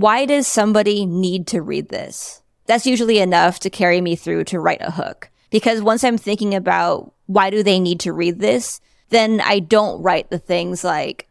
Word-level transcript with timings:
why 0.00 0.24
does 0.24 0.46
somebody 0.46 1.04
need 1.04 1.46
to 1.48 1.60
read 1.60 1.90
this? 1.90 2.42
That's 2.66 2.86
usually 2.86 3.18
enough 3.18 3.60
to 3.60 3.70
carry 3.70 4.00
me 4.00 4.16
through 4.16 4.44
to 4.44 4.58
write 4.58 4.80
a 4.80 4.90
hook. 4.90 5.30
Because 5.50 5.82
once 5.82 6.04
I'm 6.04 6.16
thinking 6.16 6.54
about 6.54 7.12
why 7.26 7.50
do 7.50 7.62
they 7.62 7.78
need 7.78 8.00
to 8.00 8.12
read 8.12 8.38
this, 8.38 8.80
then 9.10 9.42
I 9.42 9.58
don't 9.58 10.02
write 10.02 10.30
the 10.30 10.38
things 10.38 10.84
like, 10.84 11.28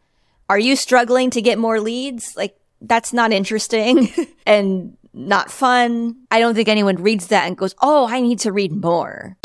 are 0.50 0.60
you 0.60 0.76
struggling 0.76 1.32
to 1.32 1.42
get 1.42 1.58
more 1.58 1.80
leads? 1.80 2.36
Like, 2.36 2.58
that's 2.82 3.12
not 3.12 3.32
interesting 3.32 4.10
and 4.46 4.96
not 5.14 5.50
fun. 5.50 6.18
I 6.30 6.40
don't 6.40 6.54
think 6.54 6.70
anyone 6.70 6.98
reads 6.98 7.28
that 7.28 7.48
and 7.48 7.58
goes, 7.58 7.74
oh, 7.82 8.08
I 8.08 8.22
need 8.22 8.40
to 8.40 8.52
read 8.52 8.72
more. 8.72 9.38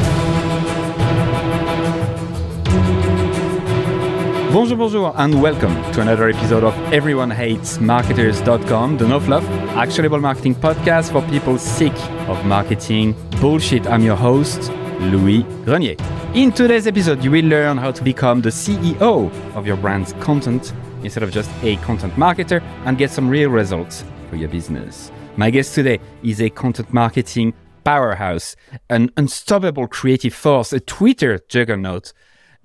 Bonjour, 4.55 4.77
bonjour, 4.79 5.13
and 5.17 5.43
welcome 5.43 5.75
to 5.95 6.01
another 6.01 6.29
episode 6.29 6.63
of 6.63 6.75
Everyone 6.93 7.29
Hates 7.29 7.81
Marketers.com, 7.81 8.99
the 8.99 9.09
no 9.09 9.19
fluff, 9.19 9.43
actionable 9.75 10.21
marketing 10.21 10.55
podcast 10.55 11.11
for 11.11 11.29
people 11.29 11.59
sick 11.59 11.93
of 12.29 12.47
marketing 12.47 13.17
bullshit. 13.41 13.85
I'm 13.89 14.05
your 14.05 14.15
host, 14.15 14.71
Louis 15.01 15.43
Grenier. 15.65 15.97
In 16.35 16.53
today's 16.53 16.87
episode, 16.87 17.25
you 17.25 17.33
will 17.33 17.45
learn 17.45 17.79
how 17.79 17.91
to 17.91 18.05
become 18.05 18.43
the 18.43 18.51
CEO 18.51 19.29
of 19.57 19.67
your 19.67 19.77
brand's 19.77 20.13
content 20.21 20.73
instead 21.03 21.25
of 21.25 21.33
just 21.33 21.51
a 21.65 21.75
content 21.79 22.15
marketer 22.15 22.63
and 22.85 22.97
get 22.97 23.11
some 23.11 23.29
real 23.29 23.51
results 23.51 24.05
for 24.31 24.37
your 24.37 24.49
business. 24.49 25.11
My 25.37 25.51
guest 25.51 25.75
today 25.75 25.99
is 26.23 26.41
a 26.41 26.49
content 26.49 26.93
marketing 26.93 27.55
powerhouse, 27.83 28.55
an 28.89 29.11
unstoppable 29.17 29.89
creative 29.89 30.33
force, 30.33 30.73
a 30.73 30.79
Twitter 30.79 31.41
juggernaut, 31.49 32.13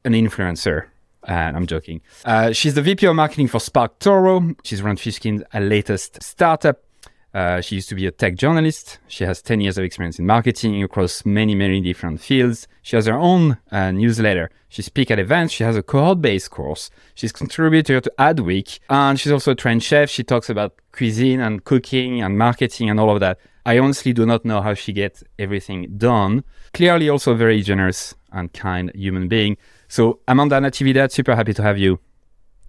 an 0.06 0.14
influencer 0.14 0.90
and 1.30 1.56
I'm 1.56 1.68
joking. 1.68 2.02
Uh, 2.26 2.52
she's 2.52 2.74
the 2.74 2.82
VP 2.82 3.06
of 3.06 3.16
marketing 3.16 3.48
for 3.48 3.60
SparkToro. 3.60 4.56
She's 4.64 4.82
Rand 4.82 4.98
Fishkin's 4.98 5.44
latest 5.54 6.22
startup. 6.24 6.84
Uh, 7.32 7.62
she 7.62 7.76
used 7.76 7.88
to 7.90 7.96
be 7.96 8.08
a 8.08 8.12
tech 8.12 8.36
journalist. 8.36 8.98
She 9.08 9.24
has 9.24 9.40
10 9.44 9.62
years 9.62 9.78
of 9.78 9.84
experience 9.84 10.18
in 10.18 10.26
marketing 10.26 10.82
across 10.82 11.24
many, 11.28 11.54
many 11.54 11.80
different 11.80 12.20
fields. 12.20 12.68
She 12.82 12.96
has 12.96 13.06
her 13.06 13.14
own 13.14 13.60
uh, 13.72 13.92
newsletter. 13.92 14.50
She 14.68 14.82
speaks 14.82 15.12
at 15.12 15.20
events. 15.20 15.54
She 15.54 15.64
has 15.64 15.78
a 15.78 15.84
cohort-based 15.84 16.50
course. 16.50 16.90
She's 17.14 17.32
contributor 17.32 18.02
to 18.02 18.12
Adweek, 18.18 18.80
and 18.90 19.20
she's 19.20 19.32
also 19.32 19.52
a 19.52 19.56
trained 19.56 19.84
chef. 19.84 20.10
She 20.10 20.24
talks 20.24 20.50
about 20.50 20.74
cuisine 20.92 21.40
and 21.40 21.64
cooking 21.64 22.24
and 22.24 22.40
marketing 22.40 22.90
and 22.90 23.00
all 23.00 23.12
of 23.12 23.20
that. 23.20 23.38
I 23.64 23.78
honestly 23.78 24.14
do 24.14 24.26
not 24.26 24.44
know 24.44 24.62
how 24.62 24.74
she 24.74 24.94
gets 24.94 25.24
everything 25.38 25.98
done. 25.98 26.44
Clearly, 26.74 27.10
also 27.10 27.34
a 27.34 27.36
very 27.36 27.62
generous 27.62 28.16
and 28.32 28.52
kind 28.52 28.92
human 28.96 29.28
being. 29.28 29.58
So, 29.90 30.20
Amanda 30.28 30.60
Natividad, 30.60 31.12
super 31.12 31.36
happy 31.36 31.54
to 31.56 31.64
have 31.64 31.80
you. 31.80 32.00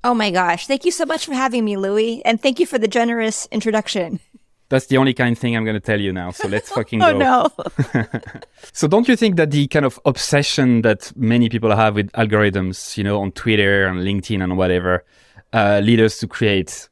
Oh 0.03 0.15
my 0.15 0.31
gosh. 0.31 0.67
Thank 0.67 0.87
you 0.87 0.91
so 0.91 1.05
much 1.05 1.27
for 1.27 1.35
having 1.35 1.65
me, 1.67 1.77
Louis. 1.77 2.25
And 2.25 2.41
thank 2.41 2.59
you 2.59 2.65
for 2.67 2.79
the 2.79 2.89
generous 2.89 3.47
introduction. 3.53 4.19
That's 4.71 4.87
the 4.87 4.97
only 4.97 5.13
kind 5.13 5.37
thing 5.37 5.55
I'm 5.55 5.65
going 5.65 5.75
to 5.75 5.81
tell 5.81 6.01
you 6.01 6.13
now. 6.13 6.31
So 6.31 6.49
let's 6.49 6.71
fucking 6.73 7.03
oh, 7.03 7.13
go. 7.13 7.19
no. 7.19 8.03
so 8.73 8.89
don't 8.89 9.07
you 9.07 9.17
think 9.17 9.37
that 9.37 9.51
the 9.51 9.67
kind 9.67 9.85
of 9.85 10.01
obsession 10.07 10.81
that 10.83 11.13
many 11.15 11.51
people 11.51 11.77
have 11.77 11.95
with 11.97 12.11
algorithms, 12.13 12.97
you 12.97 13.05
know, 13.05 13.21
on 13.21 13.33
Twitter 13.33 13.85
and 13.87 13.99
LinkedIn 13.99 14.43
and 14.43 14.57
whatever, 14.57 15.05
uh, 15.53 15.81
lead 15.85 16.01
us 16.01 16.19
to 16.21 16.27
create 16.27 16.89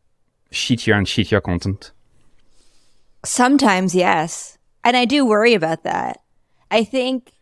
shittier 0.52 0.94
and 0.94 1.06
shittier 1.06 1.42
content? 1.42 1.92
Sometimes, 3.24 3.94
yes. 3.94 4.58
And 4.84 4.94
I 4.94 5.06
do 5.06 5.24
worry 5.24 5.54
about 5.54 5.84
that. 5.84 6.20
I 6.70 6.84
think, 6.84 7.32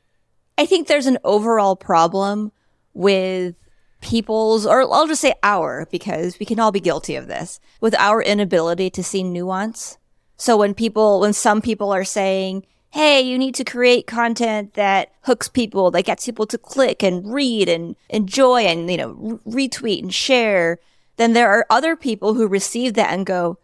I 0.57 0.67
think 0.67 0.87
there's 0.87 1.07
an 1.07 1.19
overall 1.25 1.75
problem 1.75 2.53
with 2.97 3.55
people's, 4.01 4.67
or 4.67 4.83
I'll 4.83 5.07
just 5.07 5.21
say 5.21 5.35
our, 5.43 5.87
because 5.91 6.39
we 6.39 6.47
can 6.47 6.59
all 6.59 6.73
be 6.73 6.81
guilty 6.81 7.15
of 7.15 7.29
this, 7.29 7.61
with 7.81 7.95
our 7.99 8.23
inability 8.23 8.91
to 8.91 9.03
see 9.03 9.23
nuance. 9.23 9.99
So 10.37 10.57
when 10.57 10.75
people, 10.75 11.21
when 11.21 11.33
some 11.33 11.61
people 11.61 11.93
are 11.93 12.05
saying, 12.05 12.67
hey, 12.91 13.21
you 13.21 13.37
need 13.39 13.55
to 13.57 13.65
create 13.65 14.07
content 14.07 14.75
that 14.75 15.13
hooks 15.23 15.49
people, 15.49 15.91
that 15.91 16.05
gets 16.05 16.25
people 16.25 16.47
to 16.47 16.59
click 16.59 17.03
and 17.03 17.33
read 17.33 17.69
and 17.69 17.97
enjoy 18.09 18.63
and, 18.63 18.91
you 18.91 18.97
know, 18.97 19.41
retweet 19.47 20.03
and 20.03 20.15
share, 20.15 20.79
then 21.17 21.33
there 21.33 21.51
are 21.51 21.67
other 21.69 21.97
people 21.97 22.35
who 22.35 22.47
receive 22.47 22.95
that 22.95 23.13
and 23.13 23.27
go, 23.27 23.59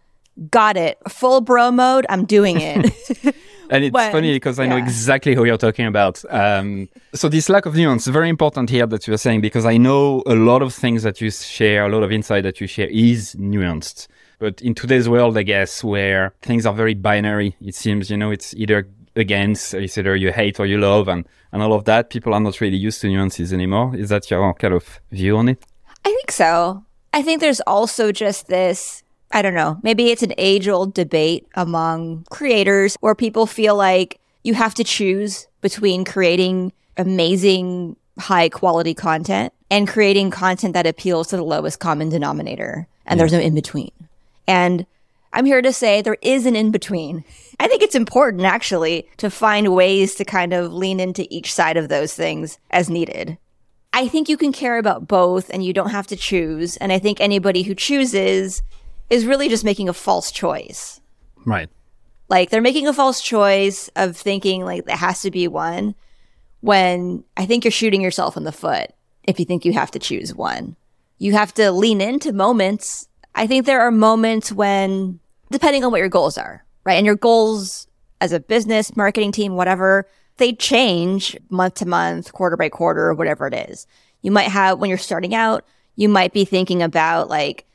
got 0.51 0.77
it, 0.77 0.99
full 1.09 1.41
bro 1.41 1.71
mode, 1.71 2.07
I'm 2.09 2.25
doing 2.25 2.61
it. 2.61 3.35
And 3.73 3.85
it's 3.85 3.95
when, 3.95 4.13
funny 4.13 4.35
because 4.35 4.59
I 4.59 4.65
yeah. 4.65 4.71
know 4.71 4.77
exactly 4.77 5.35
who 5.35 5.47
you're 5.47 5.57
talking 5.57 5.87
about. 5.87 6.23
Um, 6.29 6.91
so 7.15 7.31
this 7.31 7.49
lack 7.49 7.65
of 7.65 7.75
nuance 7.75 8.07
is 8.07 8.13
very 8.13 8.29
important 8.29 8.69
here 8.69 8.87
that 8.87 9.07
you're 9.07 9.17
saying 9.17 9.41
because 9.41 9.65
I 9.65 9.79
know 9.79 10.23
a 10.27 10.35
lot 10.35 10.61
of 10.61 10.75
things 10.75 11.05
that 11.05 11.23
you 11.23 11.31
share, 11.31 11.87
a 11.87 11.89
lot 11.89 12.03
of 12.03 12.13
insight 12.13 12.43
that 12.43 12.61
you 12.61 12.67
share 12.67 12.89
is 12.91 13.35
nuanced. 13.37 14.09
But 14.39 14.61
in 14.61 14.75
today's 14.75 15.09
world, 15.09 15.39
I 15.39 15.43
guess, 15.43 15.83
where 15.83 16.35
things 16.43 16.67
are 16.67 16.75
very 16.75 16.93
binary, 16.93 17.57
it 17.63 17.75
seems, 17.75 18.11
you 18.11 18.19
know, 18.19 18.31
it's 18.31 18.53
either 18.55 18.87
against, 19.17 19.73
it's 19.73 19.97
either 19.97 20.17
you 20.17 20.33
hate 20.33 20.61
or 20.61 20.67
you 20.67 20.77
love, 20.77 21.09
and, 21.09 21.27
and 21.51 21.63
all 21.63 21.73
of 21.73 21.85
that. 21.85 22.11
People 22.11 22.35
are 22.35 22.41
not 22.41 22.61
really 22.61 22.77
used 22.77 23.01
to 23.01 23.09
nuances 23.09 23.55
anymore. 23.55 23.97
Is 23.97 24.11
that 24.11 24.31
your 24.31 24.53
kind 24.53 24.75
of 24.75 25.01
view 25.11 25.39
on 25.39 25.49
it? 25.49 25.65
I 26.05 26.11
think 26.11 26.31
so. 26.31 26.85
I 27.15 27.23
think 27.23 27.41
there's 27.41 27.61
also 27.63 28.13
just 28.13 28.49
this 28.49 29.02
I 29.33 29.43
don't 29.43 29.55
know, 29.55 29.79
maybe 29.83 30.11
it's 30.11 30.23
an 30.23 30.35
age 30.37 30.69
old 30.69 30.95
debate 30.95 31.47
among 31.55 32.25
creators 32.31 32.97
where 33.01 33.15
people 33.15 33.47
feel 33.47 33.75
like 33.77 34.21
you 34.45 34.55
have 34.55 34.75
to 34.75 34.85
choose 34.85 35.47
between 35.63 36.05
creating 36.05 36.73
amazing, 36.97 37.97
high 38.19 38.49
quality 38.49 38.95
content 38.95 39.53
and 39.71 39.89
creating 39.89 40.31
content 40.31 40.75
that 40.75 40.87
appeals 40.87 41.29
to 41.29 41.37
the 41.37 41.43
lowest 41.43 41.81
common 41.81 42.11
denominator. 42.11 42.87
And 43.07 43.17
yeah. 43.17 43.23
there's 43.23 43.33
no 43.33 43.41
in 43.41 43.55
between. 43.55 43.91
And 44.47 44.85
I'm 45.33 45.47
here 45.47 45.63
to 45.63 45.73
say 45.73 46.03
there 46.03 46.19
is 46.21 46.45
an 46.45 46.57
in 46.57 46.71
between. 46.71 47.25
I 47.59 47.69
think 47.69 47.83
it's 47.83 47.95
important 47.95 48.45
actually 48.45 49.09
to 49.17 49.31
find 49.31 49.75
ways 49.75 50.15
to 50.17 50.25
kind 50.25 50.53
of 50.53 50.73
lean 50.73 51.01
into 51.01 51.27
each 51.31 51.55
side 51.55 51.79
of 51.79 51.89
those 51.89 52.13
things 52.13 52.59
as 52.71 52.91
needed. 52.91 53.39
I 53.95 54.09
think 54.09 54.29
you 54.29 54.37
can 54.37 54.53
care 54.53 54.79
about 54.79 55.09
both 55.09 55.51
and 55.51 55.65
you 55.65 55.73
don't 55.73 55.91
have 55.91 56.07
to 56.09 56.17
choose. 56.17 56.77
And 56.79 56.93
I 56.93 56.99
think 56.99 57.21
anybody 57.21 57.63
who 57.63 57.75
chooses 57.75 58.63
is 59.11 59.27
really 59.27 59.49
just 59.49 59.65
making 59.65 59.89
a 59.89 59.93
false 59.93 60.31
choice. 60.31 61.01
Right. 61.45 61.69
Like 62.29 62.51
they're 62.51 62.61
making 62.61 62.89
a 62.89 62.93
false 62.93 63.21
choice 63.21 63.89
of 63.97 64.17
thinking 64.17 64.65
like 64.65 64.87
there 64.87 64.97
has 64.97 65.23
to 65.23 65.31
be 65.31 65.49
one 65.49 65.95
when 66.61 67.25
I 67.37 67.45
think 67.45 67.65
you're 67.65 67.73
shooting 67.73 68.01
yourself 68.01 68.37
in 68.37 68.45
the 68.45 68.53
foot 68.53 68.91
if 69.25 69.39
you 69.39 69.45
think 69.45 69.65
you 69.65 69.73
have 69.75 69.91
to 69.91 69.99
choose 69.99 70.35
one. 70.35 70.77
You 71.19 71.33
have 71.33 71.53
to 71.55 71.71
lean 71.71 72.01
into 72.01 72.33
moments. 72.33 73.09
I 73.35 73.47
think 73.47 73.67
there 73.67 73.81
are 73.81 73.91
moments 73.91 74.51
when, 74.51 75.21
depending 75.51 75.85
on 75.85 75.91
what 75.91 76.01
your 76.01 76.09
goals 76.09 76.39
are, 76.39 76.65
right? 76.85 76.97
And 76.97 77.07
your 77.07 77.17
goals 77.17 77.87
as 78.21 78.33
a 78.33 78.41
business, 78.41 78.97
marketing 78.97 79.33
team, 79.33 79.55
whatever, 79.55 80.09
they 80.39 80.53
change 80.53 81.37
month 81.51 81.75
to 81.75 81.87
month, 81.87 82.33
quarter 82.33 82.57
by 82.57 82.69
quarter, 82.69 83.13
whatever 83.15 83.47
it 83.47 83.55
is. 83.69 83.87
You 84.23 84.31
might 84.31 84.49
have, 84.49 84.79
when 84.79 84.89
you're 84.89 84.99
starting 84.99 85.35
out, 85.35 85.65
you 85.97 86.09
might 86.09 86.33
be 86.33 86.45
thinking 86.45 86.83
about 86.83 87.29
like, 87.29 87.67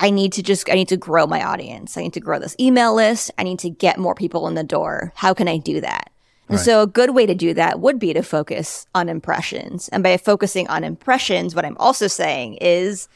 I 0.00 0.10
need 0.10 0.32
to 0.32 0.42
just, 0.42 0.68
I 0.70 0.74
need 0.74 0.88
to 0.88 0.96
grow 0.96 1.26
my 1.26 1.44
audience. 1.44 1.96
I 1.96 2.02
need 2.02 2.14
to 2.14 2.20
grow 2.20 2.38
this 2.38 2.56
email 2.58 2.94
list. 2.94 3.30
I 3.38 3.42
need 3.42 3.58
to 3.60 3.70
get 3.70 3.98
more 3.98 4.14
people 4.14 4.48
in 4.48 4.54
the 4.54 4.64
door. 4.64 5.12
How 5.14 5.34
can 5.34 5.46
I 5.46 5.58
do 5.58 5.80
that? 5.82 6.10
And 6.48 6.56
right. 6.56 6.64
so 6.64 6.82
a 6.82 6.86
good 6.86 7.10
way 7.10 7.26
to 7.26 7.34
do 7.34 7.54
that 7.54 7.78
would 7.78 7.98
be 7.98 8.12
to 8.14 8.22
focus 8.22 8.86
on 8.94 9.08
impressions. 9.08 9.88
And 9.90 10.02
by 10.02 10.16
focusing 10.16 10.66
on 10.68 10.82
impressions, 10.82 11.54
what 11.54 11.66
I'm 11.66 11.76
also 11.76 12.08
saying 12.08 12.54
is 12.62 13.08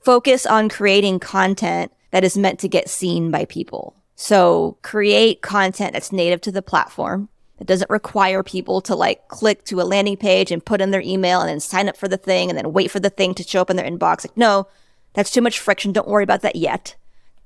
focus 0.00 0.46
on 0.46 0.70
creating 0.70 1.20
content 1.20 1.92
that 2.10 2.24
is 2.24 2.38
meant 2.38 2.58
to 2.60 2.68
get 2.68 2.88
seen 2.88 3.30
by 3.30 3.44
people. 3.44 3.94
So 4.16 4.78
create 4.82 5.42
content 5.42 5.92
that's 5.92 6.10
native 6.10 6.40
to 6.42 6.52
the 6.52 6.62
platform. 6.62 7.28
It 7.60 7.66
doesn't 7.66 7.90
require 7.90 8.42
people 8.42 8.80
to 8.82 8.96
like 8.96 9.28
click 9.28 9.64
to 9.66 9.80
a 9.80 9.84
landing 9.84 10.16
page 10.16 10.50
and 10.50 10.64
put 10.64 10.80
in 10.80 10.90
their 10.90 11.02
email 11.02 11.40
and 11.40 11.50
then 11.50 11.60
sign 11.60 11.88
up 11.88 11.96
for 11.96 12.08
the 12.08 12.16
thing 12.16 12.48
and 12.48 12.58
then 12.58 12.72
wait 12.72 12.90
for 12.90 12.98
the 12.98 13.10
thing 13.10 13.34
to 13.34 13.42
show 13.42 13.60
up 13.60 13.70
in 13.70 13.76
their 13.76 13.88
inbox. 13.88 14.24
Like, 14.24 14.36
no, 14.36 14.66
that's 15.14 15.30
too 15.30 15.40
much 15.40 15.58
friction. 15.58 15.92
Don't 15.92 16.08
worry 16.08 16.24
about 16.24 16.42
that 16.42 16.56
yet. 16.56 16.96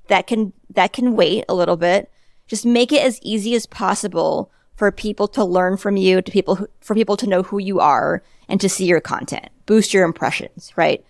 That 0.09 0.27
can, 0.27 0.53
that 0.71 0.93
can 0.93 1.17
wait 1.17 1.45
a 1.49 1.55
little 1.55 1.77
bit. 1.77 2.11
Just 2.47 2.67
make 2.67 2.93
it 2.93 3.03
as 3.03 3.21
easy 3.23 3.55
as 3.55 3.67
possible 3.67 4.51
for 4.77 4.91
people 4.91 5.29
to 5.29 5.45
learn 5.45 5.77
from 5.77 5.97
you, 5.97 6.21
to 6.21 6.31
people, 6.31 6.57
who, 6.57 6.69
for 6.81 6.95
people 6.95 7.17
to 7.17 7.27
know 7.27 7.43
who 7.43 7.59
you 7.59 7.81
are 7.81 8.23
and 8.49 8.61
to 8.61 8.69
see 8.69 8.87
your 8.87 9.01
content. 9.01 9.49
Boost 9.67 9.95
your 9.95 10.05
impressions, 10.05 10.73
right? 10.77 11.05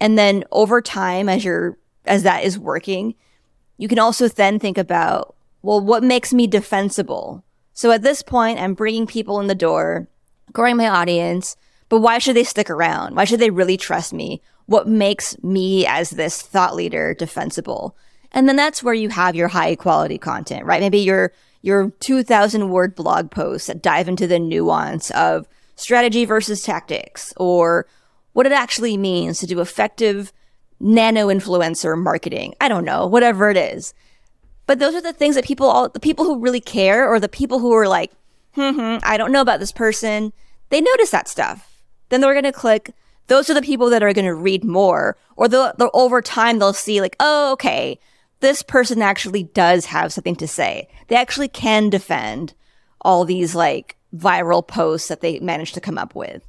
And 0.00 0.18
then 0.18 0.44
over 0.50 0.82
time, 0.82 1.28
as 1.28 1.44
you're, 1.44 1.78
as 2.04 2.22
that 2.24 2.44
is 2.44 2.58
working, 2.58 3.14
you 3.78 3.88
can 3.88 3.98
also 3.98 4.28
then 4.28 4.58
think 4.58 4.76
about, 4.76 5.34
well, 5.62 5.80
what 5.80 6.02
makes 6.02 6.34
me 6.34 6.46
defensible? 6.46 7.42
So 7.72 7.90
at 7.90 8.02
this 8.02 8.22
point, 8.22 8.60
I'm 8.60 8.74
bringing 8.74 9.06
people 9.06 9.40
in 9.40 9.46
the 9.46 9.54
door, 9.54 10.08
growing 10.52 10.76
my 10.76 10.88
audience, 10.88 11.56
but 11.94 12.00
why 12.00 12.18
should 12.18 12.36
they 12.36 12.44
stick 12.44 12.70
around? 12.70 13.16
Why 13.16 13.24
should 13.24 13.40
they 13.40 13.50
really 13.50 13.76
trust 13.76 14.12
me? 14.12 14.40
what 14.66 14.88
makes 14.88 15.40
me 15.42 15.86
as 15.86 16.10
this 16.10 16.40
thought 16.40 16.74
leader 16.74 17.14
defensible. 17.14 17.96
And 18.32 18.48
then 18.48 18.56
that's 18.56 18.82
where 18.82 18.94
you 18.94 19.10
have 19.10 19.36
your 19.36 19.48
high 19.48 19.76
quality 19.76 20.18
content, 20.18 20.64
right? 20.64 20.80
Maybe 20.80 20.98
your, 20.98 21.32
your 21.62 21.90
2000 22.00 22.70
word 22.70 22.94
blog 22.94 23.30
posts 23.30 23.68
that 23.68 23.82
dive 23.82 24.08
into 24.08 24.26
the 24.26 24.38
nuance 24.38 25.10
of 25.12 25.46
strategy 25.76 26.24
versus 26.24 26.62
tactics 26.62 27.32
or 27.36 27.86
what 28.32 28.46
it 28.46 28.52
actually 28.52 28.96
means 28.96 29.38
to 29.40 29.46
do 29.46 29.60
effective 29.60 30.32
nano 30.80 31.28
influencer 31.28 31.96
marketing. 32.00 32.54
I 32.60 32.68
don't 32.68 32.84
know, 32.84 33.06
whatever 33.06 33.50
it 33.50 33.56
is. 33.56 33.94
But 34.66 34.78
those 34.78 34.94
are 34.94 35.02
the 35.02 35.12
things 35.12 35.34
that 35.34 35.44
people 35.44 35.66
all 35.66 35.88
the 35.88 36.00
people 36.00 36.24
who 36.24 36.40
really 36.40 36.60
care 36.60 37.08
or 37.08 37.20
the 37.20 37.28
people 37.28 37.58
who 37.58 37.72
are 37.74 37.86
like, 37.86 38.10
hmm, 38.54 38.96
I 39.02 39.16
don't 39.18 39.30
know 39.30 39.42
about 39.42 39.60
this 39.60 39.72
person, 39.72 40.32
they 40.70 40.80
notice 40.80 41.10
that 41.10 41.28
stuff. 41.28 41.73
Then 42.08 42.20
they're 42.20 42.34
gonna 42.34 42.52
click. 42.52 42.92
Those 43.26 43.48
are 43.48 43.54
the 43.54 43.62
people 43.62 43.90
that 43.90 44.02
are 44.02 44.12
gonna 44.12 44.34
read 44.34 44.64
more. 44.64 45.16
Or 45.36 45.48
they'll, 45.48 45.72
they'll 45.78 45.90
over 45.94 46.20
time 46.22 46.58
they'll 46.58 46.72
see 46.72 47.00
like, 47.00 47.16
oh, 47.20 47.52
okay, 47.52 47.98
this 48.40 48.62
person 48.62 49.00
actually 49.02 49.44
does 49.44 49.86
have 49.86 50.12
something 50.12 50.36
to 50.36 50.46
say. 50.46 50.88
They 51.08 51.16
actually 51.16 51.48
can 51.48 51.90
defend 51.90 52.54
all 53.00 53.24
these 53.24 53.54
like 53.54 53.96
viral 54.14 54.66
posts 54.66 55.08
that 55.08 55.20
they 55.20 55.38
managed 55.40 55.74
to 55.74 55.80
come 55.80 55.98
up 55.98 56.14
with. 56.14 56.42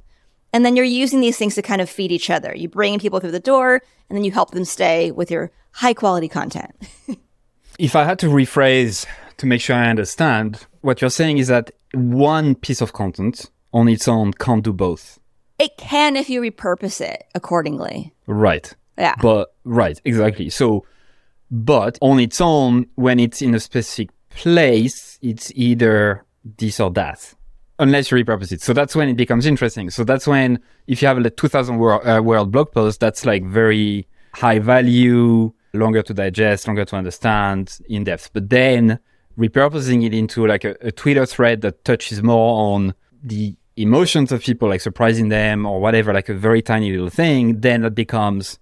And 0.52 0.64
then 0.64 0.76
you're 0.76 0.84
using 0.84 1.20
these 1.20 1.36
things 1.36 1.54
to 1.56 1.62
kind 1.62 1.80
of 1.80 1.90
feed 1.90 2.12
each 2.12 2.30
other. 2.30 2.54
You 2.54 2.68
bring 2.68 2.98
people 2.98 3.20
through 3.20 3.32
the 3.32 3.40
door 3.40 3.82
and 4.08 4.16
then 4.16 4.24
you 4.24 4.30
help 4.30 4.52
them 4.52 4.64
stay 4.64 5.10
with 5.10 5.30
your 5.30 5.50
high 5.72 5.94
quality 5.94 6.28
content. 6.28 6.74
if 7.78 7.96
I 7.96 8.04
had 8.04 8.18
to 8.20 8.28
rephrase 8.28 9.06
to 9.36 9.46
make 9.46 9.60
sure 9.60 9.76
I 9.76 9.90
understand, 9.90 10.66
what 10.80 11.00
you're 11.00 11.10
saying 11.10 11.38
is 11.38 11.48
that 11.48 11.72
one 11.92 12.54
piece 12.54 12.80
of 12.80 12.92
content 12.92 13.50
on 13.72 13.88
its 13.88 14.08
own 14.08 14.32
can't 14.32 14.64
do 14.64 14.72
both. 14.72 15.18
It 15.58 15.76
can 15.76 16.16
if 16.16 16.28
you 16.28 16.40
repurpose 16.40 17.00
it 17.00 17.24
accordingly. 17.34 18.12
Right. 18.26 18.72
Yeah. 18.98 19.14
But 19.20 19.54
right, 19.64 20.00
exactly. 20.04 20.50
So 20.50 20.84
but 21.50 21.98
on 22.00 22.18
its 22.18 22.40
own, 22.40 22.86
when 22.96 23.20
it's 23.20 23.40
in 23.40 23.54
a 23.54 23.60
specific 23.60 24.10
place, 24.30 25.18
it's 25.22 25.52
either 25.54 26.24
this 26.58 26.80
or 26.80 26.90
that, 26.92 27.34
unless 27.78 28.10
you 28.10 28.18
repurpose 28.18 28.52
it. 28.52 28.62
So 28.62 28.72
that's 28.72 28.96
when 28.96 29.08
it 29.08 29.16
becomes 29.16 29.46
interesting. 29.46 29.90
So 29.90 30.04
that's 30.04 30.26
when, 30.26 30.60
if 30.86 31.02
you 31.02 31.08
have 31.08 31.18
a 31.18 31.30
2000 31.30 31.78
word, 31.78 32.00
uh, 32.00 32.22
word 32.22 32.50
blog 32.50 32.72
post, 32.72 33.00
that's 33.00 33.24
like 33.24 33.44
very 33.44 34.08
high 34.34 34.58
value, 34.58 35.52
longer 35.72 36.02
to 36.02 36.14
digest, 36.14 36.66
longer 36.66 36.84
to 36.84 36.96
understand, 36.96 37.78
in 37.88 38.04
depth. 38.04 38.30
But 38.32 38.50
then 38.50 38.98
repurposing 39.38 40.04
it 40.04 40.14
into 40.14 40.46
like 40.46 40.64
a, 40.64 40.76
a 40.80 40.90
Twitter 40.90 41.26
thread 41.26 41.60
that 41.60 41.84
touches 41.84 42.22
more 42.22 42.74
on 42.74 42.94
the 43.22 43.56
emotions 43.76 44.32
of 44.32 44.42
people, 44.42 44.68
like 44.68 44.80
surprising 44.80 45.28
them 45.28 45.66
or 45.66 45.80
whatever, 45.80 46.12
like 46.12 46.28
a 46.28 46.34
very 46.34 46.62
tiny 46.62 46.90
little 46.90 47.10
thing, 47.10 47.60
then 47.60 47.84
it 47.84 47.94
becomes 47.94 48.58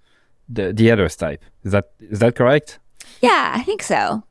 the 0.49 0.73
the 0.73 0.91
others 0.91 1.17
type. 1.17 1.43
Is 1.63 1.73
that 1.73 1.91
is 2.01 2.19
that 2.19 2.35
correct? 2.35 2.79
Yeah, 3.21 3.53
I 3.55 3.63
think 3.63 3.83
so. 3.83 4.25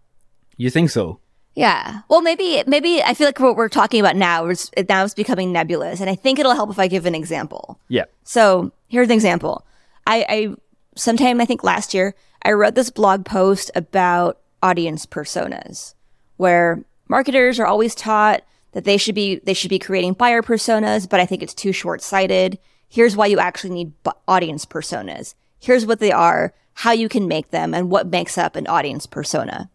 You 0.57 0.69
think 0.69 0.89
so? 0.89 1.19
Yeah. 1.56 2.01
Well, 2.09 2.21
maybe 2.21 2.63
maybe 2.68 3.01
I 3.03 3.13
feel 3.13 3.27
like 3.27 3.39
what 3.39 3.56
we're 3.56 3.69
talking 3.69 4.00
about 4.00 4.15
now 4.15 4.47
is 4.47 4.71
now 4.89 5.03
is 5.03 5.13
becoming 5.13 5.51
nebulous, 5.51 6.01
and 6.01 6.09
I 6.09 6.15
think 6.15 6.39
it'll 6.39 6.56
help 6.56 6.69
if 6.69 6.80
I 6.80 6.88
give 6.88 7.06
an 7.06 7.15
example. 7.15 7.79
Yeah. 7.88 8.06
So 8.24 8.71
here's 8.88 9.07
an 9.07 9.13
example. 9.13 9.65
I, 10.06 10.25
I 10.27 10.56
sometime 10.95 11.39
I 11.39 11.45
think 11.45 11.63
last 11.63 11.94
year 11.94 12.15
I 12.44 12.51
wrote 12.51 12.75
this 12.75 12.89
blog 12.89 13.25
post 13.25 13.71
about 13.75 14.39
audience 14.62 15.06
personas, 15.06 15.94
where 16.38 16.83
marketers 17.07 17.59
are 17.59 17.68
always 17.68 17.95
taught 17.95 18.44
that 18.73 18.83
they 18.83 18.97
should 18.97 19.15
be 19.15 19.39
they 19.43 19.53
should 19.53 19.69
be 19.69 19.79
creating 19.79 20.13
buyer 20.13 20.41
personas, 20.41 21.07
but 21.09 21.19
I 21.19 21.25
think 21.25 21.41
it's 21.41 21.53
too 21.53 21.71
short 21.71 22.01
sighted. 22.01 22.59
Here's 22.89 23.15
why 23.15 23.25
you 23.27 23.39
actually 23.39 23.71
need 23.71 23.93
audience 24.27 24.65
personas 24.65 25.33
here's 25.63 25.85
what 25.85 25.99
they 25.99 26.11
are, 26.11 26.53
how 26.73 26.91
you 26.91 27.07
can 27.07 27.27
make 27.27 27.51
them, 27.51 27.73
and 27.73 27.89
what 27.89 28.07
makes 28.07 28.37
up 28.37 28.55
an 28.55 28.67
audience 28.67 29.05
persona. 29.05 29.69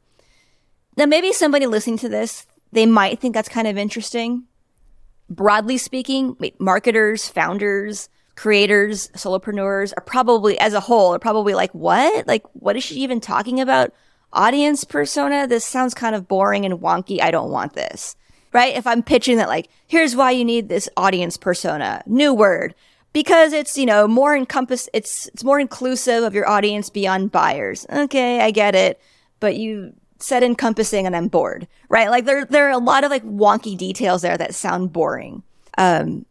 Now, 0.96 1.06
maybe 1.06 1.32
somebody 1.32 1.66
listening 1.66 1.98
to 1.98 2.08
this, 2.08 2.46
they 2.72 2.84
might 2.84 3.18
think 3.18 3.34
that's 3.34 3.48
kind 3.48 3.66
of 3.66 3.78
interesting. 3.78 4.44
Broadly 5.30 5.78
speaking, 5.78 6.36
marketers, 6.58 7.28
founders, 7.28 8.08
creators, 8.36 9.08
solopreneurs 9.10 9.94
are 9.96 10.02
probably, 10.02 10.58
as 10.60 10.74
a 10.74 10.80
whole, 10.80 11.14
are 11.14 11.18
probably 11.18 11.54
like, 11.54 11.72
what? 11.72 12.26
Like, 12.26 12.44
what 12.52 12.76
is 12.76 12.84
she 12.84 12.96
even 12.96 13.20
talking 13.20 13.60
about? 13.60 13.92
Audience 14.32 14.84
persona? 14.84 15.46
This 15.46 15.64
sounds 15.64 15.94
kind 15.94 16.14
of 16.14 16.28
boring 16.28 16.66
and 16.66 16.80
wonky. 16.80 17.22
I 17.22 17.30
don't 17.30 17.50
want 17.50 17.72
this. 17.72 18.14
Right? 18.58 18.74
If 18.74 18.88
I'm 18.88 19.04
pitching 19.04 19.36
that, 19.36 19.46
like, 19.46 19.68
here's 19.86 20.16
why 20.16 20.32
you 20.32 20.44
need 20.44 20.68
this 20.68 20.88
audience 20.96 21.36
persona, 21.36 22.02
new 22.06 22.34
word, 22.34 22.74
because 23.12 23.52
it's 23.52 23.78
you 23.78 23.86
know 23.86 24.08
more 24.08 24.36
encompass 24.36 24.88
it's 24.92 25.26
it's 25.28 25.44
more 25.44 25.60
inclusive 25.60 26.24
of 26.24 26.34
your 26.34 26.48
audience 26.48 26.90
beyond 26.90 27.30
buyers. 27.30 27.86
Okay 27.88 28.40
i 28.40 28.50
get 28.50 28.74
it. 28.74 29.00
But 29.38 29.56
you 29.56 29.92
said 30.18 30.42
encompassing 30.42 31.06
and 31.06 31.14
i'm 31.14 31.28
bored 31.28 31.68
right? 31.88 32.10
Like 32.10 32.24
there 32.24 32.44
there 32.44 32.66
are 32.66 32.72
a 32.72 32.78
lot 32.78 33.04
of 33.04 33.10
like 33.12 33.24
wonky 33.24 33.78
details 33.78 34.22
there 34.22 34.36
that 34.36 34.56
sound 34.56 34.92
boring. 34.92 35.44
Um 35.76 36.26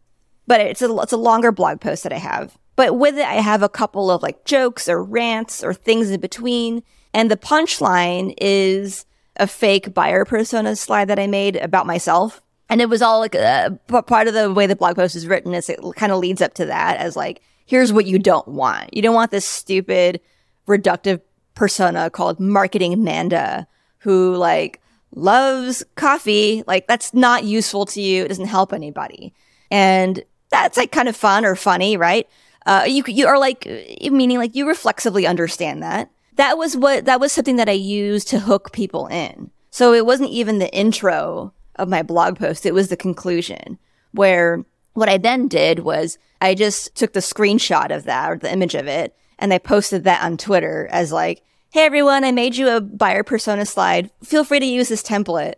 but 0.46 0.60
it's 0.60 0.82
a 0.82 0.94
it's 0.98 1.12
a 1.12 1.16
longer 1.16 1.50
blog 1.50 1.80
post 1.80 2.02
that 2.02 2.12
i 2.12 2.18
have. 2.18 2.58
But 2.76 2.98
with 2.98 3.16
it 3.16 3.26
i 3.26 3.36
have 3.36 3.62
a 3.62 3.70
couple 3.70 4.10
of 4.10 4.22
like 4.22 4.44
jokes 4.44 4.86
or 4.86 5.02
rants 5.02 5.64
or 5.64 5.72
things 5.72 6.10
in 6.10 6.20
between. 6.20 6.82
And 7.14 7.30
the 7.30 7.38
punchline 7.38 8.34
is 8.38 9.06
a 9.38 9.46
fake 9.46 9.94
buyer 9.94 10.24
persona 10.24 10.74
slide 10.76 11.06
that 11.06 11.18
i 11.18 11.26
made 11.26 11.56
about 11.56 11.86
myself 11.86 12.42
and 12.68 12.80
it 12.80 12.88
was 12.88 13.02
all 13.02 13.20
like 13.20 13.34
uh, 13.34 13.70
part 14.02 14.28
of 14.28 14.34
the 14.34 14.52
way 14.52 14.66
the 14.66 14.76
blog 14.76 14.96
post 14.96 15.16
is 15.16 15.26
written 15.26 15.54
is 15.54 15.68
it 15.68 15.80
kind 15.96 16.12
of 16.12 16.18
leads 16.18 16.42
up 16.42 16.54
to 16.54 16.66
that 16.66 16.98
as 16.98 17.16
like, 17.16 17.40
here's 17.64 17.92
what 17.92 18.06
you 18.06 18.18
don't 18.18 18.46
want. 18.46 18.94
You 18.94 19.02
don't 19.02 19.14
want 19.14 19.30
this 19.30 19.46
stupid, 19.46 20.20
reductive 20.66 21.20
persona 21.54 22.10
called 22.10 22.38
marketing 22.38 23.02
Manda 23.02 23.66
who 23.98 24.36
like 24.36 24.82
loves 25.14 25.82
coffee. 25.94 26.62
Like 26.66 26.86
that's 26.86 27.14
not 27.14 27.44
useful 27.44 27.86
to 27.86 28.02
you. 28.02 28.24
It 28.24 28.28
doesn't 28.28 28.46
help 28.46 28.72
anybody. 28.72 29.32
And 29.70 30.22
that's 30.50 30.76
like 30.76 30.92
kind 30.92 31.08
of 31.08 31.16
fun 31.16 31.44
or 31.44 31.56
funny, 31.56 31.96
right? 31.96 32.28
Uh, 32.66 32.84
you, 32.86 33.02
you 33.06 33.26
are 33.26 33.38
like, 33.38 33.66
meaning 34.02 34.36
like 34.36 34.54
you 34.54 34.68
reflexively 34.68 35.26
understand 35.26 35.82
that. 35.82 36.10
That 36.38 36.56
was 36.56 36.76
what, 36.76 37.04
that 37.04 37.18
was 37.18 37.32
something 37.32 37.56
that 37.56 37.68
I 37.68 37.72
used 37.72 38.28
to 38.28 38.38
hook 38.38 38.72
people 38.72 39.08
in. 39.08 39.50
So 39.70 39.92
it 39.92 40.06
wasn't 40.06 40.30
even 40.30 40.60
the 40.60 40.72
intro 40.72 41.52
of 41.74 41.88
my 41.88 42.02
blog 42.02 42.38
post. 42.38 42.64
It 42.64 42.74
was 42.74 42.88
the 42.88 42.96
conclusion 42.96 43.76
where 44.12 44.64
what 44.94 45.08
I 45.08 45.18
then 45.18 45.48
did 45.48 45.80
was 45.80 46.16
I 46.40 46.54
just 46.54 46.94
took 46.94 47.12
the 47.12 47.20
screenshot 47.20 47.94
of 47.94 48.04
that 48.04 48.30
or 48.30 48.36
the 48.36 48.52
image 48.52 48.76
of 48.76 48.86
it 48.86 49.16
and 49.38 49.52
I 49.52 49.58
posted 49.58 50.04
that 50.04 50.22
on 50.22 50.36
Twitter 50.36 50.88
as 50.92 51.10
like, 51.10 51.42
Hey 51.70 51.84
everyone, 51.84 52.22
I 52.22 52.30
made 52.30 52.56
you 52.56 52.68
a 52.68 52.80
buyer 52.80 53.24
persona 53.24 53.66
slide. 53.66 54.08
Feel 54.22 54.44
free 54.44 54.60
to 54.60 54.64
use 54.64 54.88
this 54.88 55.02
template 55.02 55.54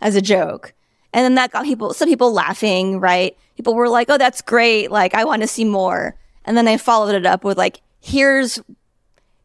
as 0.00 0.16
a 0.16 0.20
joke. 0.20 0.74
And 1.12 1.24
then 1.24 1.36
that 1.36 1.52
got 1.52 1.64
people, 1.64 1.94
some 1.94 2.08
people 2.08 2.32
laughing, 2.32 2.98
right? 2.98 3.36
People 3.56 3.74
were 3.74 3.88
like, 3.88 4.10
Oh, 4.10 4.18
that's 4.18 4.42
great. 4.42 4.90
Like, 4.90 5.14
I 5.14 5.24
want 5.24 5.42
to 5.42 5.48
see 5.48 5.64
more. 5.64 6.16
And 6.44 6.56
then 6.56 6.66
I 6.66 6.76
followed 6.76 7.14
it 7.14 7.24
up 7.24 7.44
with 7.44 7.56
like, 7.56 7.80
here's, 8.00 8.60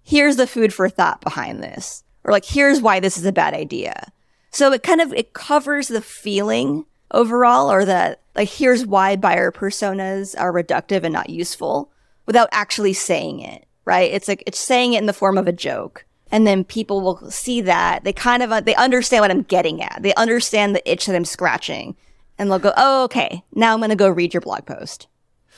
here's 0.10 0.38
the 0.38 0.48
food 0.48 0.74
for 0.74 0.90
thought 0.90 1.22
behind 1.22 1.62
this. 1.62 2.04
Or 2.24 2.32
like, 2.32 2.46
here's 2.46 2.82
why 2.82 3.00
this 3.00 3.18
is 3.18 3.26
a 3.26 3.32
bad 3.32 3.54
idea. 3.54 4.12
So 4.50 4.74
it 4.74 4.82
kind 4.82 5.02
of 5.02 5.14
it 5.14 5.34
covers 5.34 5.88
the 5.88 6.02
feeling 6.02 6.86
overall 7.12 7.72
or 7.72 7.86
that 7.86 8.22
like 8.36 8.50
here's 8.50 8.86
why 8.86 9.16
buyer 9.16 9.52
personas 9.52 10.36
are 10.40 10.52
reductive 10.52 11.04
and 11.04 11.14
not 11.14 11.30
useful 11.30 11.92
without 12.26 12.50
actually 12.52 12.94
saying 12.94 13.42
it, 13.42 13.68
right? 13.86 14.12
It's 14.12 14.28
like 14.28 14.44
it's 14.48 14.58
saying 14.58 14.94
it 14.94 15.00
in 15.00 15.06
the 15.06 15.14
form 15.14 15.38
of 15.38 15.48
a 15.48 15.54
joke. 15.54 16.06
And 16.32 16.46
then 16.46 16.64
people 16.64 17.02
will 17.02 17.30
see 17.30 17.62
that 17.62 18.04
they 18.04 18.14
kind 18.14 18.42
of 18.42 18.52
uh, 18.52 18.62
they 18.62 18.76
understand 18.76 19.22
what 19.22 19.32
I'm 19.32 19.44
getting 19.44 19.84
at. 19.84 20.00
They 20.02 20.16
understand 20.16 20.76
the 20.76 20.92
itch 20.92 21.06
that 21.06 21.16
I'm 21.16 21.26
scratching 21.26 21.96
and 22.40 22.50
they'll 22.50 22.58
go, 22.58 22.74
"Oh, 22.76 23.04
okay. 23.04 23.44
Now 23.54 23.74
I'm 23.74 23.80
going 23.80 23.90
to 23.92 23.96
go 23.96 24.10
read 24.10 24.34
your 24.34 24.42
blog 24.42 24.66
post." 24.66 25.08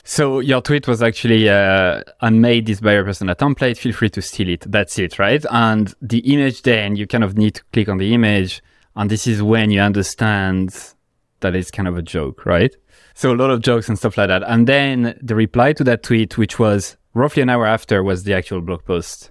So 0.04 0.40
your 0.40 0.60
tweet 0.60 0.88
was 0.88 1.02
actually 1.02 1.48
uh, 1.48 2.02
unmade 2.20 2.66
this 2.66 2.80
buyer 2.80 3.04
persona 3.04 3.36
template. 3.36 3.76
Feel 3.76 3.92
free 3.92 4.10
to 4.10 4.22
steal 4.22 4.48
it. 4.48 4.64
That's 4.70 4.98
it, 4.98 5.18
right? 5.18 5.44
And 5.50 5.94
the 6.02 6.18
image 6.18 6.62
then 6.62 6.96
you 6.96 7.06
kind 7.06 7.22
of 7.22 7.36
need 7.36 7.54
to 7.54 7.62
click 7.72 7.88
on 7.88 7.98
the 7.98 8.12
image 8.12 8.62
and 8.94 9.10
this 9.10 9.26
is 9.26 9.42
when 9.42 9.70
you 9.70 9.80
understand 9.80 10.94
that 11.40 11.56
it's 11.56 11.70
kind 11.70 11.88
of 11.88 11.96
a 11.96 12.02
joke, 12.02 12.44
right? 12.44 12.74
So 13.14 13.32
a 13.32 13.36
lot 13.36 13.50
of 13.50 13.62
jokes 13.62 13.88
and 13.88 13.98
stuff 13.98 14.16
like 14.16 14.28
that. 14.28 14.42
And 14.46 14.66
then 14.66 15.18
the 15.22 15.34
reply 15.34 15.72
to 15.74 15.84
that 15.84 16.02
tweet, 16.02 16.38
which 16.38 16.58
was 16.58 16.96
roughly 17.14 17.42
an 17.42 17.50
hour 17.50 17.66
after, 17.66 18.02
was 18.02 18.24
the 18.24 18.34
actual 18.34 18.60
blog 18.60 18.84
post. 18.84 19.30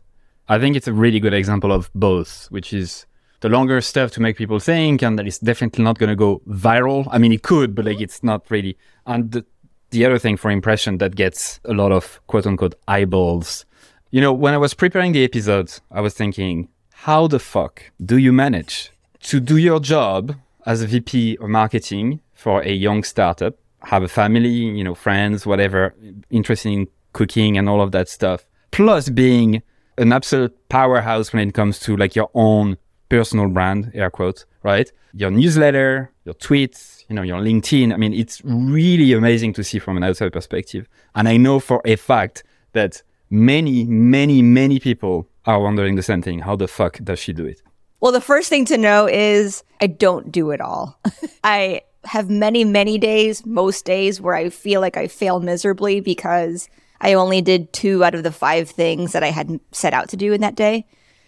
I 0.50 0.60
think 0.60 0.76
it's 0.76 0.88
a 0.88 0.94
really 0.94 1.20
good 1.20 1.34
example 1.34 1.72
of 1.72 1.90
both, 1.94 2.48
which 2.50 2.74
is 2.74 3.06
the 3.40 3.50
longer 3.50 3.82
stuff 3.82 4.12
to 4.12 4.22
make 4.22 4.38
people 4.38 4.60
think, 4.60 5.02
and 5.02 5.18
that 5.18 5.28
it's 5.28 5.40
definitely 5.40 5.84
not 5.84 5.98
going 5.98 6.10
to 6.10 6.16
go 6.16 6.42
viral. 6.48 7.08
I 7.10 7.18
mean, 7.18 7.32
it 7.32 7.44
could, 7.44 7.74
but 7.74 7.86
like 7.86 8.02
it's 8.02 8.24
not 8.24 8.50
really. 8.50 8.78
And 9.06 9.32
the, 9.32 9.46
the 9.92 10.06
other 10.06 10.18
thing 10.18 10.38
for 10.38 10.50
impression 10.50 10.98
that 10.98 11.16
gets 11.16 11.60
a 11.66 11.74
lot 11.74 11.92
of 11.92 12.20
quote 12.28 12.48
unquote 12.48 12.76
eyeballs. 12.88 13.66
You 14.10 14.22
know, 14.22 14.34
when 14.34 14.54
I 14.54 14.58
was 14.58 14.74
preparing 14.74 15.12
the 15.12 15.24
episode, 15.24 15.72
I 15.92 16.02
was 16.02 16.14
thinking, 16.14 16.68
how 16.92 17.28
the 17.28 17.40
fuck 17.40 17.84
do 18.04 18.18
you 18.18 18.34
manage 18.34 18.92
to 19.24 19.40
do 19.40 19.58
your 19.58 19.80
job 19.80 20.36
as 20.66 20.82
a 20.82 20.88
VP 20.88 21.38
of 21.38 21.50
marketing 21.50 22.22
for 22.34 22.62
a 22.62 22.72
young 22.72 23.04
startup, 23.04 23.56
have 23.84 24.04
a 24.04 24.08
family, 24.08 24.50
you 24.50 24.84
know, 24.84 24.96
friends, 24.96 25.46
whatever, 25.46 25.94
interested 26.30 26.72
in 26.72 26.88
cooking 27.14 27.58
and 27.58 27.70
all 27.70 27.82
of 27.82 27.92
that 27.92 28.10
stuff, 28.10 28.46
plus 28.72 29.10
being 29.10 29.62
an 29.98 30.12
absolute 30.14 30.54
powerhouse 30.70 31.34
when 31.34 31.48
it 31.48 31.54
comes 31.54 31.80
to 31.80 31.96
like 31.96 32.16
your 32.16 32.30
own 32.34 32.78
personal 33.10 33.48
brand, 33.48 33.92
air 33.94 34.10
quotes, 34.10 34.46
right? 34.64 34.92
Your 35.14 35.32
newsletter, 35.32 36.12
your 36.26 36.36
tweets, 36.36 36.91
you 37.12 37.16
know, 37.16 37.24
your 37.24 37.42
LinkedIn. 37.42 37.94
I 37.94 37.98
mean, 37.98 38.14
it's 38.14 38.42
really 38.46 39.12
amazing 39.12 39.52
to 39.54 39.66
see 39.66 39.80
from 39.80 39.98
an 39.98 40.04
outside 40.04 40.32
perspective. 40.32 40.88
And 41.14 41.28
I 41.28 41.36
know 41.36 41.60
for 41.60 41.82
a 41.84 41.98
fact 41.98 42.46
that 42.72 43.04
many, 43.30 43.84
many, 43.84 44.42
many 44.42 44.80
people 44.80 45.28
are 45.46 45.60
wondering 45.60 45.96
the 45.96 46.04
same 46.04 46.22
thing. 46.22 46.40
How 46.40 46.56
the 46.56 46.70
fuck 46.70 47.00
does 47.04 47.20
she 47.20 47.34
do 47.34 47.46
it? 47.46 47.62
Well, 48.00 48.14
the 48.14 48.22
first 48.22 48.48
thing 48.48 48.64
to 48.66 48.78
know 48.78 49.10
is 49.10 49.62
I 49.82 49.88
don't 49.88 50.32
do 50.32 50.52
it 50.52 50.62
all. 50.62 50.98
I 51.44 51.82
have 52.06 52.30
many, 52.30 52.64
many 52.64 52.98
days, 52.98 53.46
most 53.46 53.84
days 53.84 54.22
where 54.22 54.34
I 54.34 54.50
feel 54.50 54.80
like 54.80 54.96
I 54.96 55.08
fail 55.08 55.42
miserably 55.42 56.00
because 56.00 56.70
I 57.02 57.14
only 57.14 57.42
did 57.42 57.74
two 57.74 58.06
out 58.06 58.16
of 58.16 58.24
the 58.24 58.32
five 58.32 58.70
things 58.70 59.12
that 59.12 59.22
I 59.22 59.32
had 59.32 59.60
set 59.74 59.94
out 59.94 60.08
to 60.10 60.18
do 60.18 60.32
in 60.32 60.40
that 60.42 60.56
day. 60.56 60.86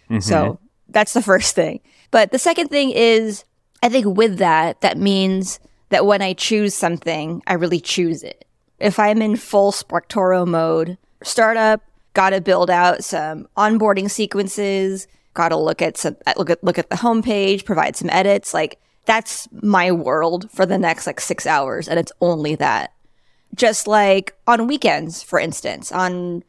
Mm-hmm. 0.08 0.20
So 0.20 0.58
that's 0.88 1.12
the 1.12 1.22
first 1.22 1.54
thing. 1.54 1.80
But 2.10 2.32
the 2.32 2.38
second 2.38 2.68
thing 2.68 2.90
is, 2.90 3.44
I 3.82 3.90
think 3.90 4.16
with 4.16 4.38
that, 4.38 4.80
that 4.80 4.96
means 4.96 5.60
that 5.90 6.06
when 6.06 6.22
I 6.22 6.32
choose 6.32 6.74
something, 6.74 7.42
I 7.46 7.54
really 7.54 7.80
choose 7.80 8.22
it. 8.22 8.46
If 8.78 8.98
I'm 8.98 9.22
in 9.22 9.36
full 9.36 9.72
SparkToro 9.72 10.46
mode, 10.46 10.98
startup, 11.22 11.82
got 12.14 12.30
to 12.30 12.40
build 12.40 12.70
out 12.70 13.04
some 13.04 13.48
onboarding 13.56 14.10
sequences, 14.10 15.06
got 15.34 15.50
to 15.50 15.56
look 15.56 15.82
at 15.82 15.96
some 15.96 16.16
look 16.36 16.50
at 16.50 16.62
look 16.64 16.78
at 16.78 16.90
the 16.90 16.96
homepage, 16.96 17.64
provide 17.64 17.96
some 17.96 18.10
edits, 18.10 18.54
like 18.54 18.80
that's 19.04 19.48
my 19.62 19.92
world 19.92 20.50
for 20.50 20.64
the 20.64 20.78
next 20.78 21.06
like 21.06 21.20
6 21.20 21.46
hours 21.46 21.88
and 21.88 21.98
it's 21.98 22.12
only 22.20 22.54
that. 22.56 22.92
Just 23.54 23.86
like 23.86 24.34
on 24.46 24.66
weekends, 24.66 25.22
for 25.22 25.38
instance, 25.38 25.92
on 25.92 26.42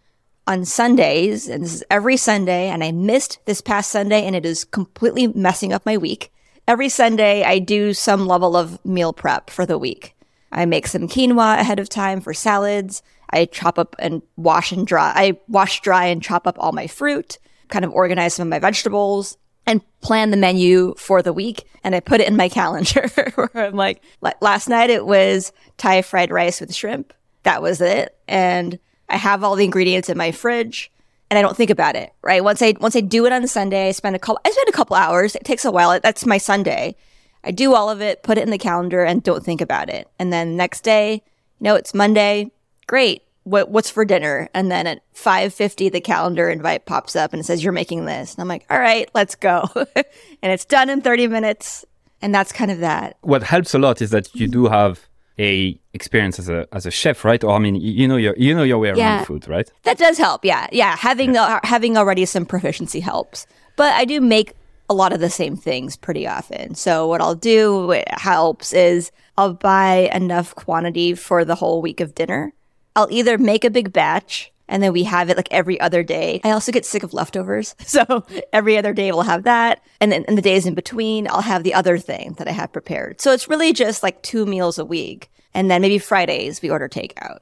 on 0.48 0.64
Sundays, 0.64 1.48
and 1.48 1.64
this 1.64 1.74
is 1.74 1.84
every 1.90 2.18
Sunday, 2.18 2.68
and 2.68 2.84
I 2.84 2.92
missed 2.92 3.40
this 3.46 3.62
past 3.62 3.92
Sunday, 3.92 4.26
and 4.26 4.36
it 4.36 4.46
is 4.46 4.64
completely 4.64 5.28
messing 5.28 5.74
up 5.74 5.86
my 5.86 5.98
week. 5.98 6.32
Every 6.68 6.90
Sunday, 6.90 7.44
I 7.44 7.60
do 7.60 7.94
some 7.94 8.26
level 8.26 8.58
of 8.58 8.84
meal 8.84 9.14
prep 9.14 9.52
for 9.52 9.68
the 9.68 9.78
week. 9.78 10.16
I 10.52 10.66
make 10.66 10.88
some 10.88 11.08
quinoa 11.08 11.60
ahead 11.60 11.80
of 11.80 11.90
time 11.90 12.22
for 12.22 12.34
salads. 12.34 13.04
I 13.30 13.46
chop 13.46 13.78
up 13.78 13.96
and 14.00 14.24
wash 14.36 14.72
and 14.72 14.88
dry. 14.88 15.14
I 15.16 15.38
wash 15.48 15.82
dry 15.82 16.06
and 16.06 16.24
chop 16.24 16.48
up 16.48 16.56
all 16.58 16.72
my 16.72 16.88
fruit, 16.88 17.38
kind 17.68 17.86
of 17.86 17.92
organize 17.92 18.34
some 18.34 18.48
of 18.48 18.50
my 18.50 18.58
vegetables 18.58 19.38
and 19.68 19.82
plan 20.02 20.32
the 20.32 20.38
menu 20.38 20.96
for 20.98 21.22
the 21.22 21.34
week. 21.34 21.66
And 21.84 21.94
I 21.94 22.00
put 22.00 22.20
it 22.20 22.28
in 22.28 22.36
my 22.36 22.50
calendar 22.50 23.10
where 23.36 23.50
I'm 23.54 23.76
like, 23.76 24.02
last 24.42 24.68
night 24.68 24.90
it 24.90 25.06
was 25.06 25.52
Thai 25.78 26.02
fried 26.02 26.32
rice 26.32 26.62
with 26.62 26.74
shrimp. 26.74 27.14
That 27.44 27.62
was 27.62 27.80
it. 27.80 28.18
And 28.28 28.80
I 29.08 29.18
have 29.18 29.44
all 29.44 29.56
the 29.56 29.66
ingredients 29.66 30.10
in 30.10 30.18
my 30.18 30.32
fridge 30.32 30.92
and 31.36 31.40
I 31.40 31.42
don't 31.46 31.58
think 31.58 31.70
about 31.70 31.98
it, 31.98 32.14
right? 32.22 32.42
Once 32.42 32.62
I 32.62 32.76
once 32.80 32.96
I 32.96 33.02
do 33.02 33.26
it 33.26 33.34
on 33.34 33.46
Sunday, 33.46 33.90
I 33.90 33.92
spend 33.92 34.16
a 34.16 34.20
couple 34.20 34.40
I 34.46 34.52
spend 34.52 34.70
a 34.70 34.72
couple 34.72 34.96
hours. 34.96 35.36
It 35.36 35.44
takes 35.44 35.66
a 35.66 35.72
while. 35.72 36.00
That's 36.00 36.26
my 36.26 36.38
Sunday. 36.38 36.96
I 37.44 37.52
do 37.52 37.76
all 37.76 37.90
of 37.90 38.02
it, 38.02 38.24
put 38.24 38.38
it 38.38 38.44
in 38.44 38.52
the 38.52 38.58
calendar 38.58 39.04
and 39.04 39.22
don't 39.22 39.44
think 39.44 39.60
about 39.60 39.90
it. 39.90 40.08
And 40.18 40.32
then 40.32 40.56
next 40.56 40.82
day, 40.82 41.24
you 41.60 41.64
know, 41.66 41.76
it's 41.76 41.94
Monday. 41.94 42.52
Great. 42.88 43.24
What 43.44 43.70
what's 43.70 43.90
for 43.90 44.06
dinner? 44.06 44.48
And 44.54 44.72
then 44.72 44.88
at 44.88 45.02
5:50 45.14 45.92
the 45.92 46.00
calendar 46.00 46.50
invite 46.50 46.86
pops 46.86 47.18
up 47.18 47.34
and 47.34 47.42
it 47.42 47.44
says 47.44 47.62
you're 47.62 47.74
making 47.74 48.06
this. 48.06 48.34
And 48.34 48.42
I'm 48.42 48.48
like, 48.48 48.66
"All 48.70 48.80
right, 48.80 49.10
let's 49.14 49.36
go." 49.36 49.68
and 49.76 50.54
it's 50.54 50.66
done 50.66 50.90
in 50.90 51.02
30 51.02 51.28
minutes. 51.28 51.84
And 52.22 52.34
that's 52.34 52.54
kind 52.54 52.72
of 52.72 52.80
that. 52.80 53.18
What 53.22 53.44
helps 53.44 53.74
a 53.74 53.78
lot 53.78 54.02
is 54.02 54.12
that 54.12 54.34
you 54.34 54.48
do 54.48 54.68
have 54.68 55.06
a 55.40 55.78
experience 55.94 56.40
as 56.40 56.50
a 56.50 56.68
as 56.72 56.86
a 56.86 56.92
chef, 56.92 57.26
right? 57.26 57.44
Or 57.44 57.52
I 57.52 57.60
mean, 57.60 57.76
you 57.76 58.08
know 58.08 58.18
your 58.18 58.36
you 58.38 58.56
know 58.56 58.64
your 58.64 58.80
way 58.80 58.90
around 58.90 58.98
yeah. 58.98 59.24
food, 59.24 59.48
right? 59.48 59.70
That 59.84 59.98
does 59.98 60.18
help. 60.18 60.46
Yeah, 60.46 60.68
yeah. 60.72 60.96
Having 60.96 61.36
yeah. 61.36 61.44
Uh, 61.44 61.60
having 61.64 61.98
already 61.98 62.26
some 62.26 62.46
proficiency 62.46 63.00
helps, 63.00 63.48
but 63.76 63.94
I 63.94 64.06
do 64.06 64.22
make 64.22 64.54
a 64.90 64.94
lot 64.94 65.14
of 65.14 65.20
the 65.20 65.30
same 65.30 65.58
things 65.58 65.98
pretty 65.98 66.28
often. 66.28 66.76
So 66.76 67.08
what 67.08 67.22
I'll 67.22 67.36
do 67.36 67.92
it 67.92 68.08
helps 68.12 68.72
is 68.72 69.12
I'll 69.38 69.54
buy 69.54 70.10
enough 70.14 70.54
quantity 70.56 71.16
for 71.16 71.44
the 71.44 71.56
whole 71.56 71.82
week 71.82 72.00
of 72.00 72.16
dinner. 72.16 72.54
I'll 72.96 73.12
either 73.12 73.38
make 73.38 73.66
a 73.66 73.70
big 73.70 73.92
batch 73.92 74.52
and 74.68 74.82
then 74.82 74.94
we 74.94 75.04
have 75.04 75.30
it 75.30 75.38
like 75.38 75.48
every 75.52 75.80
other 75.80 76.04
day. 76.04 76.42
I 76.44 76.52
also 76.52 76.72
get 76.72 76.86
sick 76.86 77.04
of 77.04 77.14
leftovers. 77.14 77.76
So 77.86 78.26
every 78.52 78.78
other 78.78 78.94
day 78.94 79.12
we'll 79.12 79.22
have 79.22 79.44
that. 79.44 79.82
And 80.02 80.12
then 80.12 80.26
in 80.28 80.36
the 80.36 80.42
days 80.42 80.66
in 80.66 80.74
between, 80.74 81.30
I'll 81.30 81.42
have 81.42 81.64
the 81.64 81.74
other 81.74 81.98
thing 81.98 82.34
that 82.38 82.48
I 82.48 82.52
have 82.52 82.74
prepared. 82.74 83.22
So 83.22 83.32
it's 83.32 83.48
really 83.48 83.72
just 83.72 84.04
like 84.04 84.22
two 84.22 84.46
meals 84.46 84.78
a 84.78 84.84
week. 84.84 85.32
And 85.54 85.72
then 85.72 85.82
maybe 85.82 85.98
Fridays 85.98 86.62
we 86.62 86.70
order 86.70 86.90
takeout. 86.90 87.40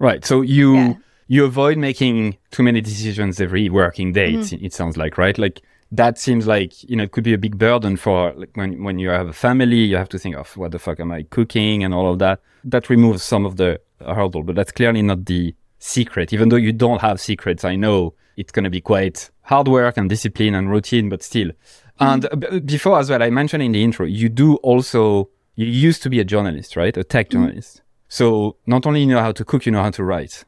Right. 0.00 0.24
So 0.24 0.40
you, 0.40 0.74
yeah. 0.74 0.94
you 1.28 1.44
avoid 1.44 1.78
making 1.78 2.36
too 2.50 2.64
many 2.64 2.80
decisions 2.80 3.40
every 3.40 3.68
working 3.68 4.12
day. 4.12 4.32
Mm-hmm. 4.32 4.64
It 4.64 4.72
sounds 4.72 4.96
like, 4.96 5.18
right? 5.18 5.38
Like 5.38 5.60
that 5.92 6.18
seems 6.18 6.48
like, 6.48 6.82
you 6.88 6.96
know, 6.96 7.04
it 7.04 7.12
could 7.12 7.24
be 7.24 7.34
a 7.34 7.38
big 7.38 7.58
burden 7.58 7.96
for 7.96 8.32
like 8.32 8.56
when, 8.56 8.82
when 8.82 8.98
you 8.98 9.10
have 9.10 9.28
a 9.28 9.32
family, 9.32 9.76
you 9.76 9.96
have 9.96 10.08
to 10.08 10.18
think 10.18 10.34
of 10.34 10.56
what 10.56 10.72
the 10.72 10.80
fuck 10.80 10.98
am 10.98 11.12
I 11.12 11.22
cooking 11.24 11.84
and 11.84 11.94
all 11.94 12.10
of 12.10 12.18
that. 12.18 12.40
That 12.64 12.90
removes 12.90 13.22
some 13.22 13.46
of 13.46 13.56
the 13.56 13.80
hurdle, 14.00 14.42
but 14.42 14.56
that's 14.56 14.72
clearly 14.72 15.02
not 15.02 15.26
the 15.26 15.54
secret. 15.82 16.32
Even 16.32 16.48
though 16.48 16.56
you 16.56 16.72
don't 16.72 17.00
have 17.00 17.20
secrets, 17.20 17.64
I 17.64 17.76
know 17.76 18.14
it's 18.36 18.52
going 18.52 18.64
to 18.64 18.70
be 18.70 18.80
quite 18.80 19.30
hard 19.42 19.68
work 19.68 19.96
and 19.96 20.08
discipline 20.08 20.54
and 20.54 20.70
routine, 20.70 21.08
but 21.08 21.22
still. 21.22 21.50
And 21.98 22.28
b- 22.38 22.60
before 22.60 22.98
as 22.98 23.10
well, 23.10 23.22
I 23.22 23.30
mentioned 23.30 23.62
in 23.62 23.72
the 23.72 23.82
intro, 23.82 24.06
you 24.06 24.28
do 24.28 24.56
also, 24.56 25.28
you 25.56 25.66
used 25.66 26.02
to 26.04 26.10
be 26.10 26.20
a 26.20 26.24
journalist, 26.24 26.76
right? 26.76 26.96
A 26.96 27.04
tech 27.04 27.28
mm-hmm. 27.28 27.44
journalist. 27.44 27.76
Mm. 27.76 27.80
So 28.08 28.56
not 28.66 28.86
only 28.86 29.00
you 29.00 29.06
know 29.06 29.20
how 29.20 29.32
to 29.32 29.44
cook, 29.44 29.66
you 29.66 29.72
know 29.72 29.82
how 29.82 29.90
to 29.90 30.04
write. 30.04 30.44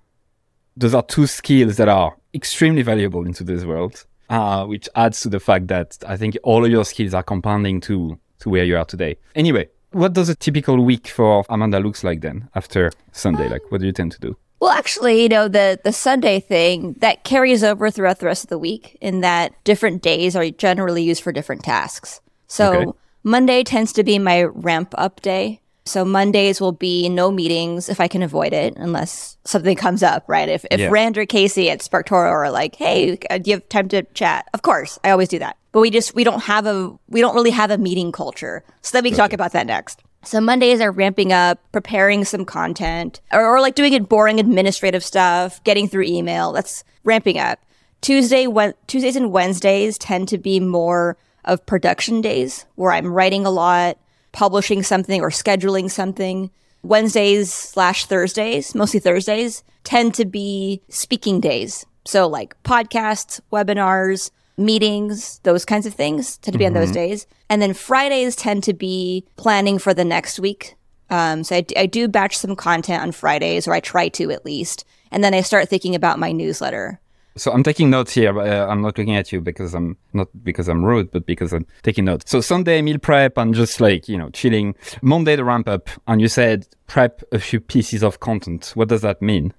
Those 0.77 0.95
are 0.95 1.03
two 1.03 1.27
skills 1.27 1.77
that 1.77 1.89
are 1.89 2.17
extremely 2.33 2.83
valuable 2.83 3.27
into 3.27 3.45
this 3.45 3.65
world, 3.65 4.07
uh, 4.29 4.65
which 4.67 4.89
adds 4.95 5.21
to 5.21 5.29
the 5.29 5.41
fact 5.41 5.69
that 5.69 5.99
I 6.07 6.17
think 6.17 6.37
all 6.43 6.65
of 6.65 6.71
your 6.71 6.85
skills 6.85 7.15
are 7.15 7.23
compounding 7.23 7.81
to, 7.83 8.19
to 8.41 8.49
where 8.49 8.65
you 8.65 8.77
are 8.77 8.85
today. 8.85 9.17
Anyway, 9.35 9.69
what 9.93 10.13
does 10.13 10.29
a 10.29 10.35
typical 10.35 10.85
week 10.85 11.07
for 11.07 11.45
Amanda 11.49 11.79
looks 11.79 12.03
like 12.03 12.21
then 12.21 12.49
after 12.55 12.91
Sunday? 13.13 13.49
Like, 13.49 13.71
what 13.71 13.81
do 13.81 13.87
you 13.87 13.93
tend 13.93 14.13
to 14.13 14.21
do? 14.21 14.37
Well, 14.65 14.73
actually, 14.73 15.23
you 15.23 15.29
know, 15.29 15.47
the 15.47 15.79
the 15.85 15.93
Sunday 15.93 16.41
thing 16.41 16.95
that 17.01 17.23
carries 17.23 17.63
over 17.63 17.91
throughout 17.91 18.21
the 18.21 18.25
rest 18.25 18.45
of 18.45 18.49
the 18.49 18.59
week 18.59 18.97
in 19.03 19.21
that 19.21 19.53
different 19.63 20.01
days 20.01 20.35
are 20.35 20.49
generally 20.53 21.03
used 21.03 21.23
for 21.23 21.33
different 21.33 21.63
tasks. 21.65 22.23
So 22.47 22.73
okay. 22.73 22.99
Monday 23.25 23.63
tends 23.63 23.93
to 23.93 24.03
be 24.03 24.19
my 24.19 24.45
ramp 24.45 24.95
up 24.97 25.21
day. 25.21 25.61
So 25.85 26.03
Mondays 26.03 26.63
will 26.63 26.73
be 26.73 27.11
no 27.11 27.31
meetings 27.31 27.91
if 27.91 28.01
I 28.01 28.09
can 28.09 28.23
avoid 28.23 28.55
it, 28.55 28.73
unless 28.79 29.37
something 29.45 29.77
comes 29.77 30.03
up, 30.03 30.25
right? 30.29 30.49
If 30.49 30.65
if 30.71 30.81
yeah. 30.81 30.89
Rand 30.91 31.19
or 31.19 31.27
Casey 31.27 31.69
at 31.69 31.81
SparkToro 31.81 32.31
are 32.31 32.51
like, 32.51 32.75
"Hey, 32.77 33.19
uh, 33.29 33.37
do 33.37 33.51
you 33.51 33.57
have 33.57 33.69
time 33.69 33.89
to 33.89 34.05
chat?" 34.15 34.47
Of 34.55 34.63
course, 34.63 34.99
I 35.05 35.11
always 35.11 35.29
do 35.29 35.41
that. 35.41 35.59
But 35.73 35.81
we 35.81 35.91
just 35.91 36.15
we 36.15 36.25
don't 36.25 36.45
have 36.45 36.65
a 36.65 36.91
we 37.11 37.21
don't 37.21 37.35
really 37.35 37.51
have 37.51 37.71
a 37.71 37.77
meeting 37.77 38.13
culture. 38.13 38.65
So 38.81 38.97
let 38.97 39.05
me 39.05 39.11
okay. 39.11 39.19
talk 39.19 39.35
about 39.35 39.53
that 39.53 39.67
next. 39.67 40.03
So 40.27 40.41
Mondays 40.41 40.81
are 40.81 40.91
ramping 40.91 41.33
up, 41.33 41.61
preparing 41.73 42.25
some 42.25 42.45
content, 42.45 43.21
or, 43.33 43.47
or 43.47 43.61
like 43.61 43.75
doing 43.75 43.93
it 43.93 44.09
boring 44.09 44.41
administrative 44.41 45.05
stuff, 45.05 45.63
getting 45.65 45.89
through 45.89 46.05
email. 46.05 46.53
That's 46.53 46.85
ramping 47.05 47.39
up. 47.39 47.59
Tuesday, 48.01 48.47
Tuesdays 48.87 49.17
and 49.17 49.33
Wednesdays 49.33 49.97
tend 49.97 50.29
to 50.29 50.39
be 50.39 50.61
more 50.61 51.17
of 51.45 51.65
production 51.67 52.21
days 52.21 52.67
where 52.75 52.93
I'm 52.93 53.07
writing 53.07 53.47
a 53.47 53.51
lot, 53.51 53.99
publishing 54.33 54.83
something 54.83 55.21
or 55.21 55.31
scheduling 55.31 55.91
something. 55.91 56.51
Wednesdays 56.83 57.53
slash 57.53 58.05
Thursdays, 58.05 58.75
mostly 58.75 59.01
Thursdays, 59.01 59.65
tend 59.85 60.15
to 60.15 60.25
be 60.25 60.83
speaking 60.89 61.41
days. 61.41 61.87
So 62.05 62.27
like 62.27 62.63
podcasts, 62.63 63.41
webinars, 63.51 64.31
meetings, 64.57 65.41
those 65.43 65.65
kinds 65.65 65.87
of 65.87 65.95
things 65.95 66.39
tend 66.39 66.53
to 66.53 66.59
be 66.59 66.65
mm-hmm. 66.65 66.77
on 66.77 66.81
those 66.81 66.91
mm-hmm. 66.91 67.11
days. 67.11 67.27
And 67.49 67.61
then 67.61 67.75
Fridays 67.75 68.37
tend 68.37 68.65
to 68.65 68.73
be 68.73 69.25
planning 69.37 69.79
for 69.79 69.95
the 69.95 70.05
next 70.05 70.39
week. 70.39 70.77
Um, 71.11 71.45
so 71.45 71.57
I, 71.57 71.67
I 71.77 71.87
do 71.87 72.09
batch 72.09 72.37
some 72.37 72.57
content 72.57 73.03
on 73.03 73.13
Fridays, 73.13 73.69
or 73.69 73.73
I 73.73 73.81
try 73.81 74.09
to 74.09 74.31
at 74.31 74.45
least. 74.45 74.85
And 75.11 75.23
then 75.23 75.35
I 75.35 75.43
start 75.43 75.69
thinking 75.69 75.95
about 75.95 76.19
my 76.19 76.33
newsletter. 76.33 77.01
So 77.37 77.51
I'm 77.53 77.65
taking 77.65 77.91
notes 77.91 78.15
here. 78.15 78.39
Uh, 78.39 78.67
I'm 78.67 78.83
not 78.83 78.97
looking 78.97 79.17
at 79.17 79.33
you 79.33 79.41
because 79.41 79.75
I'm 79.75 79.97
not 80.13 80.29
because 80.45 80.69
I'm 80.69 80.85
rude, 80.85 81.11
but 81.11 81.27
because 81.27 81.53
I'm 81.53 81.67
taking 81.83 82.05
notes. 82.05 82.31
So 82.31 82.41
Sunday 82.41 82.81
meal 82.81 82.99
prep 82.99 83.37
and 83.37 83.55
just 83.55 83.81
like 83.81 84.09
you 84.09 84.17
know 84.17 84.31
chilling. 84.31 84.77
Monday 85.03 85.35
the 85.35 85.45
ramp 85.45 85.69
up, 85.69 85.89
and 86.07 86.21
you 86.21 86.29
said 86.29 86.69
prep 86.87 87.23
a 87.33 87.41
few 87.41 87.59
pieces 87.59 88.05
of 88.05 88.21
content. 88.21 88.71
What 88.75 88.89
does 88.89 89.03
that 89.03 89.21
mean? 89.21 89.53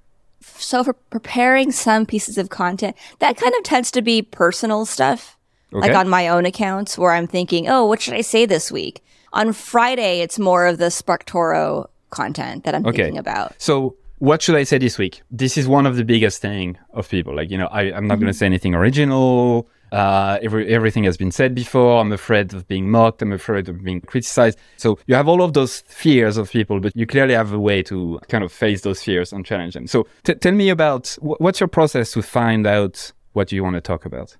So 0.58 0.84
for 0.84 0.94
preparing 0.94 1.72
some 1.72 2.06
pieces 2.06 2.38
of 2.38 2.50
content, 2.50 2.96
that 3.20 3.38
kind 3.38 3.54
of 3.56 3.64
tends 3.64 3.92
to 3.92 4.02
be 4.02 4.22
personal 4.22 4.86
stuff. 4.86 5.38
Okay. 5.74 5.88
Like 5.88 5.96
on 5.96 6.08
my 6.08 6.28
own 6.28 6.46
accounts 6.46 6.98
where 6.98 7.12
I'm 7.12 7.28
thinking, 7.28 7.68
oh, 7.68 7.86
what 7.86 8.02
should 8.02 8.14
I 8.14 8.22
say 8.22 8.46
this 8.46 8.72
week? 8.72 9.04
On 9.34 9.52
Friday, 9.52 10.22
it's 10.22 10.40
more 10.40 10.66
of 10.66 10.78
the 10.78 10.86
SparkToro 10.86 11.88
content 12.12 12.64
that 12.64 12.74
I'm 12.74 12.86
okay. 12.86 13.04
thinking 13.04 13.18
about. 13.18 13.54
So 13.58 13.96
what 14.20 14.42
should 14.42 14.56
I 14.56 14.64
say 14.64 14.78
this 14.78 14.98
week? 14.98 15.22
This 15.30 15.58
is 15.58 15.68
one 15.68 15.86
of 15.86 15.98
the 15.98 16.06
biggest 16.06 16.42
thing 16.42 16.78
of 16.94 17.10
people. 17.10 17.36
Like, 17.36 17.52
you 17.52 17.58
know, 17.58 17.68
I, 17.68 17.84
am 17.84 18.08
not 18.08 18.16
mm-hmm. 18.16 18.22
going 18.22 18.34
to 18.34 18.38
say 18.38 18.46
anything 18.46 18.74
original. 18.74 19.68
Uh, 19.96 20.40
every, 20.42 20.68
everything 20.74 21.04
has 21.06 21.18
been 21.18 21.32
said 21.32 21.56
before. 21.56 22.02
I'm 22.02 22.12
afraid 22.12 22.54
of 22.54 22.68
being 22.68 22.90
mocked. 22.90 23.22
I'm 23.22 23.32
afraid 23.32 23.70
of 23.70 23.84
being 23.84 24.02
criticized. 24.02 24.58
So 24.78 25.00
you 25.08 25.16
have 25.16 25.28
all 25.28 25.42
of 25.42 25.54
those 25.54 25.82
fears 25.88 26.38
of 26.38 26.52
people, 26.52 26.80
but 26.80 26.96
you 26.96 27.06
clearly 27.06 27.34
have 27.34 27.54
a 27.54 27.60
way 27.60 27.82
to 27.84 28.20
kind 28.28 28.44
of 28.44 28.52
face 28.52 28.82
those 28.82 29.02
fears 29.02 29.32
and 29.32 29.46
challenge 29.46 29.74
them. 29.74 29.88
So 29.88 30.08
t- 30.24 30.36
tell 30.36 30.52
me 30.52 30.70
about 30.70 31.16
what's 31.22 31.60
your 31.60 31.70
process 31.70 32.12
to 32.12 32.22
find 32.22 32.68
out 32.68 33.12
what 33.34 33.52
you 33.52 33.64
want 33.64 33.76
to 33.76 33.82
talk 33.82 34.06
about? 34.06 34.36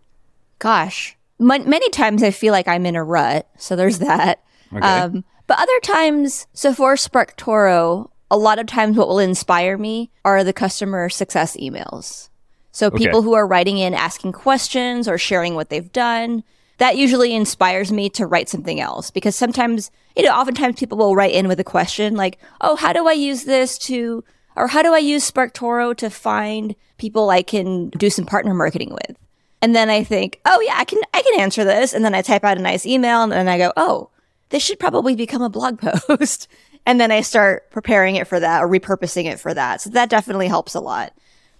Gosh, 0.60 1.18
M- 1.40 1.48
many 1.70 1.90
times 1.90 2.24
I 2.24 2.32
feel 2.32 2.52
like 2.52 2.68
I'm 2.68 2.86
in 2.86 2.96
a 2.96 3.04
rut. 3.04 3.48
So 3.58 3.76
there's 3.76 4.00
that. 4.00 4.44
Okay. 4.74 4.86
Um, 4.86 5.24
but 5.48 5.60
other 5.60 5.80
times, 5.82 6.48
so 6.54 6.74
for 6.74 6.96
SparkToro, 6.96 8.10
a 8.32 8.38
lot 8.38 8.60
of 8.60 8.66
times 8.66 8.98
what 8.98 9.08
will 9.08 9.20
inspire 9.20 9.78
me 9.78 10.12
are 10.24 10.44
the 10.44 10.54
customer 10.54 11.10
success 11.10 11.56
emails. 11.58 12.30
So 12.76 12.92
people 12.92 13.20
okay. 13.20 13.24
who 13.24 13.34
are 13.36 13.48
writing 13.48 13.78
in 13.78 13.94
asking 13.94 14.34
questions 14.34 15.08
or 15.08 15.18
sharing 15.18 15.56
what 15.56 15.70
they've 15.70 15.94
done. 15.94 16.44
that 16.78 16.98
usually 16.98 17.34
inspires 17.34 17.90
me 17.90 18.10
to 18.10 18.28
write 18.28 18.50
something 18.50 18.82
else 18.82 19.12
because 19.12 19.34
sometimes, 19.34 19.92
you 20.14 20.24
know, 20.24 20.36
oftentimes 20.36 20.78
people 20.78 20.98
will 20.98 21.16
write 21.16 21.34
in 21.34 21.48
with 21.48 21.58
a 21.58 21.64
question 21.64 22.18
like, 22.18 22.38
Oh, 22.60 22.76
how 22.76 22.92
do 22.92 23.08
I 23.08 23.14
use 23.14 23.46
this 23.46 23.78
to, 23.88 24.26
or 24.58 24.68
how 24.68 24.82
do 24.82 24.94
I 24.94 24.98
use 24.98 25.32
SparkToro 25.32 25.96
to 25.96 26.10
find 26.10 26.76
people 26.98 27.30
I 27.30 27.44
can 27.44 27.92
do 27.92 28.10
some 28.10 28.26
partner 28.26 28.54
marketing 28.54 28.92
with? 28.92 29.18
And 29.62 29.74
then 29.74 29.90
I 29.90 30.04
think, 30.04 30.42
oh 30.44 30.60
yeah, 30.60 30.76
I 30.76 30.84
can, 30.84 31.00
I 31.14 31.22
can 31.22 31.40
answer 31.40 31.64
this. 31.64 31.94
And 31.94 32.04
then 32.04 32.14
I 32.14 32.22
type 32.22 32.44
out 32.44 32.58
a 32.58 32.62
nice 32.62 32.86
email 32.86 33.24
and 33.24 33.32
then 33.32 33.48
I 33.48 33.58
go, 33.58 33.72
oh, 33.78 34.10
this 34.50 34.62
should 34.62 34.82
probably 34.82 35.16
become 35.16 35.42
a 35.42 35.50
blog 35.50 35.80
post. 36.08 36.50
and 36.86 37.00
then 37.00 37.10
I 37.10 37.22
start 37.22 37.72
preparing 37.72 38.18
it 38.18 38.28
for 38.28 38.42
that 38.42 38.62
or 38.62 38.68
repurposing 38.68 39.32
it 39.32 39.40
for 39.40 39.54
that. 39.54 39.80
So 39.80 39.92
that 39.92 40.10
definitely 40.10 40.50
helps 40.50 40.76
a 40.76 40.82
lot. 40.82 41.14